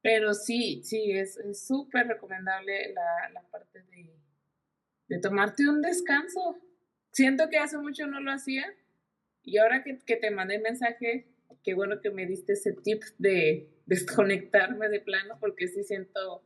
Pero 0.00 0.34
sí, 0.34 0.82
sí, 0.84 1.10
es 1.10 1.38
súper 1.52 2.06
recomendable 2.06 2.92
la, 2.92 3.30
la 3.32 3.42
parte 3.50 3.82
de, 3.82 4.16
de 5.08 5.18
tomarte 5.18 5.68
un 5.68 5.82
descanso. 5.82 6.58
Siento 7.10 7.48
que 7.50 7.58
hace 7.58 7.76
mucho 7.78 8.06
no 8.06 8.20
lo 8.20 8.32
hacía 8.32 8.64
y 9.42 9.58
ahora 9.58 9.82
que, 9.82 9.98
que 9.98 10.16
te 10.16 10.30
mandé 10.30 10.56
el 10.56 10.62
mensaje, 10.62 11.28
qué 11.62 11.74
bueno 11.74 12.00
que 12.00 12.10
me 12.10 12.26
diste 12.26 12.54
ese 12.54 12.72
tip 12.72 13.02
de 13.18 13.71
desconectarme 13.86 14.88
de 14.88 15.00
plano 15.00 15.38
porque 15.40 15.68
sí 15.68 15.82
siento, 15.84 16.42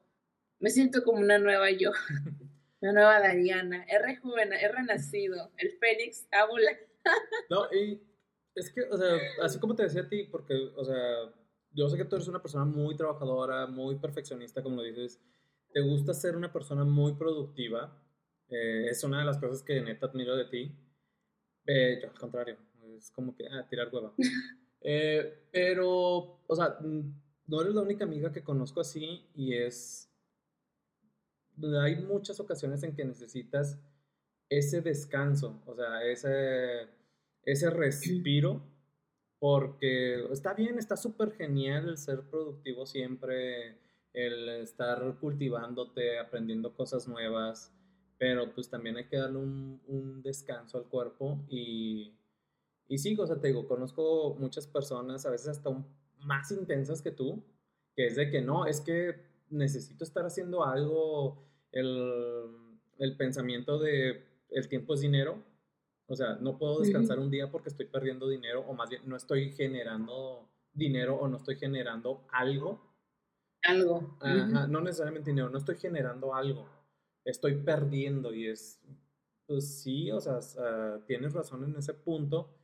me 0.58 0.70
siento 0.70 1.02
como 1.04 1.20
una 1.20 1.38
nueva 1.38 1.70
yo, 1.70 1.92
una 2.80 2.92
nueva 2.92 3.20
Dariana, 3.20 3.84
he, 3.88 3.98
rejuven, 3.98 4.52
he 4.52 4.68
renacido, 4.68 5.52
el 5.58 5.72
Fénix 5.72 6.26
ha 6.32 6.46
no, 7.50 7.72
y 7.72 8.02
es 8.54 8.72
que, 8.72 8.82
o 8.82 8.96
sea, 8.96 9.16
así 9.42 9.58
como 9.58 9.74
te 9.74 9.84
decía 9.84 10.02
a 10.02 10.08
ti, 10.08 10.24
porque, 10.24 10.54
o 10.74 10.84
sea, 10.84 11.32
yo 11.72 11.88
sé 11.88 11.96
que 11.96 12.04
tú 12.04 12.16
eres 12.16 12.28
una 12.28 12.40
persona 12.40 12.64
muy 12.64 12.96
trabajadora, 12.96 13.66
muy 13.66 13.96
perfeccionista, 13.96 14.62
como 14.62 14.76
lo 14.76 14.82
dices, 14.82 15.20
te 15.72 15.82
gusta 15.82 16.14
ser 16.14 16.36
una 16.36 16.52
persona 16.52 16.84
muy 16.84 17.14
productiva, 17.14 18.02
eh, 18.48 18.86
es 18.88 19.04
una 19.04 19.18
de 19.18 19.26
las 19.26 19.38
cosas 19.38 19.62
que 19.62 19.80
neta 19.80 20.06
admiro 20.06 20.36
de 20.36 20.46
ti. 20.46 20.74
Eh, 21.66 21.98
yo 22.00 22.08
al 22.08 22.18
contrario, 22.18 22.56
es 22.96 23.10
como 23.10 23.34
que, 23.34 23.46
ah, 23.48 23.66
tirar 23.68 23.90
hueva. 23.92 24.12
Eh, 24.88 25.48
pero, 25.50 26.38
o 26.46 26.54
sea, 26.54 26.78
no 27.46 27.60
eres 27.60 27.74
la 27.74 27.82
única 27.82 28.04
amiga 28.04 28.32
que 28.32 28.42
conozco 28.42 28.80
así 28.80 29.24
y 29.34 29.54
es... 29.54 30.10
Hay 31.82 31.96
muchas 31.96 32.38
ocasiones 32.38 32.82
en 32.82 32.94
que 32.94 33.04
necesitas 33.04 33.78
ese 34.50 34.82
descanso, 34.82 35.62
o 35.66 35.74
sea, 35.74 36.04
ese, 36.04 36.86
ese 37.42 37.70
respiro, 37.70 38.62
porque 39.38 40.22
está 40.30 40.52
bien, 40.52 40.78
está 40.78 40.96
súper 40.96 41.32
genial 41.32 41.88
el 41.88 41.96
ser 41.96 42.28
productivo 42.28 42.84
siempre, 42.84 43.78
el 44.12 44.48
estar 44.50 45.18
cultivándote, 45.18 46.18
aprendiendo 46.18 46.74
cosas 46.74 47.08
nuevas, 47.08 47.72
pero 48.18 48.54
pues 48.54 48.68
también 48.68 48.98
hay 48.98 49.06
que 49.06 49.16
darle 49.16 49.38
un, 49.38 49.80
un 49.86 50.22
descanso 50.22 50.76
al 50.76 50.84
cuerpo 50.84 51.42
y 51.48 52.12
y 52.88 52.98
sí, 52.98 53.16
o 53.18 53.26
sea, 53.26 53.40
te 53.40 53.48
digo, 53.48 53.66
conozco 53.66 54.36
muchas 54.38 54.66
personas, 54.66 55.26
a 55.26 55.30
veces 55.30 55.48
hasta 55.48 55.70
más 56.26 56.50
intensas 56.50 57.00
que 57.00 57.12
tú, 57.12 57.42
que 57.94 58.06
es 58.06 58.16
de 58.16 58.30
que 58.30 58.42
no, 58.42 58.66
es 58.66 58.80
que 58.80 59.14
necesito 59.48 60.04
estar 60.04 60.26
haciendo 60.26 60.64
algo, 60.64 61.46
el, 61.72 62.50
el 62.98 63.16
pensamiento 63.16 63.78
de 63.78 64.24
el 64.50 64.68
tiempo 64.68 64.94
es 64.94 65.00
dinero, 65.00 65.42
o 66.08 66.14
sea, 66.14 66.36
no 66.36 66.56
puedo 66.58 66.80
descansar 66.80 67.18
un 67.18 67.30
día 67.30 67.50
porque 67.50 67.68
estoy 67.68 67.86
perdiendo 67.86 68.28
dinero, 68.28 68.64
o 68.66 68.74
más 68.74 68.90
bien 68.90 69.02
no 69.06 69.16
estoy 69.16 69.52
generando 69.52 70.48
dinero 70.72 71.16
o 71.16 71.28
no 71.28 71.36
estoy 71.36 71.56
generando 71.56 72.26
algo. 72.30 72.94
Algo. 73.62 74.16
Ajá, 74.20 74.66
no 74.68 74.80
necesariamente 74.80 75.30
dinero, 75.30 75.50
no 75.50 75.58
estoy 75.58 75.76
generando 75.76 76.34
algo, 76.34 76.68
estoy 77.24 77.56
perdiendo 77.56 78.32
y 78.32 78.46
es, 78.46 78.80
pues 79.46 79.82
sí, 79.82 80.10
o 80.12 80.20
sea, 80.20 80.38
tienes 81.06 81.32
razón 81.32 81.64
en 81.64 81.76
ese 81.76 81.94
punto 81.94 82.54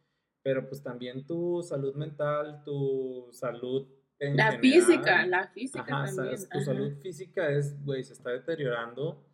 pero 0.42 0.68
pues 0.68 0.82
también 0.82 1.24
tu 1.26 1.62
salud 1.62 1.94
mental, 1.94 2.62
tu 2.64 3.28
salud 3.32 3.86
en 4.18 4.36
La 4.36 4.58
física, 4.58 5.26
la 5.26 5.48
física 5.48 5.84
también. 5.84 6.36
Tu 6.50 6.60
salud 6.60 6.92
física 7.00 7.50
es, 7.50 7.84
güey, 7.84 8.04
se 8.04 8.12
está 8.12 8.30
deteriorando. 8.30 9.26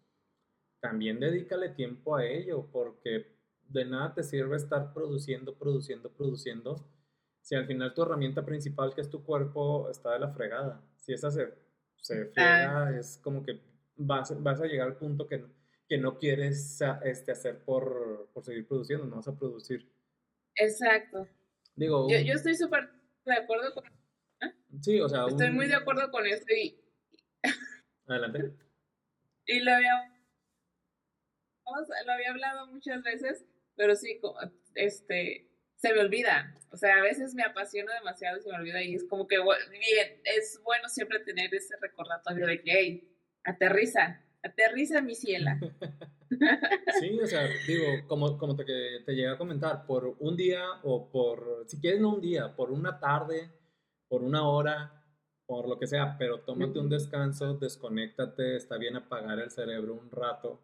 También 0.80 1.20
dedícale 1.20 1.70
tiempo 1.70 2.16
a 2.16 2.24
ello, 2.24 2.68
porque 2.72 3.36
de 3.68 3.84
nada 3.84 4.14
te 4.14 4.22
sirve 4.22 4.56
estar 4.56 4.94
produciendo, 4.94 5.54
produciendo, 5.58 6.10
produciendo, 6.10 6.88
si 7.42 7.54
al 7.54 7.66
final 7.66 7.94
tu 7.94 8.02
herramienta 8.02 8.44
principal, 8.44 8.94
que 8.94 9.00
es 9.00 9.10
tu 9.10 9.24
cuerpo, 9.24 9.88
está 9.90 10.12
de 10.12 10.20
la 10.20 10.28
fregada. 10.28 10.82
Si 10.96 11.12
esa 11.12 11.30
se, 11.30 11.52
se 11.96 12.26
frega, 12.26 12.96
es 12.98 13.18
como 13.22 13.42
que 13.42 13.60
vas, 13.96 14.42
vas 14.42 14.60
a 14.60 14.66
llegar 14.66 14.88
al 14.88 14.96
punto 14.96 15.26
que, 15.26 15.44
que 15.88 15.98
no 15.98 16.18
quieres 16.18 16.80
este, 17.02 17.32
hacer 17.32 17.64
por, 17.64 18.30
por 18.32 18.44
seguir 18.44 18.66
produciendo, 18.66 19.06
no 19.06 19.16
vas 19.16 19.28
a 19.28 19.38
producir. 19.38 19.90
Exacto. 20.58 21.28
Digo, 21.76 22.08
yo, 22.10 22.18
yo 22.18 22.34
estoy 22.34 22.56
súper 22.56 22.90
de 23.24 23.34
acuerdo 23.34 23.72
con... 23.74 23.84
¿eh? 23.86 24.52
Sí, 24.80 25.00
o 25.00 25.08
sea... 25.08 25.26
Estoy 25.26 25.50
muy 25.50 25.66
de 25.66 25.76
acuerdo 25.76 26.10
con 26.10 26.26
esto 26.26 26.52
y... 26.54 26.80
Adelante. 28.06 28.52
y 29.46 29.60
lo 29.60 29.72
había... 29.72 30.14
Lo 32.06 32.12
había 32.12 32.30
hablado 32.30 32.66
muchas 32.68 33.02
veces, 33.02 33.44
pero 33.76 33.94
sí, 33.94 34.18
este, 34.74 35.50
se 35.76 35.92
me 35.92 36.00
olvida. 36.00 36.54
O 36.70 36.76
sea, 36.76 36.96
a 36.96 37.02
veces 37.02 37.34
me 37.34 37.42
apasiona 37.42 37.92
demasiado 37.94 38.38
y 38.38 38.40
se 38.40 38.50
me 38.50 38.56
olvida 38.56 38.82
y 38.82 38.94
es 38.94 39.04
como 39.04 39.26
que, 39.26 39.36
bien, 39.38 40.20
es 40.24 40.60
bueno 40.64 40.88
siempre 40.88 41.20
tener 41.20 41.54
ese 41.54 41.76
recordatorio 41.76 42.46
de 42.46 42.62
que, 42.62 42.72
hey, 42.72 43.16
aterriza, 43.44 44.24
aterriza 44.42 45.02
mi 45.02 45.14
ciela. 45.14 45.60
Sí, 47.00 47.18
o 47.20 47.26
sea, 47.26 47.48
digo, 47.66 47.84
como, 48.06 48.36
como 48.38 48.56
te, 48.56 48.64
te 48.64 49.14
llegué 49.14 49.28
a 49.28 49.38
comentar, 49.38 49.86
por 49.86 50.16
un 50.18 50.36
día 50.36 50.64
o 50.82 51.10
por, 51.10 51.64
si 51.66 51.80
quieres 51.80 52.00
no 52.00 52.14
un 52.14 52.20
día, 52.20 52.54
por 52.54 52.70
una 52.70 52.98
tarde, 52.98 53.50
por 54.08 54.22
una 54.22 54.48
hora, 54.48 54.98
por 55.46 55.68
lo 55.68 55.78
que 55.78 55.86
sea, 55.86 56.16
pero 56.18 56.40
tómate 56.40 56.78
un 56.78 56.90
descanso, 56.90 57.54
desconéctate, 57.54 58.56
está 58.56 58.76
bien 58.76 58.96
apagar 58.96 59.38
el 59.38 59.50
cerebro 59.50 59.94
un 59.94 60.10
rato 60.10 60.60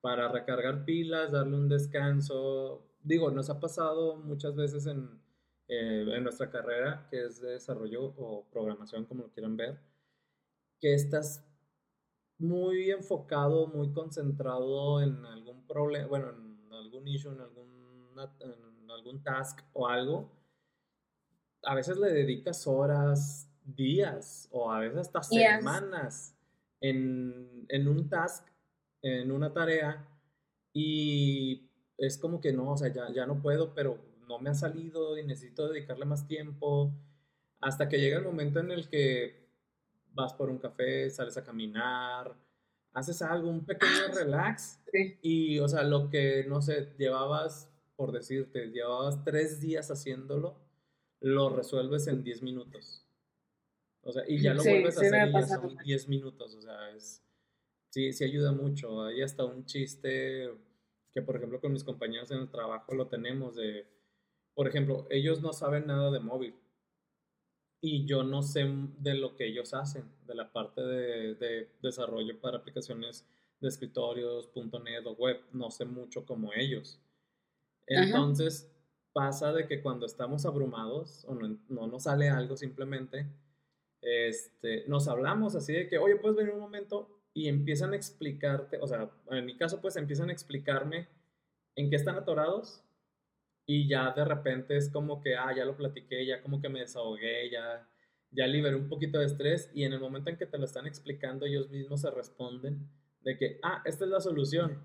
para 0.00 0.28
recargar 0.28 0.84
pilas, 0.84 1.32
darle 1.32 1.56
un 1.56 1.68
descanso. 1.68 2.86
Digo, 3.02 3.30
nos 3.30 3.48
ha 3.48 3.60
pasado 3.60 4.16
muchas 4.16 4.56
veces 4.56 4.86
en, 4.86 5.20
eh, 5.68 6.04
en 6.06 6.22
nuestra 6.22 6.50
carrera, 6.50 7.06
que 7.10 7.24
es 7.24 7.40
de 7.40 7.52
desarrollo 7.52 8.04
o 8.16 8.46
programación, 8.50 9.06
como 9.06 9.22
lo 9.24 9.30
quieran 9.30 9.56
ver, 9.56 9.78
que 10.80 10.94
estás 10.94 11.49
muy 12.40 12.90
enfocado, 12.90 13.66
muy 13.68 13.92
concentrado 13.92 15.02
en 15.02 15.24
algún 15.26 15.66
problema, 15.66 16.08
bueno, 16.08 16.30
en 16.30 16.72
algún 16.72 17.06
issue, 17.06 17.32
en 17.32 17.40
algún, 17.40 17.70
en 18.40 18.90
algún 18.90 19.22
task 19.22 19.60
o 19.72 19.86
algo, 19.86 20.30
a 21.62 21.74
veces 21.74 21.98
le 21.98 22.12
dedicas 22.12 22.66
horas, 22.66 23.50
días 23.64 24.48
o 24.50 24.72
a 24.72 24.80
veces 24.80 24.98
hasta 24.98 25.22
semanas 25.22 26.34
en, 26.80 27.66
en 27.68 27.88
un 27.88 28.08
task, 28.08 28.48
en 29.02 29.30
una 29.30 29.52
tarea 29.52 30.06
y 30.72 31.70
es 31.98 32.16
como 32.16 32.40
que 32.40 32.52
no, 32.52 32.72
o 32.72 32.76
sea, 32.76 32.92
ya, 32.92 33.12
ya 33.12 33.26
no 33.26 33.42
puedo, 33.42 33.74
pero 33.74 33.98
no 34.26 34.38
me 34.38 34.50
ha 34.50 34.54
salido 34.54 35.18
y 35.18 35.24
necesito 35.24 35.68
dedicarle 35.68 36.06
más 36.06 36.26
tiempo. 36.26 36.92
Hasta 37.60 37.88
que 37.88 37.98
llega 37.98 38.18
el 38.18 38.24
momento 38.24 38.60
en 38.60 38.70
el 38.70 38.88
que 38.88 39.39
vas 40.14 40.32
por 40.34 40.50
un 40.50 40.58
café, 40.58 41.08
sales 41.10 41.36
a 41.36 41.44
caminar, 41.44 42.34
haces 42.92 43.22
algo, 43.22 43.48
un 43.48 43.64
pequeño 43.64 43.92
ah, 44.08 44.12
relax. 44.14 44.80
Y, 45.22 45.58
o 45.58 45.68
sea, 45.68 45.82
lo 45.82 46.10
que, 46.10 46.44
no 46.48 46.60
sé, 46.60 46.92
llevabas, 46.98 47.70
por 47.96 48.12
decirte, 48.12 48.70
llevabas 48.70 49.24
tres 49.24 49.60
días 49.60 49.90
haciéndolo, 49.90 50.56
lo 51.20 51.50
resuelves 51.50 52.06
en 52.06 52.24
diez 52.24 52.42
minutos. 52.42 53.06
O 54.02 54.12
sea, 54.12 54.22
y 54.26 54.40
ya 54.40 54.54
lo 54.54 54.62
vuelves 54.62 54.96
a 54.96 55.00
hacer 55.00 55.28
y 55.28 55.32
ya 55.32 55.46
son 55.46 55.76
diez 55.84 56.08
minutos. 56.08 56.54
O 56.54 56.62
sea, 56.62 56.90
es, 56.90 57.22
sí, 57.90 58.12
sí 58.12 58.24
ayuda 58.24 58.52
mucho. 58.52 59.04
Hay 59.04 59.22
hasta 59.22 59.44
un 59.44 59.66
chiste 59.66 60.50
que, 61.12 61.22
por 61.22 61.36
ejemplo, 61.36 61.60
con 61.60 61.72
mis 61.72 61.84
compañeros 61.84 62.30
en 62.30 62.38
el 62.38 62.50
trabajo 62.50 62.94
lo 62.94 63.08
tenemos 63.08 63.56
de, 63.56 63.86
por 64.54 64.66
ejemplo, 64.66 65.06
ellos 65.10 65.42
no 65.42 65.52
saben 65.52 65.86
nada 65.86 66.10
de 66.10 66.20
móvil 66.20 66.54
y 67.80 68.04
yo 68.04 68.22
no 68.22 68.42
sé 68.42 68.66
de 68.98 69.14
lo 69.14 69.36
que 69.36 69.46
ellos 69.46 69.72
hacen, 69.72 70.04
de 70.26 70.34
la 70.34 70.52
parte 70.52 70.82
de, 70.82 71.70
desarrollo 71.82 72.38
para 72.40 72.58
aplicaciones 72.58 73.26
de 73.60 73.68
escritorios, 73.68 74.50
.NET 74.54 75.06
o 75.06 75.12
web, 75.12 75.40
no 75.52 75.70
sé 75.70 75.84
mucho 75.84 76.24
como 76.26 76.52
ellos. 76.52 77.00
Entonces 77.86 78.70
pasa 79.12 79.52
de 79.52 79.66
que 79.66 79.82
cuando 79.82 80.06
estamos 80.06 80.46
abrumados 80.46 81.24
o 81.26 81.34
no, 81.34 81.58
no, 81.68 81.86
nos 81.86 82.04
sale 82.04 82.28
algo 82.28 82.56
simplemente, 82.56 83.26
este, 84.00 84.84
nos 84.86 85.08
hablamos 85.08 85.54
así 85.56 85.72
de 85.72 85.88
que, 85.88 85.98
oye, 85.98 86.16
puedes 86.16 86.36
venir 86.36 86.52
un 86.52 86.60
momento 86.60 87.20
y 87.34 87.48
empiezan 87.48 87.92
a 87.92 87.96
explicarte, 87.96 88.78
o 88.80 88.86
sea, 88.86 89.10
en 89.30 89.46
mi 89.46 89.56
caso 89.56 89.80
pues 89.80 89.96
empiezan 89.96 90.30
a 90.30 90.32
explicarme 90.32 91.08
en 91.76 91.90
qué 91.90 91.96
están 91.96 92.16
atorados 92.16 92.82
y 93.66 93.88
ya 93.88 94.10
de 94.10 94.24
repente 94.24 94.76
es 94.76 94.90
como 94.90 95.20
que, 95.20 95.36
ah, 95.36 95.54
ya 95.54 95.64
lo 95.64 95.76
platiqué, 95.76 96.26
ya 96.26 96.42
como 96.42 96.60
que 96.60 96.68
me 96.68 96.80
desahogué, 96.80 97.50
ya, 97.50 97.88
ya 98.30 98.46
liberé 98.46 98.76
un 98.76 98.88
poquito 98.88 99.18
de 99.18 99.26
estrés 99.26 99.70
y 99.74 99.84
en 99.84 99.92
el 99.92 100.00
momento 100.00 100.30
en 100.30 100.36
que 100.36 100.46
te 100.46 100.58
lo 100.58 100.64
están 100.64 100.86
explicando 100.86 101.46
ellos 101.46 101.70
mismos 101.70 102.00
se 102.00 102.10
responden 102.10 102.88
de 103.22 103.36
que, 103.36 103.60
ah, 103.62 103.82
esta 103.84 104.04
es 104.04 104.10
la 104.10 104.20
solución. 104.20 104.80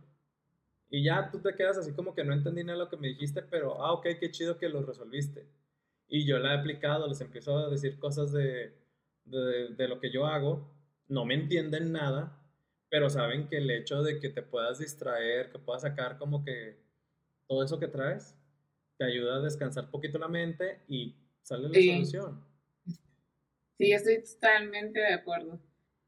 Y 0.89 1.03
ya 1.03 1.31
tú 1.31 1.39
te 1.41 1.55
quedas 1.55 1.77
así 1.77 1.93
como 1.93 2.13
que 2.13 2.23
no 2.23 2.33
entendí 2.33 2.63
nada 2.63 2.79
lo 2.79 2.89
que 2.89 2.97
me 2.97 3.07
dijiste, 3.07 3.41
pero, 3.41 3.81
ah, 3.83 3.93
ok, 3.93 4.07
qué 4.19 4.31
chido 4.31 4.57
que 4.57 4.69
lo 4.69 4.83
resolviste. 4.83 5.47
Y 6.07 6.25
yo 6.25 6.37
la 6.37 6.53
he 6.53 6.57
aplicado, 6.59 7.07
les 7.07 7.21
empiezo 7.21 7.57
a 7.57 7.69
decir 7.69 7.97
cosas 7.99 8.31
de, 8.31 8.73
de, 9.25 9.69
de 9.75 9.87
lo 9.87 9.99
que 9.99 10.11
yo 10.11 10.27
hago, 10.27 10.71
no 11.07 11.25
me 11.25 11.33
entienden 11.33 11.91
nada, 11.91 12.39
pero 12.89 13.09
saben 13.09 13.47
que 13.47 13.57
el 13.57 13.69
hecho 13.71 14.03
de 14.03 14.19
que 14.19 14.29
te 14.29 14.41
puedas 14.41 14.79
distraer, 14.79 15.51
que 15.51 15.59
puedas 15.59 15.81
sacar 15.81 16.17
como 16.17 16.43
que 16.43 16.77
todo 17.47 17.63
eso 17.63 17.79
que 17.79 17.87
traes, 17.87 18.35
te 18.97 19.05
ayuda 19.05 19.37
a 19.37 19.41
descansar 19.41 19.89
poquito 19.89 20.17
la 20.17 20.27
mente 20.27 20.81
y 20.87 21.15
sale 21.41 21.67
la 21.69 21.73
solución. 21.73 22.45
Sí, 23.77 23.91
estoy 23.91 24.23
totalmente 24.23 24.99
de 24.99 25.13
acuerdo. 25.13 25.59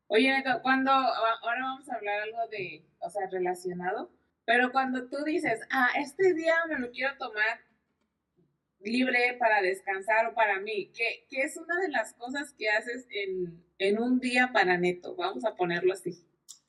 Oye, 0.08 0.32
Neto, 0.32 0.62
cuando, 0.62 0.92
ahora 0.92 1.62
vamos 1.62 1.90
a 1.90 1.96
hablar 1.96 2.22
algo 2.22 2.48
de, 2.50 2.86
o 3.00 3.10
sea, 3.10 3.28
relacionado, 3.30 4.10
pero 4.46 4.72
cuando 4.72 5.10
tú 5.10 5.18
dices, 5.26 5.60
ah, 5.70 5.90
este 5.98 6.34
día 6.34 6.56
me 6.70 6.80
lo 6.80 6.92
quiero 6.92 7.18
tomar 7.18 7.60
libre 8.80 9.36
para 9.38 9.62
descansar 9.62 10.28
o 10.28 10.34
para 10.34 10.62
mí, 10.62 10.92
¿qué, 10.96 11.26
qué 11.30 11.42
es 11.42 11.58
una 11.58 11.78
de 11.82 11.90
las 11.90 12.14
cosas 12.14 12.54
que 12.54 12.70
haces 12.70 13.06
en, 13.10 13.62
en, 13.80 14.00
un 14.00 14.20
día 14.22 14.52
para 14.54 14.78
Neto? 14.78 15.16
Vamos 15.16 15.44
a 15.44 15.56
ponerlo 15.56 15.92
así. 15.92 16.26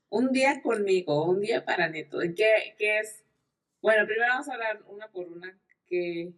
Un 0.08 0.32
día 0.32 0.60
conmigo, 0.62 1.24
un 1.30 1.40
día 1.40 1.64
para 1.64 1.88
Neto. 1.88 2.18
¿Qué, 2.36 2.74
qué 2.76 2.98
es? 2.98 3.22
Bueno, 3.80 4.04
primero 4.06 4.32
vamos 4.32 4.48
a 4.48 4.54
hablar 4.54 4.82
una 4.88 5.06
por 5.12 5.28
una 5.28 5.56
que, 5.88 6.32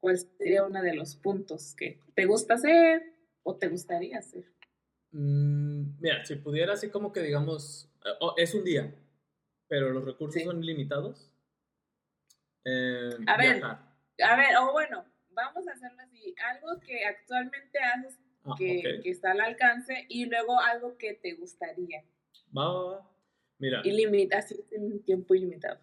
¿cuál 0.00 0.18
sería 0.18 0.64
uno 0.64 0.82
de 0.82 0.94
los 0.94 1.16
puntos 1.16 1.74
que 1.74 2.00
te 2.14 2.26
gusta 2.26 2.54
hacer 2.54 3.02
o 3.42 3.56
te 3.56 3.68
gustaría 3.68 4.18
hacer? 4.18 4.44
Mm, 5.12 6.00
mira, 6.00 6.24
si 6.24 6.36
pudiera 6.36 6.74
así 6.74 6.90
como 6.90 7.12
que 7.12 7.22
digamos, 7.22 7.90
eh, 8.04 8.08
es 8.36 8.54
un 8.54 8.64
día, 8.64 8.94
pero 9.68 9.90
los 9.90 10.04
recursos 10.04 10.42
son 10.42 10.64
limitados. 10.64 11.32
Eh, 12.64 13.10
a 13.26 13.36
ver, 13.36 13.62
a 13.62 14.36
ver, 14.36 14.56
o 14.58 14.72
bueno, 14.72 15.04
vamos 15.30 15.68
a 15.68 15.72
hacerlo 15.72 16.02
así, 16.02 16.34
algo 16.50 16.80
que 16.80 17.04
actualmente 17.04 17.78
haces 17.78 18.18
ah, 18.44 18.54
que, 18.58 19.00
que, 19.02 19.10
está 19.10 19.32
al 19.32 19.40
alcance 19.40 20.06
y 20.08 20.26
luego 20.26 20.58
algo 20.60 20.96
que 20.98 21.14
te 21.14 21.34
gustaría. 21.34 22.04
Va, 22.56 22.72
va, 22.72 22.90
va. 22.90 23.10
Mira. 23.58 23.80
Y 23.84 24.34
así 24.34 24.56
en 24.72 25.02
tiempo 25.02 25.34
ilimitado. 25.34 25.80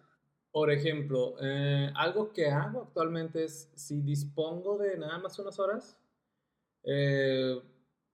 Por 0.54 0.70
ejemplo, 0.70 1.34
eh, 1.42 1.90
algo 1.96 2.32
que 2.32 2.46
hago 2.46 2.82
actualmente 2.82 3.42
es, 3.42 3.68
si 3.74 4.00
dispongo 4.02 4.78
de 4.78 4.96
nada 4.96 5.18
más 5.18 5.36
unas 5.40 5.58
horas, 5.58 5.98
eh, 6.84 7.60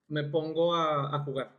me 0.09 0.25
pongo 0.25 0.75
a, 0.75 1.23
jugar. 1.23 1.53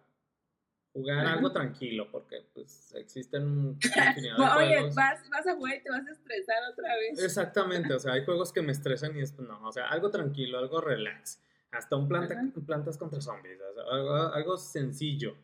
Jugar 0.91 1.27
algo 1.27 1.51
tranquilo, 1.51 2.09
porque 2.11 2.47
pues 2.55 2.95
existen 2.95 3.77
infinidad 4.07 4.37
de 4.37 4.65
Oye, 4.65 4.81
Vas, 4.95 5.29
vas, 5.29 5.45
a 5.45 5.53
jugar 5.55 5.75
y 5.75 5.83
te 5.83 5.91
vas 5.91 6.07
a 6.07 6.11
estresar 6.13 6.57
otra 6.71 6.95
vez. 6.95 7.23
Exactamente, 7.23 7.93
o 7.93 7.99
sea, 7.99 8.13
hay 8.13 8.25
juegos 8.25 8.51
que 8.51 8.63
me 8.63 8.71
estresan 8.71 9.15
y 9.15 9.21
es, 9.21 9.37
no, 9.37 9.63
o 9.63 9.71
sea, 9.71 9.87
algo 9.87 10.09
tranquilo, 10.09 10.57
algo 10.57 10.81
relax. 10.81 11.43
Hasta 11.69 11.95
un 11.95 12.07
planta, 12.07 12.35
plantas 12.65 12.97
contra 12.97 13.21
zombies, 13.21 13.59
algo, 13.91 14.15
algo 14.15 14.57
sencillo, 14.57 15.35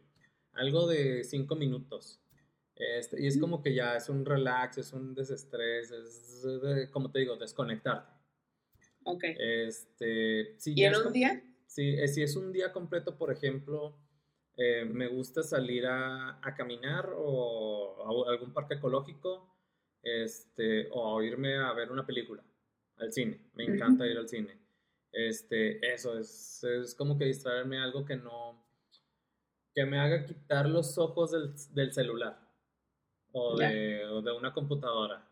algo 0.53 0.87
de 0.87 1.23
cinco 1.23 1.55
minutos. 1.55 2.19
Este, 2.79 3.21
y 3.21 3.27
es 3.27 3.39
como 3.39 3.61
que 3.61 3.73
ya 3.73 3.95
es 3.95 4.07
un 4.09 4.23
relax, 4.23 4.77
es 4.77 4.93
un 4.93 5.15
desestrés, 5.15 5.91
es, 5.91 6.89
como 6.91 7.11
te 7.11 7.19
digo, 7.19 7.35
desconectarte. 7.35 8.13
Ok. 9.03 9.23
Este, 9.23 10.55
si 10.57 10.73
¿Y 10.75 10.83
en 10.83 10.95
un 10.95 11.11
día? 11.11 11.43
Sí, 11.65 11.95
eh, 11.97 12.07
si 12.07 12.21
es 12.21 12.35
un 12.35 12.51
día 12.51 12.71
completo, 12.71 13.17
por 13.17 13.31
ejemplo, 13.31 13.97
eh, 14.57 14.85
me 14.85 15.07
gusta 15.07 15.43
salir 15.43 15.87
a, 15.87 16.39
a, 16.41 16.55
caminar 16.55 17.09
o 17.15 18.25
a 18.25 18.31
algún 18.31 18.53
parque 18.53 18.75
ecológico 18.75 19.55
este, 20.03 20.87
o 20.91 21.21
irme 21.21 21.57
a 21.57 21.73
ver 21.73 21.91
una 21.91 22.05
película 22.05 22.43
al 22.97 23.11
cine. 23.11 23.39
Me 23.53 23.65
encanta 23.65 24.05
ir 24.05 24.17
al 24.17 24.29
cine. 24.29 24.57
Este, 25.11 25.93
eso 25.93 26.17
es, 26.17 26.63
es 26.63 26.93
como 26.93 27.17
que 27.17 27.25
distraerme 27.25 27.79
algo 27.79 28.05
que 28.05 28.15
no, 28.15 28.67
que 29.73 29.85
me 29.85 29.99
haga 29.99 30.25
quitar 30.25 30.69
los 30.69 30.97
ojos 30.97 31.31
del, 31.31 31.53
del 31.73 31.93
celular 31.93 32.46
o 33.37 33.57
de, 33.57 34.05
o 34.05 34.21
de, 34.21 34.31
una 34.31 34.53
computadora. 34.53 35.23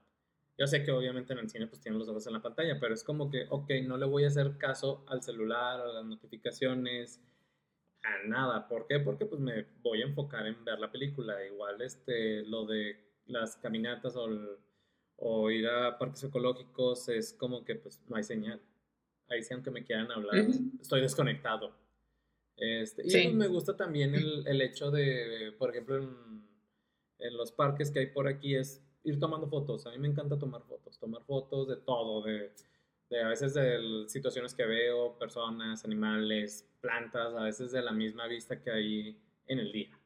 Yo 0.57 0.67
sé 0.67 0.83
que 0.83 0.91
obviamente 0.91 1.33
en 1.33 1.39
el 1.39 1.49
cine 1.49 1.67
pues 1.67 1.81
tienen 1.81 1.99
los 1.99 2.07
ojos 2.07 2.25
en 2.27 2.33
la 2.33 2.41
pantalla, 2.41 2.77
pero 2.79 2.93
es 2.93 3.03
como 3.03 3.29
que, 3.29 3.45
ok, 3.49 3.69
no 3.83 3.97
le 3.97 4.05
voy 4.05 4.23
a 4.23 4.27
hacer 4.27 4.57
caso 4.57 5.03
al 5.07 5.21
celular, 5.21 5.81
a 5.81 5.87
las 5.87 6.05
notificaciones, 6.05 7.21
a 8.03 8.27
nada. 8.27 8.67
¿Por 8.67 8.87
qué? 8.87 8.99
Porque 8.99 9.25
pues 9.25 9.41
me 9.41 9.65
voy 9.81 10.01
a 10.01 10.05
enfocar 10.05 10.47
en 10.47 10.63
ver 10.63 10.79
la 10.79 10.91
película. 10.91 11.43
Igual 11.45 11.81
este, 11.81 12.43
lo 12.43 12.65
de 12.65 12.95
las 13.25 13.57
caminatas 13.57 14.15
o, 14.15 14.29
o 15.17 15.51
ir 15.51 15.67
a 15.67 15.97
parques 15.97 16.23
ecológicos 16.23 17.09
es 17.09 17.33
como 17.33 17.65
que 17.65 17.75
pues 17.75 18.01
no 18.07 18.15
hay 18.15 18.23
señal. 18.23 18.61
Ahí 19.27 19.41
sí, 19.43 19.53
aunque 19.53 19.71
me 19.71 19.83
quieran 19.83 20.11
hablar, 20.11 20.45
estoy 20.79 21.01
desconectado. 21.01 21.75
Este, 22.55 23.01
y 23.05 23.11
pues, 23.11 23.33
me 23.33 23.47
gusta 23.47 23.75
también 23.75 24.15
el, 24.15 24.43
el 24.47 24.61
hecho 24.61 24.91
de, 24.91 25.53
por 25.57 25.71
ejemplo, 25.71 25.97
en 25.97 26.45
en 27.19 27.37
los 27.37 27.51
parques 27.51 27.91
que 27.91 27.99
hay 27.99 28.07
por 28.07 28.27
aquí 28.27 28.55
es 28.55 28.83
ir 29.03 29.19
tomando 29.19 29.47
fotos. 29.47 29.85
A 29.85 29.91
mí 29.91 29.97
me 29.97 30.07
encanta 30.07 30.37
tomar 30.37 30.63
fotos, 30.63 30.99
tomar 30.99 31.23
fotos 31.23 31.67
de 31.67 31.77
todo, 31.77 32.21
de, 32.23 32.51
de 33.09 33.21
a 33.21 33.29
veces 33.29 33.53
de 33.53 34.05
situaciones 34.07 34.53
que 34.53 34.65
veo, 34.65 35.17
personas, 35.17 35.85
animales, 35.85 36.67
plantas, 36.81 37.33
a 37.35 37.43
veces 37.43 37.71
de 37.71 37.81
la 37.81 37.91
misma 37.91 38.27
vista 38.27 38.61
que 38.61 38.71
hay 38.71 39.21
en 39.47 39.59
el 39.59 39.71
día. 39.71 39.99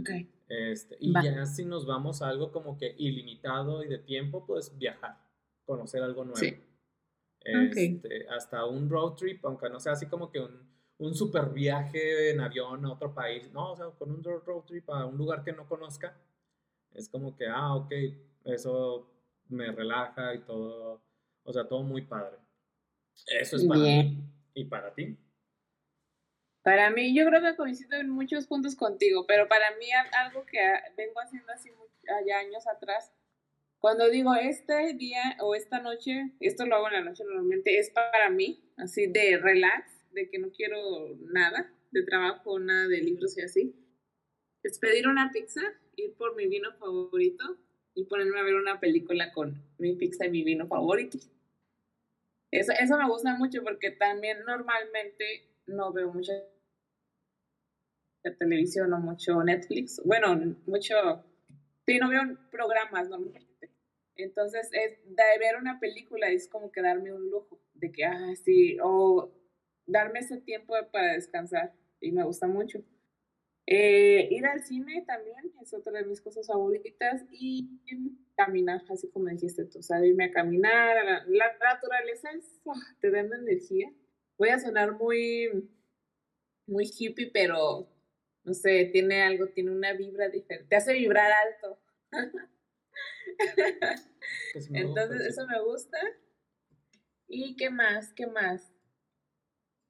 Ok. 0.00 0.10
Este, 0.48 0.96
y 1.00 1.12
ya 1.12 1.44
si 1.44 1.64
nos 1.64 1.86
vamos 1.86 2.22
a 2.22 2.28
algo 2.28 2.52
como 2.52 2.78
que 2.78 2.94
ilimitado 2.98 3.82
y 3.84 3.88
de 3.88 3.98
tiempo, 3.98 4.46
pues 4.46 4.76
viajar, 4.78 5.18
conocer 5.64 6.02
algo 6.02 6.24
nuevo. 6.24 6.38
Sí. 6.38 6.56
Este, 7.40 8.26
Hasta 8.28 8.64
un 8.64 8.88
road 8.88 9.14
trip, 9.14 9.44
aunque 9.44 9.68
no 9.68 9.78
sea 9.78 9.92
así 9.92 10.06
como 10.06 10.30
que 10.30 10.40
un, 10.40 10.75
un 10.98 11.14
super 11.14 11.50
viaje 11.50 12.30
en 12.30 12.40
avión 12.40 12.84
a 12.84 12.92
otro 12.92 13.14
país, 13.14 13.50
no, 13.52 13.72
o 13.72 13.76
sea, 13.76 13.86
con 13.90 14.10
un 14.10 14.22
road 14.22 14.64
trip 14.66 14.88
a 14.90 15.06
un 15.06 15.16
lugar 15.16 15.44
que 15.44 15.52
no 15.52 15.68
conozca, 15.68 16.16
es 16.94 17.08
como 17.08 17.36
que, 17.36 17.46
ah, 17.46 17.74
ok, 17.74 17.92
eso 18.44 19.10
me 19.48 19.70
relaja 19.70 20.34
y 20.34 20.40
todo, 20.40 21.02
o 21.44 21.52
sea, 21.52 21.68
todo 21.68 21.82
muy 21.82 22.02
padre. 22.02 22.38
Eso 23.26 23.56
es 23.56 23.66
para 23.66 23.80
mí. 23.80 24.22
¿Y 24.54 24.64
para 24.64 24.94
ti? 24.94 25.16
Para 26.62 26.90
mí, 26.90 27.14
yo 27.14 27.26
creo 27.26 27.40
que 27.42 27.56
coincido 27.56 27.96
en 27.96 28.10
muchos 28.10 28.46
puntos 28.46 28.74
contigo, 28.74 29.24
pero 29.26 29.46
para 29.48 29.76
mí 29.76 29.86
algo 29.92 30.44
que 30.46 30.58
vengo 30.96 31.20
haciendo 31.20 31.52
así 31.52 31.70
ya 32.26 32.38
años 32.38 32.66
atrás, 32.66 33.12
cuando 33.78 34.08
digo 34.08 34.34
este 34.34 34.94
día 34.94 35.36
o 35.40 35.54
esta 35.54 35.80
noche, 35.80 36.32
esto 36.40 36.66
lo 36.66 36.76
hago 36.76 36.88
en 36.88 36.94
la 36.94 37.00
noche 37.02 37.24
normalmente, 37.24 37.78
es 37.78 37.90
para 37.90 38.30
mí, 38.30 38.64
así 38.76 39.06
de 39.06 39.38
relax, 39.38 39.95
de 40.16 40.28
que 40.28 40.38
no 40.38 40.50
quiero 40.50 41.14
nada 41.26 41.72
de 41.92 42.02
trabajo, 42.02 42.58
nada 42.58 42.88
de 42.88 43.02
libros 43.02 43.38
y 43.38 43.42
así, 43.42 43.74
es 44.62 44.78
pedir 44.78 45.06
una 45.06 45.30
pizza, 45.30 45.60
ir 45.94 46.14
por 46.14 46.34
mi 46.34 46.48
vino 46.48 46.72
favorito 46.72 47.58
y 47.94 48.04
ponerme 48.04 48.40
a 48.40 48.42
ver 48.42 48.56
una 48.56 48.80
película 48.80 49.32
con 49.32 49.62
mi 49.78 49.94
pizza 49.94 50.26
y 50.26 50.30
mi 50.30 50.42
vino 50.42 50.66
favorito. 50.66 51.18
Eso, 52.50 52.72
eso 52.72 52.96
me 52.96 53.08
gusta 53.08 53.36
mucho 53.36 53.62
porque 53.62 53.90
también 53.92 54.38
normalmente 54.44 55.48
no 55.66 55.92
veo 55.92 56.12
mucha 56.12 56.32
televisión 58.38 58.92
o 58.92 58.98
mucho 58.98 59.42
Netflix. 59.42 60.02
Bueno, 60.04 60.56
mucho... 60.66 60.94
Sí, 61.86 61.98
no 61.98 62.08
veo 62.08 62.22
programas 62.50 63.08
normalmente. 63.08 63.70
Entonces, 64.16 64.68
es, 64.72 64.98
de 65.04 65.38
ver 65.38 65.56
una 65.60 65.78
película 65.78 66.28
es 66.30 66.48
como 66.48 66.72
que 66.72 66.82
darme 66.82 67.12
un 67.12 67.30
lujo 67.30 67.60
de 67.74 67.92
que, 67.92 68.04
ah, 68.04 68.34
sí, 68.34 68.76
o 68.82 69.30
darme 69.86 70.20
ese 70.20 70.38
tiempo 70.38 70.74
para 70.92 71.12
descansar 71.12 71.72
y 72.00 72.12
me 72.12 72.24
gusta 72.24 72.46
mucho. 72.46 72.82
Eh, 73.68 74.28
ir 74.30 74.46
al 74.46 74.62
cine 74.62 75.02
también 75.06 75.52
es 75.60 75.74
otra 75.74 75.98
de 75.98 76.04
mis 76.04 76.20
cosas 76.20 76.46
favoritas 76.46 77.24
y 77.32 77.80
caminar, 78.36 78.82
así 78.88 79.10
como 79.10 79.28
dijiste 79.28 79.64
tú, 79.64 79.82
salirme 79.82 80.26
a 80.26 80.30
caminar, 80.30 81.26
la, 81.26 81.56
naturaleza 81.58 82.30
es, 82.30 82.60
ah, 82.66 82.96
te 83.00 83.10
da 83.10 83.20
energía. 83.20 83.92
Voy 84.38 84.50
a 84.50 84.60
sonar 84.60 84.92
muy, 84.92 85.68
muy 86.66 86.84
hippie, 86.96 87.30
pero 87.32 87.88
no 88.44 88.54
sé, 88.54 88.84
tiene 88.92 89.22
algo, 89.22 89.48
tiene 89.48 89.72
una 89.72 89.94
vibra 89.94 90.28
diferente, 90.28 90.68
te 90.68 90.76
hace 90.76 90.92
vibrar 90.92 91.32
alto. 91.32 91.80
Pues 94.52 94.70
Entonces, 94.72 95.20
eso 95.26 95.46
me 95.46 95.62
gusta. 95.62 95.98
¿Y 97.28 97.54
qué 97.56 97.70
más? 97.70 98.12
¿Qué 98.14 98.26
más? 98.26 98.72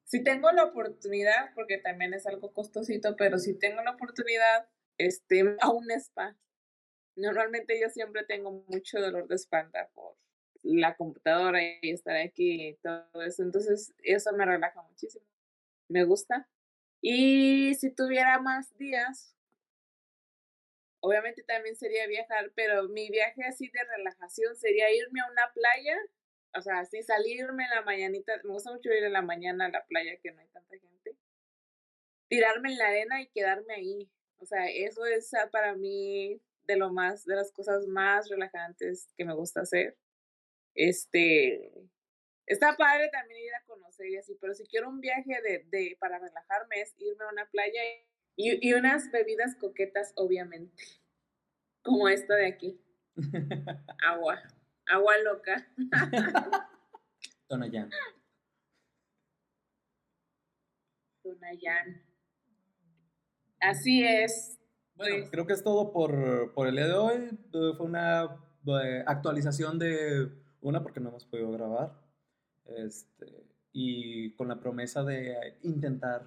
Si 0.07 0.23
tengo 0.23 0.49
la 0.53 0.63
oportunidad, 0.63 1.53
porque 1.53 1.79
también 1.79 2.13
es 2.13 2.25
algo 2.25 2.53
costosito, 2.53 3.17
pero 3.17 3.39
si 3.39 3.59
tengo 3.59 3.81
la 3.83 3.91
oportunidad, 3.91 4.69
este, 4.97 5.57
a 5.59 5.69
un 5.69 5.91
spa. 5.91 6.37
Normalmente 7.17 7.77
yo 7.77 7.89
siempre 7.89 8.23
tengo 8.23 8.63
mucho 8.69 9.01
dolor 9.01 9.27
de 9.27 9.35
espalda 9.35 9.89
por 9.93 10.15
la 10.63 10.95
computadora 10.95 11.59
y 11.61 11.91
estar 11.91 12.15
aquí 12.15 12.69
y 12.69 12.75
todo 12.75 13.21
eso. 13.21 13.43
Entonces, 13.43 13.93
eso 13.99 14.31
me 14.31 14.45
relaja 14.45 14.81
muchísimo. 14.81 15.25
Me 15.89 16.05
gusta. 16.05 16.47
Y 17.01 17.75
si 17.75 17.91
tuviera 17.91 18.39
más 18.39 18.73
días, 18.77 19.35
obviamente 21.01 21.43
también 21.43 21.75
sería 21.75 22.07
viajar, 22.07 22.53
pero 22.55 22.87
mi 22.87 23.09
viaje 23.09 23.43
así 23.43 23.67
de 23.67 23.83
relajación 23.97 24.55
sería 24.55 24.89
irme 24.95 25.19
a 25.19 25.29
una 25.29 25.51
playa 25.53 25.97
o 26.57 26.61
sea, 26.61 26.83
salirme 26.85 27.63
en 27.63 27.69
la 27.69 27.81
mañanita, 27.83 28.33
me 28.43 28.51
gusta 28.51 28.71
mucho 28.71 28.91
ir 28.91 29.03
en 29.03 29.13
la 29.13 29.21
mañana 29.21 29.65
a 29.65 29.69
la 29.69 29.85
playa 29.85 30.17
que 30.21 30.31
no 30.31 30.41
hay 30.41 30.47
tanta 30.47 30.77
gente, 30.77 31.15
tirarme 32.27 32.71
en 32.71 32.77
la 32.77 32.87
arena 32.87 33.21
y 33.21 33.27
quedarme 33.27 33.73
ahí. 33.73 34.09
O 34.37 34.45
sea, 34.45 34.67
eso 34.69 35.05
es 35.05 35.33
ah, 35.33 35.49
para 35.51 35.75
mí 35.75 36.41
de 36.63 36.75
lo 36.77 36.91
más, 36.91 37.25
de 37.25 37.35
las 37.35 37.51
cosas 37.51 37.87
más 37.87 38.29
relajantes 38.29 39.09
que 39.17 39.25
me 39.25 39.33
gusta 39.33 39.61
hacer. 39.61 39.97
Este, 40.75 41.71
está 42.45 42.75
padre 42.77 43.09
también 43.11 43.45
ir 43.45 43.55
a 43.55 43.65
conocer 43.65 44.07
y 44.07 44.17
así, 44.17 44.37
pero 44.39 44.53
si 44.53 44.65
quiero 44.67 44.89
un 44.89 44.99
viaje 44.99 45.41
de, 45.41 45.65
de 45.69 45.97
para 45.99 46.19
relajarme 46.19 46.81
es 46.81 46.93
irme 46.97 47.25
a 47.25 47.31
una 47.31 47.49
playa 47.49 47.81
y, 48.35 48.67
y 48.67 48.73
unas 48.73 49.11
bebidas 49.11 49.55
coquetas, 49.55 50.13
obviamente, 50.15 50.83
como 51.81 52.09
esta 52.09 52.35
de 52.35 52.47
aquí. 52.47 52.79
Agua. 54.03 54.41
Agua 54.89 55.13
loca. 55.23 55.67
Tonayan. 57.47 57.89
Tonayan. 61.23 62.01
Así 63.59 64.03
es. 64.03 64.59
Bueno, 64.95 65.15
pues 65.17 65.31
creo 65.31 65.45
que 65.45 65.53
es 65.53 65.63
todo 65.63 65.91
por, 65.91 66.53
por, 66.53 66.67
el 66.67 66.75
día 66.75 66.87
de 66.87 66.93
hoy. 66.93 67.29
Fue 67.51 67.85
una 67.85 68.37
eh, 68.83 69.03
actualización 69.05 69.77
de 69.77 70.31
una 70.61 70.81
porque 70.81 70.99
no 70.99 71.09
hemos 71.09 71.25
podido 71.25 71.51
grabar. 71.51 71.93
Este, 72.65 73.45
y 73.71 74.31
con 74.35 74.47
la 74.47 74.59
promesa 74.59 75.03
de 75.03 75.57
intentar. 75.63 76.23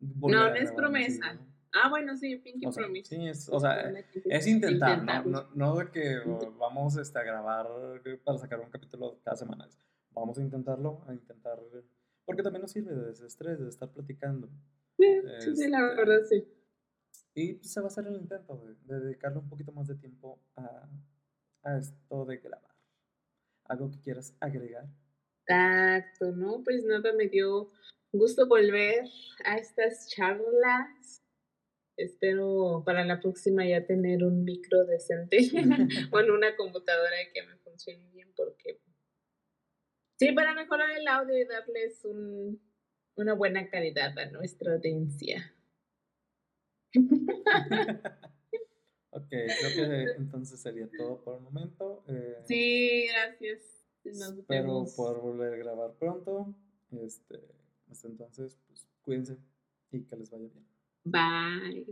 no, 0.00 0.28
no 0.28 0.54
es 0.54 0.72
promesa. 0.72 1.38
Ah, 1.72 1.88
bueno, 1.88 2.16
sí, 2.16 2.36
Pinky 2.36 2.66
o 2.66 2.72
Promise. 2.72 3.14
Sí, 3.14 3.28
es, 3.28 3.48
o 3.48 3.60
sea, 3.60 3.92
es 4.24 4.46
intentar, 4.46 5.26
¿no? 5.26 5.48
¿no? 5.54 5.76
de 5.76 5.90
que 5.90 6.18
vamos 6.58 6.96
este, 6.96 7.18
a 7.18 7.22
grabar 7.22 7.66
para 8.24 8.38
sacar 8.38 8.60
un 8.60 8.70
capítulo 8.70 9.20
cada 9.22 9.36
semana. 9.36 9.68
Vamos 10.10 10.38
a 10.38 10.42
intentarlo, 10.42 11.04
a 11.06 11.14
intentar, 11.14 11.58
porque 12.24 12.42
también 12.42 12.62
nos 12.62 12.72
sirve 12.72 12.92
de 12.92 13.06
desestrés, 13.06 13.60
de 13.60 13.68
estar 13.68 13.88
platicando. 13.92 14.48
Sí, 14.98 15.54
sí, 15.54 15.68
la 15.68 15.86
este, 15.86 15.96
verdad, 15.96 16.22
sí. 16.28 16.48
Y 17.34 17.54
se 17.62 17.80
va 17.80 17.86
a 17.86 17.88
hacer 17.88 18.06
el 18.06 18.16
intento 18.16 18.56
de, 18.56 18.98
dedicarle 18.98 19.38
un 19.38 19.48
poquito 19.48 19.70
más 19.70 19.86
de 19.86 19.94
tiempo 19.94 20.40
a, 20.56 20.88
a 21.62 21.78
esto 21.78 22.24
de 22.24 22.38
grabar. 22.38 22.74
¿Algo 23.66 23.90
que 23.92 24.00
quieras 24.00 24.36
agregar? 24.40 24.88
Exacto, 25.46 26.32
¿no? 26.32 26.62
Pues 26.64 26.84
nada, 26.84 27.12
me 27.12 27.28
dio 27.28 27.70
gusto 28.12 28.48
volver 28.48 29.04
a 29.44 29.56
estas 29.56 30.08
charlas 30.08 31.19
espero 32.04 32.82
para 32.84 33.04
la 33.04 33.20
próxima 33.20 33.66
ya 33.66 33.84
tener 33.84 34.24
un 34.24 34.44
micro 34.44 34.84
decente 34.84 35.38
con 36.10 36.30
una 36.30 36.56
computadora 36.56 37.16
que 37.32 37.42
me 37.42 37.56
funcione 37.58 38.08
bien 38.10 38.32
porque 38.36 38.80
sí, 40.18 40.32
para 40.32 40.54
mejorar 40.54 40.90
el 40.90 41.06
audio 41.08 41.36
y 41.38 41.44
darles 41.44 42.04
un, 42.04 42.60
una 43.16 43.34
buena 43.34 43.68
calidad 43.68 44.18
a 44.18 44.30
nuestra 44.30 44.74
audiencia. 44.74 45.54
ok, 49.10 49.28
creo 49.28 49.74
que 49.74 50.12
entonces 50.18 50.60
sería 50.60 50.88
todo 50.96 51.22
por 51.22 51.36
el 51.36 51.42
momento. 51.42 52.04
Eh, 52.08 52.38
sí, 52.44 53.06
gracias. 53.08 53.86
espero 54.04 54.84
poder 54.96 55.20
volver 55.20 55.54
a 55.54 55.56
grabar 55.56 55.92
pronto. 55.98 56.54
Este, 56.92 57.40
hasta 57.90 58.08
entonces, 58.08 58.58
pues 58.66 58.86
cuídense 59.02 59.36
y 59.92 60.02
que 60.04 60.16
les 60.16 60.30
vaya 60.30 60.48
bien. 60.48 60.79
Bye. 61.04 61.84